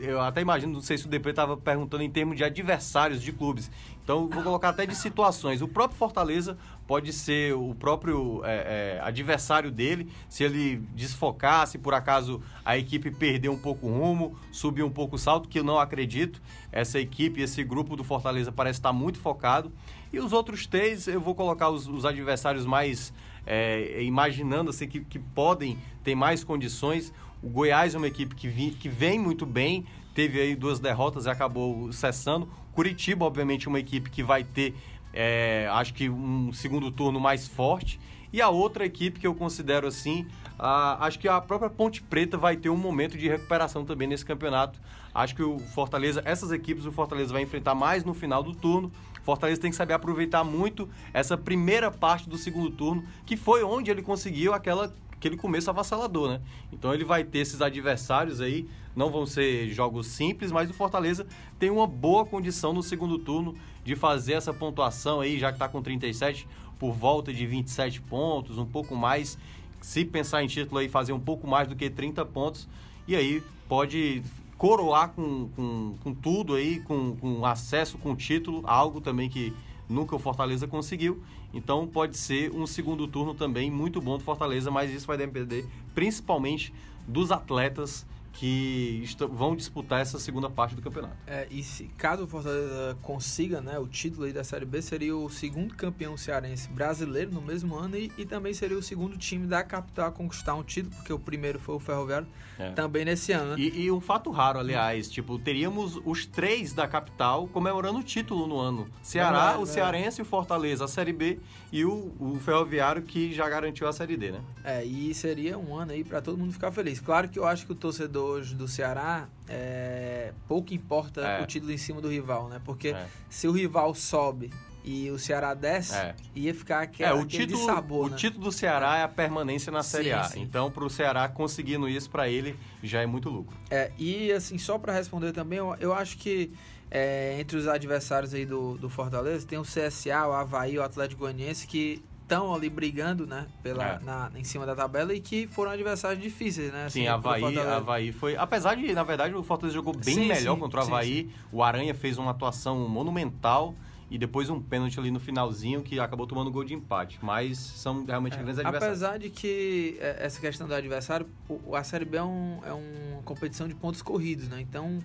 eu 0.00 0.20
até 0.20 0.40
imagino, 0.40 0.72
não 0.72 0.82
sei 0.82 0.98
se 0.98 1.06
o 1.06 1.08
DP 1.08 1.30
estava 1.30 1.56
perguntando 1.56 2.02
em 2.02 2.10
termos 2.10 2.36
de 2.36 2.44
adversários 2.44 3.22
de 3.22 3.32
clubes. 3.32 3.70
Então, 4.02 4.28
vou 4.28 4.42
colocar 4.42 4.70
até 4.70 4.84
de 4.84 4.94
situações. 4.94 5.62
O 5.62 5.68
próprio 5.68 5.98
Fortaleza 5.98 6.58
pode 6.86 7.12
ser 7.12 7.54
o 7.54 7.74
próprio 7.74 8.42
é, 8.44 8.96
é, 8.96 9.00
adversário 9.02 9.70
dele, 9.70 10.08
se 10.28 10.44
ele 10.44 10.76
desfocar, 10.94 11.66
se 11.66 11.78
por 11.78 11.94
acaso 11.94 12.42
a 12.64 12.76
equipe 12.76 13.10
perder 13.10 13.48
um 13.48 13.58
pouco 13.58 13.86
o 13.86 13.98
rumo, 13.98 14.36
subir 14.52 14.82
um 14.82 14.90
pouco 14.90 15.16
o 15.16 15.18
salto, 15.18 15.48
que 15.48 15.58
eu 15.58 15.64
não 15.64 15.78
acredito. 15.78 16.42
Essa 16.70 16.98
equipe, 16.98 17.40
esse 17.40 17.64
grupo 17.64 17.96
do 17.96 18.04
Fortaleza 18.04 18.52
parece 18.52 18.78
estar 18.78 18.92
muito 18.92 19.18
focado. 19.18 19.72
E 20.12 20.18
os 20.18 20.32
outros 20.32 20.66
três, 20.66 21.08
eu 21.08 21.20
vou 21.20 21.34
colocar 21.34 21.70
os, 21.70 21.88
os 21.88 22.04
adversários 22.04 22.66
mais 22.66 23.12
é, 23.46 24.02
imaginando 24.02 24.70
assim, 24.70 24.86
que, 24.86 25.00
que 25.00 25.18
podem 25.18 25.78
ter 26.02 26.14
mais 26.14 26.44
condições. 26.44 27.12
O 27.42 27.48
Goiás 27.48 27.94
é 27.94 27.98
uma 27.98 28.06
equipe 28.06 28.34
que, 28.34 28.48
vi, 28.48 28.70
que 28.70 28.88
vem 28.88 29.18
muito 29.18 29.44
bem, 29.44 29.84
teve 30.14 30.40
aí 30.40 30.54
duas 30.54 30.78
derrotas 30.78 31.26
e 31.26 31.30
acabou 31.30 31.92
cessando. 31.92 32.48
Curitiba, 32.72 33.24
obviamente, 33.24 33.66
é 33.66 33.68
uma 33.68 33.78
equipe 33.78 34.10
que 34.10 34.22
vai 34.22 34.42
ter, 34.42 34.74
é, 35.14 35.68
acho 35.70 35.94
que 35.94 36.10
um 36.10 36.52
segundo 36.52 36.90
turno 36.90 37.20
mais 37.20 37.46
forte. 37.46 38.00
E 38.32 38.42
a 38.42 38.48
outra 38.48 38.84
equipe 38.84 39.20
que 39.20 39.26
eu 39.26 39.34
considero 39.34 39.86
assim, 39.86 40.26
a, 40.58 41.06
acho 41.06 41.20
que 41.20 41.28
a 41.28 41.40
própria 41.40 41.70
Ponte 41.70 42.02
Preta 42.02 42.36
vai 42.36 42.56
ter 42.56 42.68
um 42.68 42.76
momento 42.76 43.16
de 43.16 43.28
recuperação 43.28 43.84
também 43.84 44.08
nesse 44.08 44.24
campeonato. 44.24 44.80
Acho 45.14 45.36
que 45.36 45.42
o 45.42 45.60
Fortaleza, 45.60 46.20
essas 46.24 46.50
equipes, 46.50 46.84
o 46.84 46.90
Fortaleza 46.90 47.32
vai 47.32 47.42
enfrentar 47.42 47.76
mais 47.76 48.04
no 48.04 48.12
final 48.12 48.42
do 48.42 48.52
turno. 48.52 48.90
Fortaleza 49.22 49.60
tem 49.60 49.70
que 49.70 49.76
saber 49.76 49.94
aproveitar 49.94 50.42
muito 50.42 50.88
essa 51.12 51.38
primeira 51.38 51.92
parte 51.92 52.28
do 52.28 52.36
segundo 52.36 52.70
turno, 52.72 53.04
que 53.24 53.36
foi 53.36 53.62
onde 53.62 53.90
ele 53.90 54.02
conseguiu 54.02 54.52
aquela 54.52 54.92
aquele 55.24 55.36
começo 55.38 55.70
avassalador, 55.70 56.28
né? 56.28 56.40
Então 56.70 56.92
ele 56.92 57.04
vai 57.04 57.24
ter 57.24 57.38
esses 57.38 57.62
adversários 57.62 58.42
aí, 58.42 58.68
não 58.94 59.10
vão 59.10 59.24
ser 59.24 59.68
jogos 59.70 60.08
simples, 60.08 60.52
mas 60.52 60.68
o 60.68 60.74
Fortaleza 60.74 61.26
tem 61.58 61.70
uma 61.70 61.86
boa 61.86 62.26
condição 62.26 62.74
no 62.74 62.82
segundo 62.82 63.18
turno 63.18 63.54
de 63.84 63.94
fazer 63.94 64.34
essa 64.34 64.52
pontuação 64.52 65.20
aí, 65.20 65.38
já 65.38 65.48
que 65.48 65.56
está 65.56 65.68
com 65.68 65.82
37, 65.82 66.48
por 66.78 66.92
volta 66.92 67.32
de 67.32 67.46
27 67.46 68.00
pontos, 68.00 68.58
um 68.58 68.66
pouco 68.66 68.96
mais. 68.96 69.38
Se 69.80 70.04
pensar 70.04 70.42
em 70.42 70.46
título 70.46 70.78
aí, 70.78 70.88
fazer 70.88 71.12
um 71.12 71.20
pouco 71.20 71.46
mais 71.46 71.68
do 71.68 71.76
que 71.76 71.90
30 71.90 72.24
pontos, 72.24 72.66
e 73.06 73.14
aí 73.14 73.42
pode 73.68 74.22
coroar 74.56 75.10
com, 75.10 75.48
com, 75.54 75.94
com 76.02 76.14
tudo 76.14 76.54
aí, 76.54 76.80
com, 76.80 77.14
com 77.16 77.44
acesso, 77.44 77.98
com 77.98 78.16
título, 78.16 78.62
algo 78.64 79.00
também 79.00 79.28
que 79.28 79.52
nunca 79.88 80.16
o 80.16 80.18
Fortaleza 80.18 80.66
conseguiu. 80.66 81.22
Então 81.52 81.86
pode 81.86 82.16
ser 82.16 82.50
um 82.52 82.66
segundo 82.66 83.06
turno 83.06 83.34
também 83.34 83.70
muito 83.70 84.00
bom 84.00 84.16
do 84.16 84.24
Fortaleza, 84.24 84.70
mas 84.70 84.90
isso 84.90 85.06
vai 85.06 85.16
depender 85.18 85.66
principalmente 85.94 86.72
dos 87.06 87.30
atletas 87.30 88.06
que 88.34 89.04
vão 89.30 89.54
disputar 89.54 90.00
essa 90.00 90.18
segunda 90.18 90.50
parte 90.50 90.74
do 90.74 90.82
campeonato. 90.82 91.14
É, 91.26 91.46
e 91.50 91.62
se 91.62 91.84
caso 91.96 92.24
o 92.24 92.26
Fortaleza 92.26 92.96
consiga 93.00 93.60
né, 93.60 93.78
o 93.78 93.86
título 93.86 94.30
da 94.32 94.42
Série 94.42 94.64
B, 94.64 94.82
seria 94.82 95.16
o 95.16 95.30
segundo 95.30 95.74
campeão 95.74 96.16
cearense 96.16 96.68
brasileiro 96.68 97.32
no 97.32 97.40
mesmo 97.40 97.76
ano 97.76 97.96
e, 97.96 98.10
e 98.18 98.24
também 98.24 98.52
seria 98.52 98.76
o 98.76 98.82
segundo 98.82 99.16
time 99.16 99.46
da 99.46 99.62
capital 99.62 100.08
a 100.08 100.10
conquistar 100.10 100.54
um 100.54 100.64
título, 100.64 100.94
porque 100.96 101.12
o 101.12 101.18
primeiro 101.18 101.60
foi 101.60 101.76
o 101.76 101.78
Ferroviário, 101.78 102.26
é. 102.58 102.72
também 102.72 103.04
nesse 103.04 103.32
ano. 103.32 103.52
Né? 103.52 103.56
E, 103.58 103.84
e, 103.84 103.90
um 103.90 104.00
fato 104.00 104.30
raro, 104.30 104.58
aliás, 104.58 105.08
tipo, 105.08 105.38
teríamos 105.38 106.00
os 106.04 106.26
três 106.26 106.72
da 106.72 106.88
capital 106.88 107.46
comemorando 107.48 108.00
o 108.00 108.02
título 108.02 108.46
no 108.46 108.58
ano. 108.58 108.88
Ceará, 109.00 109.58
o 109.58 109.66
Cearense, 109.66 110.20
o 110.22 110.24
Fortaleza, 110.24 110.84
a 110.84 110.88
Série 110.88 111.12
B 111.12 111.38
e 111.72 111.84
o, 111.84 112.12
o 112.18 112.38
Ferroviário 112.40 113.02
que 113.02 113.32
já 113.32 113.48
garantiu 113.48 113.86
a 113.86 113.92
Série 113.92 114.16
D, 114.16 114.32
né? 114.32 114.40
É, 114.64 114.84
e 114.84 115.14
seria 115.14 115.56
um 115.58 115.76
ano 115.76 115.92
aí 115.92 116.02
para 116.02 116.20
todo 116.20 116.36
mundo 116.36 116.52
ficar 116.52 116.72
feliz. 116.72 117.00
Claro 117.00 117.28
que 117.28 117.38
eu 117.38 117.46
acho 117.46 117.66
que 117.66 117.72
o 117.72 117.74
torcedor 117.74 118.23
hoje 118.24 118.54
do 118.54 118.66
Ceará, 118.66 119.28
é, 119.48 120.32
pouco 120.48 120.72
importa 120.74 121.20
é. 121.20 121.42
o 121.42 121.46
título 121.46 121.72
em 121.72 121.78
cima 121.78 122.00
do 122.00 122.08
rival, 122.08 122.48
né? 122.48 122.60
Porque 122.64 122.88
é. 122.88 123.06
se 123.28 123.46
o 123.46 123.52
rival 123.52 123.94
sobe 123.94 124.50
e 124.84 125.10
o 125.10 125.18
Ceará 125.18 125.54
desce, 125.54 125.96
é. 125.96 126.14
ia 126.34 126.54
ficar 126.54 126.82
aquele, 126.82 127.08
é, 127.08 127.12
o 127.12 127.24
título, 127.24 127.64
sabor, 127.64 128.06
O 128.06 128.10
né? 128.10 128.16
título 128.16 128.44
do 128.44 128.52
Ceará 128.52 128.98
é 128.98 129.02
a 129.02 129.08
permanência 129.08 129.72
na 129.72 129.82
Série 129.82 130.04
sim, 130.04 130.10
A. 130.10 130.24
Sim. 130.24 130.42
Então, 130.42 130.70
para 130.70 130.84
o 130.84 130.90
Ceará 130.90 131.26
conseguindo 131.28 131.88
isso, 131.88 132.10
para 132.10 132.28
ele, 132.28 132.54
já 132.82 133.00
é 133.00 133.06
muito 133.06 133.30
lucro. 133.30 133.56
É, 133.70 133.90
e 133.98 134.30
assim, 134.30 134.58
só 134.58 134.78
para 134.78 134.92
responder 134.92 135.32
também, 135.32 135.58
eu, 135.58 135.74
eu 135.80 135.94
acho 135.94 136.18
que 136.18 136.52
é, 136.90 137.40
entre 137.40 137.56
os 137.56 137.66
adversários 137.66 138.34
aí 138.34 138.44
do, 138.44 138.76
do 138.76 138.90
Fortaleza, 138.90 139.46
tem 139.46 139.58
o 139.58 139.62
CSA, 139.62 140.26
o 140.28 140.32
Havaí, 140.32 140.78
o 140.78 140.82
Atlético 140.82 141.20
Goianiense, 141.20 141.66
que 141.66 142.02
estão 142.24 142.54
ali 142.54 142.68
brigando, 142.70 143.26
né, 143.26 143.46
pela, 143.62 143.84
é. 143.84 143.98
na, 144.00 144.30
em 144.34 144.44
cima 144.44 144.66
da 144.66 144.74
tabela 144.74 145.14
e 145.14 145.20
que 145.20 145.46
foram 145.46 145.70
adversários 145.70 146.22
difíceis, 146.22 146.72
né? 146.72 146.86
Assim, 146.86 147.02
sim, 147.02 147.06
Havaí, 147.06 147.58
Havaí 147.58 148.12
foi. 148.12 148.36
Apesar 148.36 148.74
de, 148.74 148.92
na 148.92 149.02
verdade, 149.02 149.34
o 149.34 149.42
Fortaleza 149.42 149.74
jogou 149.74 149.94
bem 149.94 150.14
sim, 150.14 150.26
melhor 150.26 150.54
sim, 150.54 150.60
contra 150.60 150.80
o 150.80 150.82
Havaí. 150.82 151.30
O 151.52 151.62
Aranha 151.62 151.94
fez 151.94 152.18
uma 152.18 152.30
atuação 152.30 152.88
monumental 152.88 153.74
e 154.10 154.16
depois 154.16 154.48
um 154.48 154.60
pênalti 154.60 154.98
ali 154.98 155.10
no 155.10 155.20
finalzinho 155.20 155.82
que 155.82 156.00
acabou 156.00 156.26
tomando 156.26 156.50
gol 156.50 156.64
de 156.64 156.74
empate. 156.74 157.18
Mas 157.22 157.58
são 157.58 158.04
realmente 158.04 158.34
é, 158.34 158.38
grandes 158.38 158.58
adversários. 158.58 159.02
Apesar 159.02 159.18
de 159.18 159.28
que 159.28 159.98
é, 160.00 160.24
essa 160.24 160.40
questão 160.40 160.66
do 160.66 160.74
adversário, 160.74 161.26
a 161.72 161.84
Série 161.84 162.06
B 162.06 162.16
é, 162.16 162.22
um, 162.22 162.60
é 162.64 162.72
uma 162.72 163.22
competição 163.22 163.68
de 163.68 163.74
pontos 163.74 164.02
corridos, 164.02 164.48
né? 164.48 164.60
Então. 164.60 164.98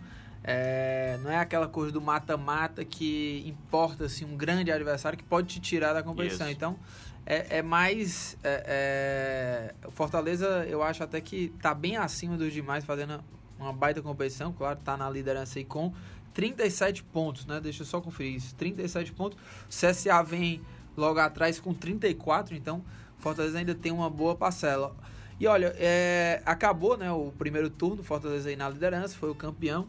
É, 0.43 1.19
não 1.21 1.30
é 1.30 1.38
aquela 1.38 1.67
coisa 1.67 1.91
do 1.91 2.02
mata-mata 2.02 2.86
que 2.86 3.43
importa 3.45 4.06
assim, 4.06 4.25
um 4.25 4.38
grande 4.38 4.71
adversário 4.71 5.17
que 5.17 5.23
pode 5.23 5.47
te 5.47 5.60
tirar 5.60 5.93
da 5.93 6.02
competição. 6.02 6.47
Isso. 6.47 6.56
Então, 6.56 6.80
é, 7.25 7.58
é 7.58 7.62
mais. 7.62 8.38
É, 8.43 9.73
é, 9.84 9.89
Fortaleza, 9.91 10.65
eu 10.67 10.82
acho 10.82 11.04
até 11.04 11.19
que 11.21 11.49
tá 11.62 11.73
bem 11.73 11.97
acima 11.97 12.38
dos 12.38 12.54
demais, 12.54 12.84
fazendo 12.86 13.23
uma 13.60 13.73
baita 13.73 14.02
competição. 14.02 14.54
Claro, 14.54 14.80
tá 14.84 14.95
na 14.95 15.10
liderança 15.10 15.60
aí 15.60 15.65
com 15.65 15.93
37 16.34 17.04
pontos, 17.04 17.45
né? 17.45 17.60
Deixa 17.60 17.84
eu 17.84 17.86
só 17.86 17.99
conferir 17.99 18.36
isso. 18.36 18.56
37 18.56 19.12
pontos. 19.12 19.38
O 19.65 19.69
CSA 19.69 20.23
vem 20.23 20.62
logo 20.95 21.19
atrás 21.19 21.60
com 21.60 21.73
34, 21.73 22.56
então 22.56 22.84
Fortaleza 23.19 23.60
ainda 23.60 23.75
tem 23.75 23.91
uma 23.91 24.10
boa 24.10 24.36
parcela. 24.36 24.95
E 25.39 25.47
olha, 25.47 25.73
é, 25.78 26.41
acabou 26.45 26.97
né, 26.97 27.12
o 27.12 27.32
primeiro 27.38 27.69
turno, 27.69 28.04
Fortaleza 28.04 28.49
aí 28.49 28.56
na 28.56 28.67
liderança, 28.67 29.15
foi 29.15 29.30
o 29.30 29.36
campeão. 29.36 29.88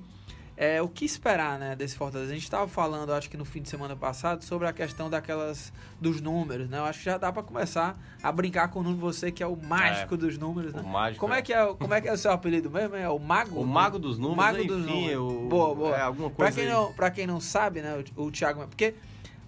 É, 0.60 0.82
o 0.82 0.88
que 0.90 1.06
esperar 1.06 1.58
né, 1.58 1.74
desse 1.74 1.96
Fortaleza? 1.96 2.32
A 2.32 2.34
gente 2.34 2.44
estava 2.44 2.68
falando, 2.68 3.14
acho 3.14 3.30
que 3.30 3.36
no 3.38 3.46
fim 3.46 3.62
de 3.62 3.70
semana 3.70 3.96
passado, 3.96 4.44
sobre 4.44 4.68
a 4.68 4.74
questão 4.74 5.08
daquelas 5.08 5.72
dos 5.98 6.20
números, 6.20 6.68
né? 6.68 6.76
Eu 6.76 6.84
acho 6.84 6.98
que 6.98 7.06
já 7.06 7.16
dá 7.16 7.32
para 7.32 7.42
começar 7.42 7.98
a 8.22 8.30
brincar 8.30 8.68
com 8.68 8.80
o 8.80 8.82
número 8.82 9.00
você 9.00 9.32
que 9.32 9.42
é 9.42 9.46
o 9.46 9.56
mágico 9.56 10.16
é, 10.16 10.18
dos 10.18 10.36
números, 10.36 10.74
né? 10.74 10.82
O 10.82 10.86
mágico. 10.86 11.18
Como 11.18 11.32
é 11.32 11.40
que 11.40 11.54
é, 11.54 11.64
como 11.74 11.94
é 11.94 12.00
que 12.02 12.08
é 12.08 12.12
o 12.12 12.18
seu 12.18 12.30
apelido 12.30 12.70
mesmo? 12.70 12.94
É 12.94 13.08
o 13.08 13.18
mago? 13.18 13.58
O 13.58 13.66
mago 13.66 13.98
dos 13.98 14.18
números. 14.18 14.34
O 14.34 14.36
mago 14.36 14.58
enfim, 14.58 14.68
dos 14.68 14.84
números. 14.84 15.32
O... 15.32 15.48
Boa, 15.48 15.74
boa. 15.74 15.96
É, 15.96 16.02
alguma 16.02 16.28
coisa. 16.28 16.52
Para 16.52 16.62
quem 16.62 16.68
não, 16.68 17.10
quem 17.14 17.26
não 17.26 17.40
sabe, 17.40 17.80
né, 17.80 18.04
o, 18.14 18.24
o 18.24 18.30
Thiago, 18.30 18.68
porque 18.68 18.94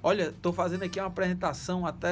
Olha, 0.03 0.25
estou 0.25 0.53
fazendo 0.53 0.83
aqui 0.83 0.99
uma 0.99 1.07
apresentação 1.07 1.87
até 1.87 2.09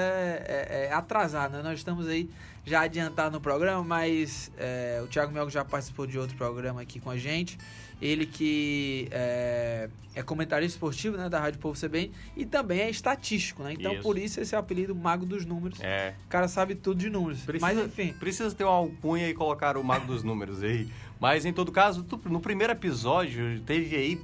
é, 0.47 0.89
é, 0.89 0.93
atrasada. 0.93 1.57
Né? 1.57 1.63
Nós 1.63 1.79
estamos 1.79 2.07
aí 2.07 2.31
já 2.65 2.83
adiantado 2.83 3.33
no 3.33 3.41
programa, 3.41 3.83
mas 3.83 4.51
é, 4.57 5.01
o 5.03 5.09
Thiago 5.09 5.33
Melgo 5.33 5.51
já 5.51 5.65
participou 5.65 6.07
de 6.07 6.17
outro 6.17 6.37
programa 6.37 6.81
aqui 6.81 7.01
com 7.01 7.11
a 7.11 7.17
gente. 7.17 7.59
Ele 8.01 8.27
que 8.27 9.09
é, 9.11 9.91
é 10.15 10.23
comentarista 10.23 10.77
esportivo 10.77 11.17
né, 11.17 11.29
da 11.29 11.41
Rádio 11.41 11.59
Povo 11.59 11.79
CBN 11.79 12.13
e 12.37 12.47
também 12.47 12.81
é 12.81 12.89
estatístico, 12.89 13.63
né? 13.63 13.75
Então, 13.75 13.93
Isso. 13.93 14.03
por 14.03 14.17
isso 14.17 14.41
esse 14.41 14.57
apelido 14.57 14.95
Mago 14.95 15.27
dos 15.27 15.45
Números. 15.45 15.79
É. 15.81 16.15
O 16.27 16.29
cara 16.29 16.49
sabe 16.49 16.75
tudo 16.75 16.99
de 16.99 17.11
números. 17.11 17.43
Precisa, 17.43 17.75
mas 17.75 17.79
enfim. 17.85 18.15
Precisa 18.15 18.55
ter 18.55 18.65
uma 18.65 18.73
alcunha 18.73 19.29
e 19.29 19.35
colocar 19.35 19.77
o 19.77 19.85
Mago 19.85 20.07
dos 20.07 20.23
Números 20.23 20.63
aí. 20.63 20.89
Mas 21.19 21.45
em 21.45 21.53
todo 21.53 21.71
caso, 21.71 22.07
no 22.25 22.41
primeiro 22.41 22.73
episódio, 22.73 23.61
teve 23.67 23.95
aí 23.95 24.21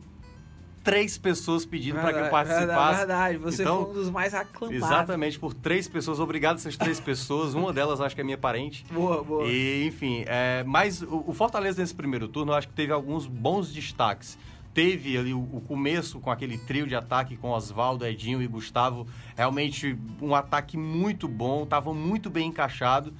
três 0.86 1.18
pessoas 1.18 1.66
pedindo 1.66 2.00
para 2.00 2.12
que 2.12 2.20
eu 2.20 2.30
participasse. 2.30 2.98
Verdade, 2.98 3.38
você 3.38 3.62
então, 3.62 3.82
foi 3.82 3.90
um 3.90 3.94
dos 3.94 4.08
mais 4.08 4.32
aclamados. 4.32 4.76
Exatamente, 4.76 5.36
por 5.36 5.52
três 5.52 5.88
pessoas. 5.88 6.20
Obrigado 6.20 6.56
essas 6.58 6.76
três 6.76 7.00
pessoas. 7.00 7.54
Uma 7.54 7.72
delas 7.72 8.00
acho 8.00 8.14
que 8.14 8.20
é 8.20 8.24
minha 8.24 8.38
parente. 8.38 8.86
Boa, 8.92 9.22
boa. 9.24 9.44
E, 9.48 9.84
enfim, 9.84 10.24
é, 10.28 10.62
mas 10.64 11.02
o, 11.02 11.24
o 11.26 11.32
Fortaleza 11.32 11.82
nesse 11.82 11.94
primeiro 11.94 12.28
turno, 12.28 12.52
eu 12.52 12.56
acho 12.56 12.68
que 12.68 12.74
teve 12.74 12.92
alguns 12.92 13.26
bons 13.26 13.72
destaques 13.72 14.38
teve 14.72 15.16
ali 15.16 15.32
o, 15.32 15.40
o, 15.40 15.62
começo 15.66 16.20
com 16.20 16.30
aquele 16.30 16.58
trio 16.58 16.86
de 16.86 16.94
ataque 16.94 17.34
com 17.34 17.48
Oswaldo, 17.48 18.04
Edinho 18.04 18.42
e 18.42 18.46
Gustavo. 18.46 19.06
Realmente 19.34 19.98
um 20.20 20.34
ataque 20.34 20.76
muito 20.76 21.26
bom, 21.26 21.62
estava 21.62 21.94
muito 21.94 22.28
bem 22.28 22.48
encaixado. 22.48 23.10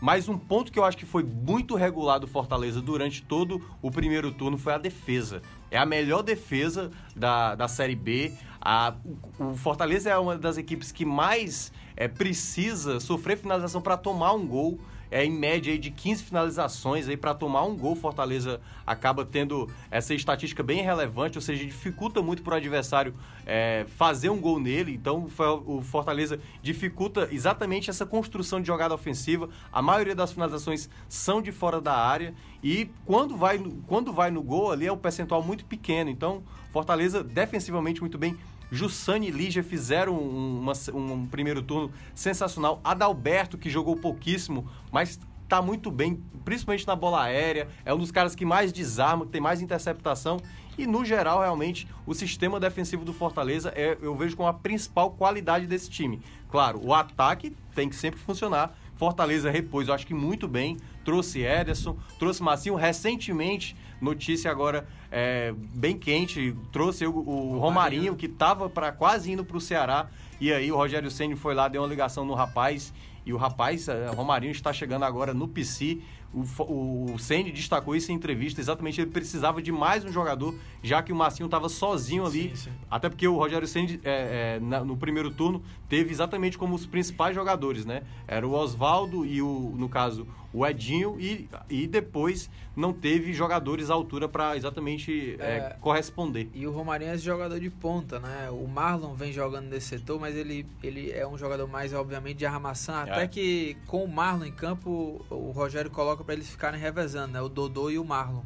Mas 0.00 0.28
um 0.28 0.38
ponto 0.38 0.70
que 0.70 0.78
eu 0.78 0.84
acho 0.84 0.96
que 0.96 1.06
foi 1.06 1.22
muito 1.22 1.74
regular 1.74 2.20
do 2.20 2.26
Fortaleza 2.26 2.80
durante 2.80 3.22
todo 3.22 3.60
o 3.82 3.90
primeiro 3.90 4.30
turno 4.30 4.56
foi 4.56 4.74
a 4.74 4.78
defesa. 4.78 5.42
É 5.70 5.78
a 5.78 5.84
melhor 5.84 6.22
defesa 6.22 6.90
da, 7.16 7.54
da 7.54 7.66
Série 7.66 7.96
B. 7.96 8.32
A, 8.60 8.94
o, 9.38 9.50
o 9.50 9.54
Fortaleza 9.56 10.08
é 10.08 10.16
uma 10.16 10.38
das 10.38 10.56
equipes 10.56 10.92
que 10.92 11.04
mais 11.04 11.72
é, 11.96 12.06
precisa 12.06 13.00
sofrer 13.00 13.36
finalização 13.36 13.80
para 13.80 13.96
tomar 13.96 14.32
um 14.32 14.46
gol 14.46 14.78
é 15.10 15.24
em 15.24 15.30
média 15.30 15.72
aí 15.72 15.78
de 15.78 15.90
15 15.90 16.24
finalizações 16.24 17.08
aí 17.08 17.16
para 17.16 17.34
tomar 17.34 17.64
um 17.64 17.76
gol. 17.76 17.94
Fortaleza 17.94 18.60
acaba 18.86 19.24
tendo 19.24 19.68
essa 19.90 20.14
estatística 20.14 20.62
bem 20.62 20.82
relevante, 20.82 21.38
ou 21.38 21.42
seja, 21.42 21.64
dificulta 21.64 22.22
muito 22.22 22.42
para 22.42 22.54
o 22.54 22.56
adversário 22.56 23.14
é, 23.46 23.86
fazer 23.96 24.30
um 24.30 24.40
gol 24.40 24.58
nele. 24.60 24.92
Então 24.92 25.28
o 25.66 25.82
Fortaleza 25.82 26.40
dificulta 26.62 27.28
exatamente 27.30 27.90
essa 27.90 28.04
construção 28.04 28.60
de 28.60 28.66
jogada 28.66 28.94
ofensiva. 28.94 29.48
A 29.72 29.80
maioria 29.80 30.14
das 30.14 30.32
finalizações 30.32 30.88
são 31.08 31.40
de 31.40 31.52
fora 31.52 31.80
da 31.80 31.96
área 31.96 32.34
e 32.62 32.90
quando 33.04 33.36
vai, 33.36 33.58
quando 33.86 34.12
vai 34.12 34.30
no 34.30 34.42
gol 34.42 34.70
ali 34.70 34.86
é 34.86 34.92
um 34.92 34.98
percentual 34.98 35.42
muito 35.42 35.64
pequeno. 35.64 36.10
Então 36.10 36.42
Fortaleza 36.70 37.22
defensivamente 37.24 38.00
muito 38.00 38.18
bem 38.18 38.36
Jussane 38.70 39.28
e 39.28 39.30
Lígia 39.30 39.62
fizeram 39.62 40.14
um, 40.14 40.60
uma, 40.60 40.72
um 40.94 41.26
primeiro 41.26 41.62
turno 41.62 41.90
sensacional. 42.14 42.80
Adalberto, 42.84 43.56
que 43.56 43.70
jogou 43.70 43.96
pouquíssimo, 43.96 44.68
mas 44.92 45.18
tá 45.48 45.62
muito 45.62 45.90
bem, 45.90 46.22
principalmente 46.44 46.86
na 46.86 46.94
bola 46.94 47.22
aérea. 47.22 47.68
É 47.84 47.92
um 47.92 47.98
dos 47.98 48.10
caras 48.10 48.34
que 48.34 48.44
mais 48.44 48.70
desarma, 48.72 49.24
que 49.24 49.32
tem 49.32 49.40
mais 49.40 49.62
interceptação. 49.62 50.38
E, 50.76 50.86
no 50.86 51.04
geral, 51.04 51.40
realmente, 51.40 51.88
o 52.06 52.14
sistema 52.14 52.60
defensivo 52.60 53.04
do 53.04 53.12
Fortaleza 53.12 53.72
é, 53.74 53.98
eu 54.00 54.14
vejo 54.14 54.36
como 54.36 54.48
a 54.48 54.52
principal 54.52 55.10
qualidade 55.10 55.66
desse 55.66 55.90
time. 55.90 56.22
Claro, 56.50 56.80
o 56.84 56.94
ataque 56.94 57.56
tem 57.74 57.88
que 57.88 57.96
sempre 57.96 58.20
funcionar. 58.20 58.76
Fortaleza 58.94 59.50
repôs, 59.50 59.88
eu 59.88 59.94
acho 59.94 60.06
que 60.06 60.14
muito 60.14 60.46
bem. 60.46 60.76
Trouxe 61.08 61.40
Ederson, 61.40 61.96
trouxe 62.18 62.42
Massinho. 62.42 62.74
Recentemente, 62.74 63.74
notícia 63.98 64.50
agora 64.50 64.86
é, 65.10 65.54
bem 65.56 65.96
quente, 65.96 66.54
trouxe 66.70 67.06
o, 67.06 67.10
o 67.10 67.58
Romarinho, 67.58 68.14
que 68.14 68.26
estava 68.26 68.68
para 68.68 68.92
quase 68.92 69.32
indo 69.32 69.42
para 69.42 69.56
o 69.56 69.60
Ceará. 69.60 70.10
E 70.38 70.52
aí 70.52 70.70
o 70.70 70.76
Rogério 70.76 71.10
Senni 71.10 71.34
foi 71.34 71.54
lá, 71.54 71.66
deu 71.66 71.80
uma 71.80 71.88
ligação 71.88 72.26
no 72.26 72.34
rapaz. 72.34 72.92
E 73.24 73.32
o 73.32 73.38
rapaz, 73.38 73.88
é, 73.88 74.08
Romarinho, 74.08 74.52
está 74.52 74.70
chegando 74.70 75.04
agora 75.04 75.32
no 75.32 75.48
PC. 75.48 75.98
O, 76.30 77.14
o 77.14 77.18
Senni 77.18 77.50
destacou 77.50 77.96
isso 77.96 78.12
em 78.12 78.14
entrevista, 78.14 78.60
exatamente 78.60 79.00
ele 79.00 79.10
precisava 79.10 79.62
de 79.62 79.72
mais 79.72 80.04
um 80.04 80.12
jogador, 80.12 80.54
já 80.82 81.02
que 81.02 81.10
o 81.10 81.16
Massinho 81.16 81.46
estava 81.46 81.70
sozinho 81.70 82.26
ali. 82.26 82.50
Sim, 82.50 82.56
sim. 82.56 82.70
Até 82.90 83.08
porque 83.08 83.26
o 83.26 83.34
Rogério 83.34 83.66
Senni, 83.66 83.98
é, 84.04 84.58
é, 84.58 84.60
no 84.60 84.94
primeiro 84.94 85.30
turno, 85.30 85.62
teve 85.88 86.10
exatamente 86.10 86.58
como 86.58 86.74
os 86.74 86.84
principais 86.84 87.34
jogadores, 87.34 87.86
né? 87.86 88.02
Era 88.26 88.46
o 88.46 88.52
Oswaldo 88.52 89.24
e, 89.24 89.40
o, 89.40 89.74
no 89.78 89.88
caso, 89.88 90.26
o 90.52 90.66
Edinho, 90.66 91.20
e, 91.20 91.48
e 91.68 91.86
depois 91.86 92.50
não 92.74 92.92
teve 92.92 93.32
jogadores 93.32 93.90
à 93.90 93.94
altura 93.94 94.28
para 94.28 94.56
exatamente 94.56 95.36
é, 95.38 95.56
é, 95.56 95.76
corresponder. 95.80 96.48
E 96.54 96.66
o 96.66 96.72
Romarinho 96.72 97.10
é 97.10 97.14
esse 97.14 97.24
jogador 97.24 97.60
de 97.60 97.68
ponta, 97.68 98.18
né? 98.18 98.48
O 98.50 98.66
Marlon 98.66 99.14
vem 99.14 99.32
jogando 99.32 99.66
nesse 99.66 99.88
setor, 99.88 100.18
mas 100.18 100.34
ele, 100.34 100.66
ele 100.82 101.10
é 101.10 101.26
um 101.26 101.36
jogador 101.36 101.66
mais, 101.66 101.92
obviamente, 101.92 102.38
de 102.38 102.46
armação. 102.46 102.94
Até 102.94 103.24
é. 103.24 103.28
que 103.28 103.76
com 103.86 104.04
o 104.04 104.08
Marlon 104.08 104.46
em 104.46 104.52
campo, 104.52 105.24
o 105.28 105.50
Rogério 105.50 105.90
coloca 105.90 106.24
para 106.24 106.34
eles 106.34 106.48
ficarem 106.48 106.80
revezando, 106.80 107.32
né? 107.32 107.42
O 107.42 107.48
Dodô 107.48 107.90
e 107.90 107.98
o 107.98 108.04
Marlon. 108.04 108.42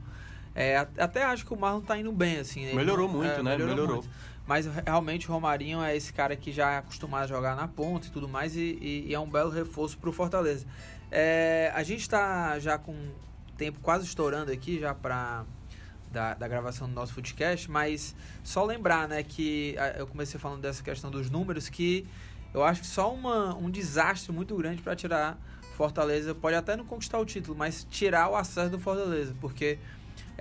É, 0.54 0.76
até 0.98 1.24
acho 1.24 1.46
que 1.46 1.54
o 1.54 1.56
Marlon 1.56 1.80
tá 1.80 1.96
indo 1.96 2.12
bem, 2.12 2.38
assim. 2.38 2.66
Né? 2.66 2.74
Melhorou 2.74 3.08
muito, 3.08 3.32
é, 3.32 3.42
né? 3.42 3.52
Melhorou. 3.52 3.74
melhorou. 3.74 3.96
Muito. 3.98 4.10
Mas 4.46 4.66
realmente 4.66 5.30
o 5.30 5.32
Romarinho 5.32 5.80
é 5.80 5.96
esse 5.96 6.12
cara 6.12 6.34
que 6.34 6.50
já 6.50 6.72
é 6.72 6.78
acostumado 6.78 7.24
a 7.24 7.26
jogar 7.26 7.54
na 7.54 7.68
ponta 7.68 8.08
e 8.08 8.10
tudo 8.10 8.28
mais, 8.28 8.56
e, 8.56 8.76
e, 8.80 9.06
e 9.08 9.14
é 9.14 9.20
um 9.20 9.30
belo 9.30 9.50
reforço 9.50 9.96
para 9.98 10.10
o 10.10 10.12
Fortaleza. 10.12 10.66
É, 11.14 11.70
a 11.74 11.82
gente 11.82 12.00
está 12.00 12.58
já 12.58 12.78
com 12.78 12.96
tempo 13.58 13.78
quase 13.80 14.06
estourando 14.06 14.50
aqui 14.50 14.80
já 14.80 14.94
para 14.94 15.44
da, 16.10 16.32
da, 16.32 16.48
gravação 16.48 16.88
do 16.88 16.94
nosso 16.94 17.14
podcast, 17.14 17.70
mas 17.70 18.16
só 18.42 18.64
lembrar, 18.64 19.06
né, 19.06 19.22
que 19.22 19.76
eu 19.98 20.06
comecei 20.06 20.40
falando 20.40 20.62
dessa 20.62 20.82
questão 20.82 21.10
dos 21.10 21.28
números, 21.30 21.68
que 21.68 22.06
eu 22.54 22.64
acho 22.64 22.80
que 22.80 22.86
só 22.86 23.12
uma, 23.12 23.54
um 23.54 23.70
desastre 23.70 24.32
muito 24.32 24.56
grande 24.56 24.80
para 24.80 24.96
tirar 24.96 25.38
Fortaleza, 25.76 26.34
pode 26.34 26.56
até 26.56 26.76
não 26.76 26.84
conquistar 26.84 27.18
o 27.18 27.26
título, 27.26 27.56
mas 27.56 27.86
tirar 27.90 28.30
o 28.30 28.36
acesso 28.36 28.70
do 28.70 28.78
Fortaleza, 28.78 29.34
porque 29.38 29.78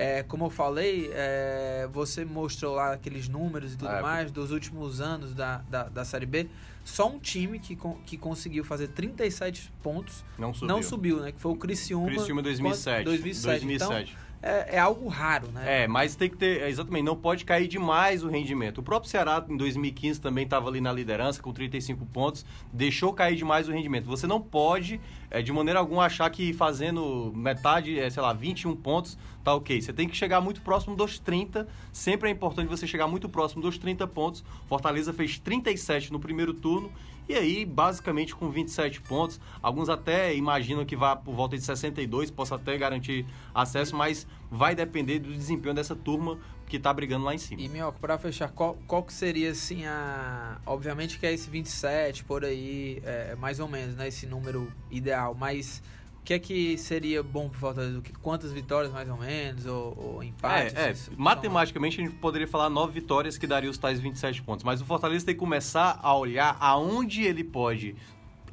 é, 0.01 0.23
como 0.23 0.45
eu 0.45 0.49
falei, 0.49 1.11
é, 1.13 1.87
você 1.93 2.25
mostrou 2.25 2.73
lá 2.73 2.93
aqueles 2.93 3.29
números 3.29 3.75
e 3.75 3.77
tudo 3.77 3.91
ah, 3.91 4.01
mais 4.01 4.31
dos 4.31 4.49
últimos 4.49 4.99
anos 4.99 5.35
da, 5.35 5.59
da, 5.69 5.83
da 5.83 6.03
Série 6.03 6.25
B. 6.25 6.47
Só 6.83 7.07
um 7.07 7.19
time 7.19 7.59
que, 7.59 7.77
que 8.07 8.17
conseguiu 8.17 8.63
fazer 8.63 8.87
37 8.87 9.71
pontos 9.83 10.25
não 10.39 10.51
subiu, 10.55 10.67
não 10.67 10.81
subiu 10.81 11.19
né? 11.19 11.31
Que 11.31 11.39
foi 11.39 11.51
o 11.51 11.55
Criciúma. 11.55 12.07
Criciúma 12.07 12.41
2007. 12.41 13.05
2007. 13.05 13.59
2007. 13.59 14.11
Então, 14.11 14.31
é, 14.41 14.77
é, 14.77 14.79
algo 14.79 15.07
raro, 15.07 15.51
né? 15.51 15.83
É, 15.83 15.87
mas 15.87 16.15
tem 16.15 16.27
que 16.27 16.35
ter, 16.35 16.67
exatamente, 16.67 17.03
não 17.03 17.15
pode 17.15 17.45
cair 17.45 17.67
demais 17.67 18.23
o 18.23 18.27
rendimento. 18.27 18.79
O 18.79 18.83
próprio 18.83 19.07
Ceará 19.07 19.45
em 19.47 19.55
2015 19.55 20.19
também 20.19 20.45
estava 20.45 20.67
ali 20.67 20.81
na 20.81 20.91
liderança 20.91 21.39
com 21.43 21.53
35 21.53 22.03
pontos, 22.07 22.43
deixou 22.73 23.13
cair 23.13 23.35
demais 23.35 23.69
o 23.69 23.71
rendimento. 23.71 24.05
Você 24.05 24.25
não 24.25 24.41
pode, 24.41 24.99
é, 25.31 25.41
de 25.41 25.51
maneira 25.51 25.79
alguma, 25.79 26.05
achar 26.05 26.29
que 26.29 26.51
fazendo 26.51 27.31
metade, 27.33 27.97
é, 27.97 28.09
sei 28.09 28.21
lá, 28.21 28.33
21 28.33 28.75
pontos, 28.75 29.17
tá 29.43 29.55
ok. 29.55 29.81
Você 29.81 29.93
tem 29.93 30.07
que 30.07 30.15
chegar 30.15 30.41
muito 30.41 30.61
próximo 30.61 30.95
dos 30.95 31.17
30, 31.17 31.67
sempre 31.91 32.29
é 32.29 32.31
importante 32.31 32.67
você 32.67 32.85
chegar 32.85 33.07
muito 33.07 33.29
próximo 33.29 33.61
dos 33.61 33.77
30 33.77 34.05
pontos. 34.07 34.43
Fortaleza 34.67 35.13
fez 35.13 35.39
37 35.39 36.11
no 36.11 36.19
primeiro 36.19 36.53
turno 36.53 36.91
e 37.29 37.33
aí, 37.33 37.63
basicamente, 37.63 38.35
com 38.35 38.49
27 38.49 39.01
pontos, 39.03 39.39
alguns 39.63 39.87
até 39.87 40.35
imaginam 40.35 40.83
que 40.83 40.97
vá 40.97 41.15
por 41.15 41.33
volta 41.33 41.55
de 41.55 41.63
62, 41.63 42.29
possa 42.29 42.55
até 42.55 42.77
garantir 42.77 43.25
acesso, 43.55 43.95
mas 43.95 44.27
vai 44.49 44.75
depender 44.75 45.19
do 45.19 45.31
desempenho 45.31 45.73
dessa 45.73 45.95
turma 45.95 46.37
que 46.71 46.77
está 46.77 46.93
brigando 46.93 47.25
lá 47.25 47.35
em 47.35 47.37
cima. 47.37 47.61
E, 47.61 47.67
Minhoca, 47.67 47.99
para 47.99 48.17
fechar, 48.17 48.49
qual, 48.49 48.77
qual 48.87 49.03
que 49.03 49.11
seria, 49.11 49.51
assim, 49.51 49.85
a... 49.85 50.57
Obviamente 50.65 51.19
que 51.19 51.25
é 51.25 51.33
esse 51.33 51.49
27, 51.49 52.23
por 52.23 52.45
aí, 52.45 53.01
é, 53.03 53.35
mais 53.35 53.59
ou 53.59 53.67
menos, 53.67 53.93
né? 53.97 54.07
Esse 54.07 54.25
número 54.25 54.71
ideal, 54.89 55.35
mas 55.37 55.83
o 56.21 56.23
que 56.23 56.33
é 56.33 56.39
que 56.39 56.77
seria 56.77 57.21
bom 57.21 57.49
para 57.49 57.59
Fortaleza? 57.59 58.01
Quantas 58.21 58.53
vitórias 58.53 58.93
mais 58.93 59.09
ou 59.09 59.17
menos? 59.17 59.65
Ou, 59.65 59.97
ou 59.97 60.23
empates? 60.23 60.73
É, 60.73 60.91
é. 60.91 60.95
matematicamente 61.17 61.99
a 61.99 62.05
gente 62.05 62.15
poderia 62.15 62.47
falar 62.47 62.69
nove 62.69 62.93
vitórias 62.93 63.37
que 63.37 63.45
daria 63.45 63.69
os 63.69 63.77
tais 63.77 63.99
27 63.99 64.41
pontos. 64.41 64.63
Mas 64.63 64.79
o 64.79 64.85
Fortaleza 64.85 65.25
tem 65.25 65.35
que 65.35 65.39
começar 65.39 65.99
a 66.01 66.15
olhar 66.15 66.55
aonde 66.61 67.23
ele 67.23 67.43
pode 67.43 67.97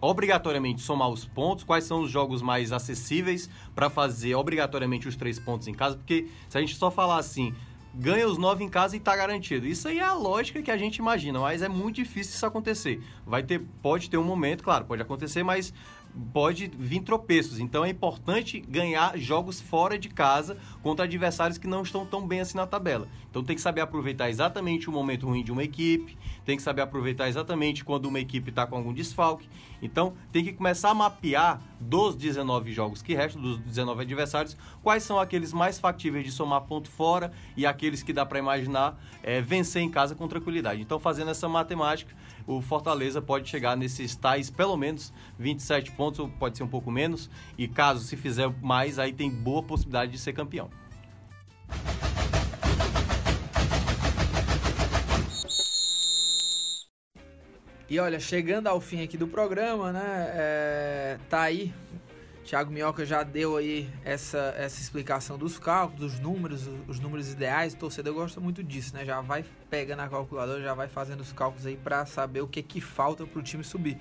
obrigatoriamente 0.01 0.81
somar 0.81 1.09
os 1.09 1.25
pontos, 1.25 1.63
quais 1.65 1.85
são 1.85 2.03
os 2.03 2.11
jogos 2.11 2.43
mais 2.43 2.73
acessíveis 2.73 3.49
para 3.75 3.89
fazer 3.89 4.35
obrigatoriamente 4.35 5.09
os 5.09 5.17
três 5.17 5.39
pontos 5.39 5.67
em 5.67 5.75
casa, 5.75 5.97
porque 5.97 6.29
se 6.49 6.57
a 6.57 6.61
gente 6.61 6.77
só 6.77 6.91
falar 6.91 7.19
assim, 7.19 7.53
ganha 7.95 8.27
os 8.27 8.39
nove 8.39 8.65
em 8.65 8.69
casa 8.69 8.97
e 8.97 8.99
está 8.99 9.17
garantido. 9.17 9.67
Isso 9.67 9.89
aí 9.89 9.99
é 9.99 10.05
a 10.05 10.15
lógica 10.15 10.63
que 10.63 10.71
a 10.71 10.77
gente 10.77 10.97
imagina, 10.97 11.41
mas 11.41 11.63
é 11.63 11.69
muito 11.69 11.97
difícil 11.97 12.35
isso 12.35 12.47
acontecer. 12.47 13.03
Vai 13.27 13.43
ter, 13.43 13.61
pode 13.83 14.09
ter 14.11 14.19
um 14.19 14.25
momento, 14.25 14.63
claro, 14.63 14.85
pode 14.85 15.03
acontecer, 15.03 15.43
mas 15.43 15.73
pode 16.33 16.71
vir 16.77 17.01
tropeços. 17.01 17.59
Então 17.59 17.85
é 17.85 17.91
importante 17.91 18.61
ganhar 18.61 19.17
jogos 19.19 19.61
fora 19.61 19.99
de 19.99 20.09
casa 20.09 20.57
contra 20.83 21.05
adversários 21.05 21.59
que 21.59 21.67
não 21.67 21.83
estão 21.83 22.05
tão 22.05 22.27
bem 22.27 22.41
assim 22.41 22.57
na 22.57 22.67
tabela. 22.67 23.09
Então 23.31 23.43
tem 23.45 23.55
que 23.55 23.63
saber 23.63 23.81
aproveitar 23.81 24.29
exatamente 24.29 24.89
o 24.89 24.93
momento 24.93 25.27
ruim 25.27 25.45
de 25.45 25.53
uma 25.53 25.63
equipe, 25.63 26.17
tem 26.45 26.57
que 26.57 26.63
saber 26.63 26.83
aproveitar 26.83 27.29
exatamente 27.29 27.85
quando 27.85 28.07
uma 28.07 28.21
equipe 28.21 28.51
está 28.51 28.67
com 28.67 28.77
algum 28.77 28.93
desfalque. 28.93 29.49
Então 29.81 30.15
tem 30.33 30.45
que 30.45 30.53
começar 30.53 30.91
a 30.91 30.95
mapear 30.95 31.61
dos 31.81 32.17
19 32.17 32.73
jogos 32.73 33.03
que 33.03 33.15
restam, 33.15 33.41
dos 33.41 33.59
19 33.59 34.03
adversários, 34.03 34.57
quais 34.83 35.03
são 35.03 35.19
aqueles 35.19 35.53
mais 35.53 35.79
factíveis 35.79 36.25
de 36.25 36.33
somar 36.33 36.63
ponto 36.63 36.89
fora 36.91 37.33
e 37.57 37.65
aqueles 37.65 38.03
que 38.03 38.13
dá 38.13 38.27
para 38.27 38.39
imaginar 38.39 38.99
é, 39.23 39.41
vencer 39.41 39.83
em 39.83 39.91
casa 39.91 40.15
com 40.15 40.27
tranquilidade. 40.27 40.81
Então 40.81 40.99
fazendo 40.99 41.31
essa 41.31 41.49
matemática, 41.49 42.15
o 42.47 42.61
Fortaleza 42.61 43.21
pode 43.21 43.49
chegar 43.49 43.77
nesses 43.77 44.17
tais 44.17 44.51
pelo 44.51 44.77
menos 44.77 45.13
27 45.39 45.93
pontos, 45.93 46.19
ou 46.19 46.29
pode 46.29 46.57
ser 46.57 46.65
um 46.65 46.69
pouco 46.69 46.91
menos, 46.91 47.31
e 47.57 47.69
caso 47.69 48.05
se 48.05 48.17
fizer 48.17 48.49
mais, 48.63 48.99
aí 48.99 49.13
tem 49.13 49.31
boa 49.31 49.63
possibilidade 49.63 50.13
de 50.13 50.19
ser 50.19 50.33
campeão. 50.33 50.71
E 57.91 57.99
olha, 57.99 58.21
chegando 58.21 58.67
ao 58.67 58.83
fim 58.83 59.03
aqui 59.03 59.17
do 59.17 59.27
programa, 59.27 59.93
né? 59.93 60.31
É, 60.35 61.19
tá 61.31 61.41
aí. 61.41 61.73
Thiago 62.45 62.71
Minhoca 62.71 63.05
já 63.05 63.23
deu 63.23 63.57
aí 63.57 63.89
essa, 64.05 64.55
essa 64.59 64.81
explicação 64.81 65.39
dos 65.39 65.59
cálculos, 65.59 66.13
dos 66.13 66.21
números, 66.21 66.69
os 66.87 67.01
números 67.01 67.33
ideais. 67.33 67.73
O 67.73 67.79
torcedor 67.79 68.13
gosta 68.13 68.41
muito 68.41 68.63
disso, 68.63 68.95
né? 68.95 69.07
Já 69.07 69.23
vai 69.23 69.43
pegando 69.71 70.01
a 70.01 70.09
calculadora, 70.09 70.63
já 70.63 70.75
vai 70.75 70.87
fazendo 70.87 71.21
os 71.21 71.33
cálculos 71.33 71.65
aí 71.65 71.77
para 71.77 72.05
saber 72.05 72.43
o 72.43 72.47
que 72.47 72.63
que 72.63 72.81
falta 72.81 73.27
para 73.27 73.39
o 73.39 73.43
time 73.43 73.65
subir. 73.65 73.97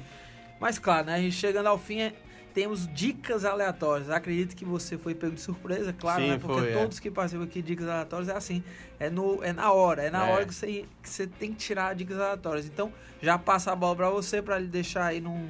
Mas 0.60 0.78
claro, 0.78 1.08
né? 1.08 1.16
A 1.16 1.20
gente 1.20 1.36
chegando 1.36 1.68
ao 1.68 1.78
fim, 1.78 2.02
é, 2.02 2.14
temos 2.58 2.92
dicas 2.92 3.46
aleatórias. 3.46 4.10
Acredito 4.10 4.56
que 4.56 4.66
você 4.66 4.98
foi 4.98 5.14
pego 5.14 5.36
de 5.36 5.42
surpresa, 5.42 5.94
claro, 5.94 6.24
Sim, 6.24 6.30
né? 6.30 6.40
Porque 6.40 6.60
foi, 6.60 6.72
é. 6.72 6.74
todos 6.74 6.98
é. 6.98 7.02
que 7.02 7.12
participam 7.12 7.44
aqui 7.44 7.62
de 7.62 7.68
dicas 7.68 7.88
aleatórias 7.88 8.30
é 8.30 8.36
assim. 8.36 8.64
É, 9.00 9.12
no, 9.12 9.44
é 9.44 9.54
na 9.54 9.72
hora, 9.72 10.02
é 10.02 10.10
na 10.10 10.28
é. 10.28 10.34
hora 10.34 10.44
que 10.44 10.56
você, 10.56 10.86
que 11.04 11.08
você 11.08 11.28
tem 11.28 11.52
que 11.52 11.58
tirar 11.58 11.94
dicas 11.94 12.18
aleatórias. 12.18 12.66
Então, 12.66 12.92
já 13.22 13.38
passa 13.38 13.72
a 13.72 13.76
bola 13.76 13.96
para 13.96 14.10
você 14.10 14.42
para 14.42 14.58
ele 14.58 14.70
deixar 14.70 15.06
aí 15.06 15.22
num, 15.22 15.50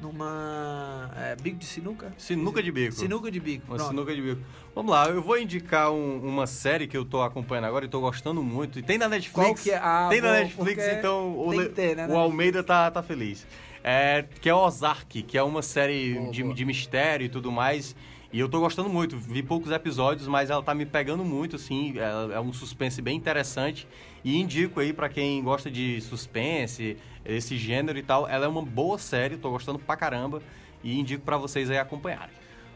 numa. 0.00 1.12
É, 1.16 1.36
bico 1.36 1.58
de 1.58 1.64
sinuca? 1.64 2.12
Sinuca 2.18 2.60
de 2.60 2.72
bico. 2.72 2.92
Sinuca 2.92 3.30
de 3.30 3.38
bico. 3.38 3.72
Uma 3.72 3.78
sinuca 3.78 4.12
de 4.12 4.20
bico. 4.20 4.42
Vamos 4.74 4.90
lá, 4.90 5.08
eu 5.08 5.22
vou 5.22 5.38
indicar 5.38 5.92
um, 5.92 6.18
uma 6.18 6.48
série 6.48 6.88
que 6.88 6.96
eu 6.96 7.04
tô 7.04 7.22
acompanhando 7.22 7.66
agora 7.66 7.84
e 7.84 7.88
tô 7.88 8.00
gostando 8.00 8.42
muito. 8.42 8.80
E 8.80 8.82
tem 8.82 8.98
na 8.98 9.08
Netflix. 9.08 9.46
Qual 9.48 9.54
que 9.54 9.70
é? 9.70 9.76
Ah, 9.76 10.08
tem 10.10 10.20
na 10.20 10.32
Netflix, 10.32 10.84
então 10.88 11.38
o, 11.38 11.68
ter, 11.68 11.94
né, 11.94 12.08
o 12.08 12.16
Almeida 12.16 12.64
tá, 12.64 12.90
tá 12.90 13.00
feliz. 13.00 13.46
É, 13.82 14.24
que 14.40 14.48
é 14.48 14.54
Ozark, 14.54 15.22
que 15.22 15.38
é 15.38 15.42
uma 15.42 15.62
série 15.62 16.30
de, 16.30 16.52
de 16.52 16.64
mistério 16.64 17.24
e 17.24 17.28
tudo 17.28 17.50
mais. 17.50 17.94
E 18.30 18.40
eu 18.40 18.48
tô 18.48 18.60
gostando 18.60 18.88
muito. 18.88 19.16
Vi 19.16 19.42
poucos 19.42 19.70
episódios, 19.70 20.28
mas 20.28 20.50
ela 20.50 20.62
tá 20.62 20.74
me 20.74 20.84
pegando 20.84 21.24
muito, 21.24 21.56
assim. 21.56 21.94
É, 21.98 22.36
é 22.36 22.40
um 22.40 22.52
suspense 22.52 23.00
bem 23.00 23.16
interessante. 23.16 23.88
E 24.22 24.38
indico 24.38 24.80
aí 24.80 24.92
para 24.92 25.08
quem 25.08 25.42
gosta 25.42 25.70
de 25.70 26.00
suspense, 26.02 26.98
esse 27.24 27.56
gênero 27.56 27.98
e 27.98 28.02
tal. 28.02 28.28
Ela 28.28 28.44
é 28.44 28.48
uma 28.48 28.62
boa 28.62 28.98
série, 28.98 29.36
tô 29.36 29.50
gostando 29.50 29.78
pra 29.78 29.96
caramba. 29.96 30.42
E 30.84 30.98
indico 30.98 31.24
para 31.24 31.38
vocês 31.38 31.70
aí 31.70 31.78
acompanharem. 31.78 32.34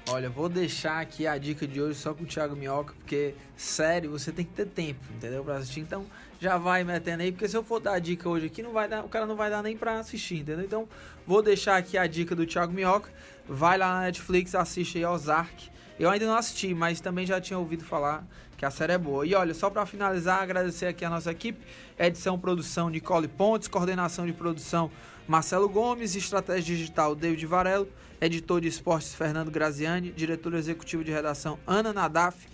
Olha, 0.09 0.29
vou 0.29 0.49
deixar 0.49 1.01
aqui 1.01 1.27
a 1.27 1.39
dica 1.39 1.67
de 1.67 1.81
hoje 1.81 1.99
só 1.99 2.13
com 2.13 2.25
o 2.25 2.27
Thiago 2.27 2.57
Minhoca, 2.57 2.93
porque, 2.95 3.35
sério, 3.57 4.11
você 4.11 4.33
tem 4.33 4.45
que 4.45 4.53
ter 4.53 4.67
tempo, 4.67 5.01
entendeu? 5.15 5.45
Pra 5.45 5.57
assistir. 5.57 5.81
Então, 5.81 6.07
já 6.43 6.59
vai 6.59 6.83
metendo 6.83 7.23
aí, 7.23 7.31
porque 7.31 7.49
se 7.49 7.57
eu 7.57 7.63
for 7.63 7.79
dar 7.79 7.93
a 7.93 7.99
dica 8.01 8.29
hoje 8.29 8.47
aqui, 8.47 8.65
não 8.65 8.73
vai 8.73 8.89
dar, 8.89 9.05
o 9.05 9.09
cara 9.09 9.27
não 9.27 9.37
vai 9.37 9.49
dar 9.49 9.63
nem 9.63 9.77
pra 9.77 10.01
assistir, 10.01 10.41
entendeu? 10.41 10.65
Então, 10.65 10.89
vou 11.25 11.41
deixar 11.41 11.77
aqui 11.77 11.97
a 11.97 12.05
dica 12.05 12.35
do 12.35 12.45
Thiago 12.45 12.73
Minhoca. 12.73 13.13
Vai 13.49 13.79
lá 13.79 13.95
na 13.95 14.01
Netflix, 14.07 14.53
assiste 14.53 14.99
aí 14.99 15.05
Ozark. 15.05 15.71
Eu 16.01 16.11
ainda 16.11 16.27
não 16.27 16.35
assisti, 16.35 16.75
mas 16.75 17.01
também 17.01 17.25
já 17.25 17.41
tinha 17.41 17.57
ouvido 17.57 17.85
falar 17.85 18.27
que 18.57 18.65
a 18.65 18.73
série 18.73 18.93
é 18.93 18.99
boa. 18.99 19.25
E 19.25 19.37
olha, 19.37 19.55
só 19.55 19.71
para 19.71 19.87
finalizar, 19.87 20.43
agradecer 20.43 20.87
aqui 20.87 21.05
a 21.05 21.11
nossa 21.11 21.31
equipe, 21.31 21.65
edição 21.97 22.37
produção 22.37 22.91
Nicole 22.91 23.29
Pontes, 23.29 23.69
coordenação 23.69 24.27
de 24.27 24.33
produção 24.33 24.91
Marcelo 25.29 25.69
Gomes, 25.69 26.17
estratégia 26.17 26.75
digital 26.75 27.15
David 27.15 27.47
Varelo, 27.47 27.89
editor 28.21 28.61
de 28.61 28.67
esportes 28.67 29.15
Fernando 29.15 29.49
Graziani, 29.53 30.11
diretor 30.11 30.55
executivo 30.55 31.05
de 31.05 31.13
redação 31.13 31.57
Ana 31.69 31.93
Nadaf 31.93 32.49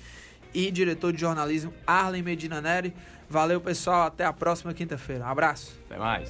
e 0.53 0.71
diretor 0.71 1.11
de 1.11 1.21
jornalismo 1.21 1.73
Arlen 1.87 2.23
Medina 2.23 2.61
Neri. 2.61 2.95
Valeu, 3.29 3.61
pessoal. 3.61 4.07
Até 4.07 4.25
a 4.25 4.33
próxima 4.33 4.73
quinta-feira. 4.73 5.25
Um 5.25 5.29
abraço. 5.29 5.79
Até 5.87 5.99
mais. 5.99 6.29